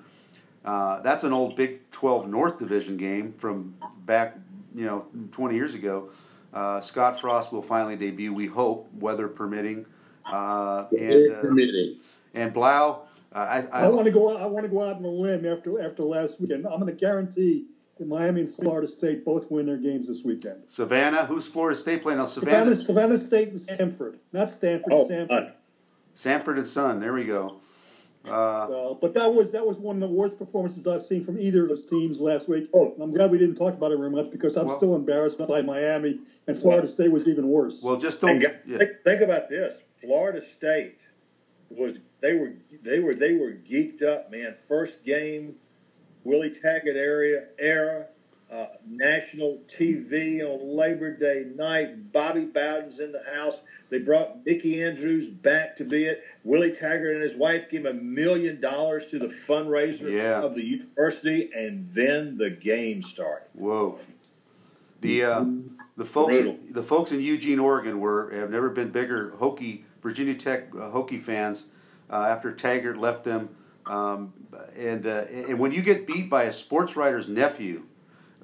Uh, 0.65 1.01
that's 1.03 1.25
an 1.25 1.33
old 1.33 1.57
Big 1.57 1.91
12 1.91 2.29
North 2.29 2.59
Division 2.59 2.97
game 2.97 3.35
from 3.39 3.75
back, 4.07 4.37
you 4.75 4.85
know, 4.87 5.07
20 5.33 5.55
years 5.55 5.75
ago. 5.75 6.09
Uh, 6.53 6.81
Scott 6.81 7.21
Frost 7.21 7.53
will 7.53 7.63
finally 7.63 7.97
debut. 7.97 8.33
We 8.33 8.47
hope, 8.47 8.89
weather 8.95 9.29
permitting. 9.29 9.87
Uh, 10.25 10.87
and 10.99 11.33
uh, 11.33 11.41
permitting. 11.41 11.97
and 12.33 12.55
Blau, 12.55 13.03
uh, 13.35 13.39
I, 13.39 13.59
I, 13.73 13.85
I 13.85 13.89
want 13.89 14.07
to 14.07 14.11
go. 14.13 14.31
out- 14.35 14.41
I 14.41 14.47
want 14.47 14.65
to 14.65 14.71
go 14.71 14.81
out 14.83 14.97
on 14.97 15.05
a 15.05 15.09
limb 15.09 15.45
after 15.45 15.81
after 15.83 16.03
last 16.03 16.41
weekend. 16.41 16.65
I'm 16.67 16.81
going 16.81 16.87
to 16.87 16.93
guarantee 16.99 17.67
that 17.99 18.09
Miami 18.09 18.43
and 18.43 18.55
Florida 18.55 18.89
State 18.89 19.23
both 19.25 19.51
win 19.51 19.67
their 19.67 19.77
games 19.77 20.09
this 20.09 20.25
weekend. 20.25 20.63
Savannah. 20.69 21.27
Who's 21.27 21.47
Florida 21.47 21.79
State 21.79 22.03
playing 22.03 22.21
now? 22.21 22.27
Savannah, 22.27 22.75
Savannah, 22.77 22.85
Savannah 22.85 23.19
State 23.19 23.49
and 23.49 23.61
Stanford, 23.61 24.19
not 24.33 24.51
Stanford. 24.51 24.93
Oh, 24.95 25.05
Stanford. 25.05 25.45
uh, 25.45 25.51
Sanford 26.15 26.57
and 26.59 26.67
Son. 26.69 27.01
There 27.01 27.13
we 27.13 27.25
go. 27.25 27.57
Uh, 28.27 28.31
Uh, 28.31 28.95
but 28.95 29.13
that 29.15 29.33
was 29.35 29.51
that 29.51 29.67
was 29.67 29.77
one 29.77 30.03
of 30.03 30.09
the 30.09 30.15
worst 30.15 30.39
performances 30.39 30.87
I've 30.87 31.05
seen 31.05 31.25
from 31.25 31.39
either 31.39 31.65
of 31.65 31.69
those 31.69 31.85
teams 31.87 32.19
last 32.21 32.49
week. 32.49 32.71
Oh. 32.73 32.95
I'm 33.01 33.13
glad 33.13 33.31
we 33.31 33.39
didn't 33.39 33.57
talk 33.57 33.75
about 33.75 33.93
it 33.93 33.99
very 33.99 34.11
much 34.11 34.31
because 34.31 34.57
I'm 34.57 34.67
Well- 34.67 34.77
still 34.79 34.95
embarrassed 34.95 35.39
by 35.39 35.61
Miami 35.63 36.21
and 36.47 36.57
Florida 36.57 36.89
State 36.89 37.13
was 37.13 37.29
even 37.29 37.49
worse. 37.49 37.83
well, 37.83 37.97
just 37.99 38.21
don't. 38.23 38.39
guys, 38.39 38.55
Yeah. 38.67 38.79
think, 38.79 38.91
think 39.05 39.21
about 39.21 39.49
this: 39.51 39.75
Florida 40.01 40.43
State 40.57 40.97
was 41.71 41.95
they 42.21 42.33
were 42.35 42.53
they 42.83 43.01
were 43.01 43.15
they 43.15 43.35
were 43.35 43.53
geeked 43.53 44.03
up, 44.03 44.31
man. 44.31 44.55
First 44.69 45.05
game, 45.05 45.57
Willie 46.25 46.51
Taggart 46.51 46.97
area 46.97 47.45
era, 47.59 48.07
uh, 48.53 48.67
national 48.89 49.59
TV 49.69 50.41
on 50.43 50.77
Labor 50.77 51.17
Day 51.17 51.45
night. 51.57 52.13
Bobby 52.13 52.45
Bowden's 52.45 53.01
in 53.01 53.11
the 53.13 53.23
house. 53.35 53.57
They 53.91 53.99
brought 53.99 54.45
Mickey 54.47 54.83
Andrews 54.83 55.27
back 55.29 55.77
to 55.79 55.85
be 55.85 56.05
it. 56.05 56.23
Willie 56.45 56.73
Taggart 56.73 57.17
and 57.17 57.23
his 57.23 57.35
wife 57.37 57.71
gave 57.71 57.85
a 57.87 57.93
million 57.95 58.61
dollars 58.61 59.05
to 59.11 59.19
the 59.19 59.35
fundraiser 59.49 60.11
Yeah. 60.11 60.43
of 60.43 60.55
the 60.55 60.63
university, 60.65 61.51
and 61.55 61.89
then 61.93 62.37
the 62.39 62.51
game 62.51 63.03
started. 63.03 63.47
Whoa. 63.55 63.99
The 65.01 65.25
uh, 65.25 65.45
the 65.97 66.05
folks 66.05 66.35
Brutal. 66.35 66.59
the 66.71 66.83
folks 66.83 67.13
in 67.13 67.21
Eugene, 67.21 67.59
Oregon, 67.59 68.01
were 68.01 68.31
have 68.33 68.51
never 68.51 68.71
been 68.71 68.91
bigger 68.91 69.33
Hokie 69.39 69.83
Virginia 70.03 70.35
Tech 70.35 70.69
uh, 70.75 70.91
Hokie 70.91 71.21
fans 71.21 71.67
uh, 72.11 72.23
after 72.29 72.53
Taggart 72.53 72.97
left 72.97 73.25
them. 73.25 73.51
Um, 73.87 74.33
and 74.79 75.07
uh, 75.07 75.25
and 75.31 75.59
when 75.59 75.73
you 75.73 75.83
get 75.83 76.07
beat 76.07 76.31
by 76.31 76.45
a 76.45 76.53
sports 76.55 76.97
writer's 76.97 77.29
nephew, 77.29 77.83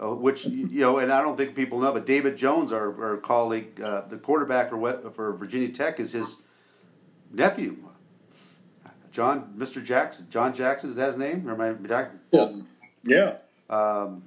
uh, 0.03 0.15
which 0.15 0.47
you 0.47 0.81
know, 0.81 0.99
and 0.99 1.13
I 1.13 1.21
don't 1.23 1.37
think 1.37 1.55
people 1.55 1.79
know, 1.81 1.93
but 1.93 2.07
David 2.07 2.37
Jones, 2.37 2.73
our, 2.73 3.11
our 3.13 3.17
colleague, 3.19 3.81
uh, 3.81 4.03
the 4.09 4.17
quarterback 4.17 4.71
for 4.71 4.77
West, 4.77 5.01
for 5.15 5.33
Virginia 5.35 5.69
Tech, 5.69 6.01
is 6.01 6.13
his 6.13 6.39
nephew. 7.33 7.77
John, 9.13 9.53
Mr. 9.59 9.83
Jackson, 9.85 10.27
John 10.31 10.55
Jackson 10.55 10.91
is 10.91 10.97
that 10.97 11.09
his 11.09 11.17
name? 11.17 11.49
Or 11.49 11.53
am 11.53 11.61
I 11.61 11.87
Jack- 11.89 12.13
Yeah. 13.03 13.35
um, 13.69 14.23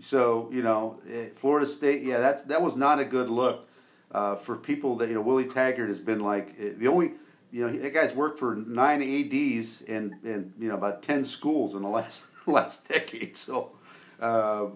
so 0.00 0.50
you 0.52 0.62
know, 0.62 1.00
eh, 1.10 1.28
Florida 1.36 1.66
State, 1.66 2.02
yeah, 2.02 2.18
that's 2.18 2.42
that 2.44 2.60
was 2.60 2.76
not 2.76 2.98
a 3.00 3.04
good 3.04 3.30
look 3.30 3.66
uh, 4.12 4.36
for 4.36 4.56
people 4.56 4.96
that 4.96 5.08
you 5.08 5.14
know. 5.14 5.22
Willie 5.22 5.46
Taggart 5.46 5.88
has 5.88 5.98
been 6.00 6.20
like 6.20 6.54
eh, 6.60 6.72
the 6.76 6.86
only, 6.88 7.12
you 7.50 7.66
know, 7.66 7.72
that 7.72 7.94
guy's 7.94 8.14
worked 8.14 8.38
for 8.38 8.54
nine 8.56 9.00
ads 9.02 9.82
and 9.88 10.12
and 10.22 10.52
you 10.58 10.68
know 10.68 10.74
about 10.74 11.02
ten 11.02 11.24
schools 11.24 11.74
in 11.74 11.80
the 11.82 11.88
last 11.98 12.26
last 12.46 12.88
decade. 12.88 13.36
So, 13.38 13.72
uh, 14.20 14.66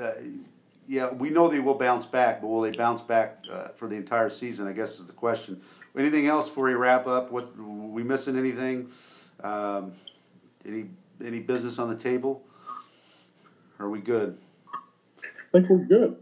uh, 0.00 0.12
yeah, 0.86 1.10
we 1.10 1.30
know 1.30 1.48
they 1.48 1.60
will 1.60 1.76
bounce 1.76 2.06
back, 2.06 2.40
but 2.40 2.48
will 2.48 2.60
they 2.60 2.70
bounce 2.70 3.00
back 3.02 3.38
uh, 3.50 3.68
for 3.68 3.88
the 3.88 3.96
entire 3.96 4.30
season? 4.30 4.66
I 4.66 4.72
guess 4.72 4.98
is 4.98 5.06
the 5.06 5.12
question. 5.12 5.60
Anything 5.96 6.26
else 6.26 6.48
before 6.48 6.64
we 6.64 6.74
wrap 6.74 7.06
up? 7.06 7.30
What 7.30 7.56
we 7.56 8.02
missing? 8.02 8.36
Anything? 8.36 8.90
Um, 9.42 9.92
any 10.66 10.86
any 11.24 11.38
business 11.38 11.78
on 11.78 11.88
the 11.88 11.96
table? 11.96 12.44
Are 13.78 13.88
we 13.88 14.00
good? 14.00 14.38
I 15.54 15.58
think 15.58 15.68
we're 15.70 15.78
good. 15.78 16.16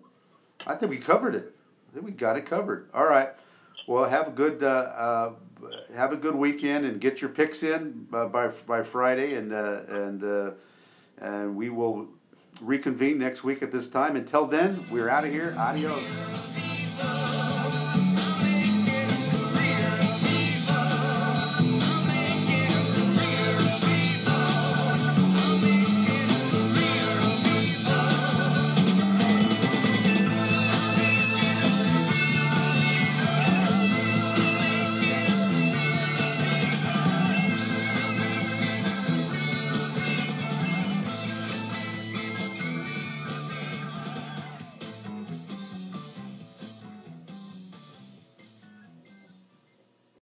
I 0.66 0.74
think 0.74 0.90
we 0.90 0.98
covered 0.98 1.34
it. 1.34 1.54
I 1.90 1.94
think 1.94 2.06
we 2.06 2.12
got 2.12 2.36
it 2.36 2.46
covered. 2.46 2.88
All 2.92 3.06
right. 3.06 3.30
Well, 3.86 4.08
have 4.08 4.28
a 4.28 4.30
good 4.30 4.62
uh, 4.62 4.66
uh, 4.66 5.32
have 5.94 6.12
a 6.12 6.16
good 6.16 6.34
weekend 6.34 6.84
and 6.84 7.00
get 7.00 7.20
your 7.20 7.30
picks 7.30 7.62
in 7.62 8.06
uh, 8.12 8.26
by 8.26 8.48
by 8.66 8.82
Friday, 8.82 9.34
and 9.34 9.52
uh, 9.52 9.80
and 9.88 10.22
uh, 10.22 10.50
and 11.18 11.56
we 11.56 11.70
will 11.70 12.08
reconvene 12.61 13.18
next 13.18 13.44
week 13.44 13.62
at 13.62 13.72
this 13.72 13.88
time. 13.88 14.16
Until 14.16 14.46
then, 14.46 14.86
we're 14.90 15.09
out 15.09 15.24
of 15.24 15.30
here. 15.30 15.55
Adios. 15.59 16.71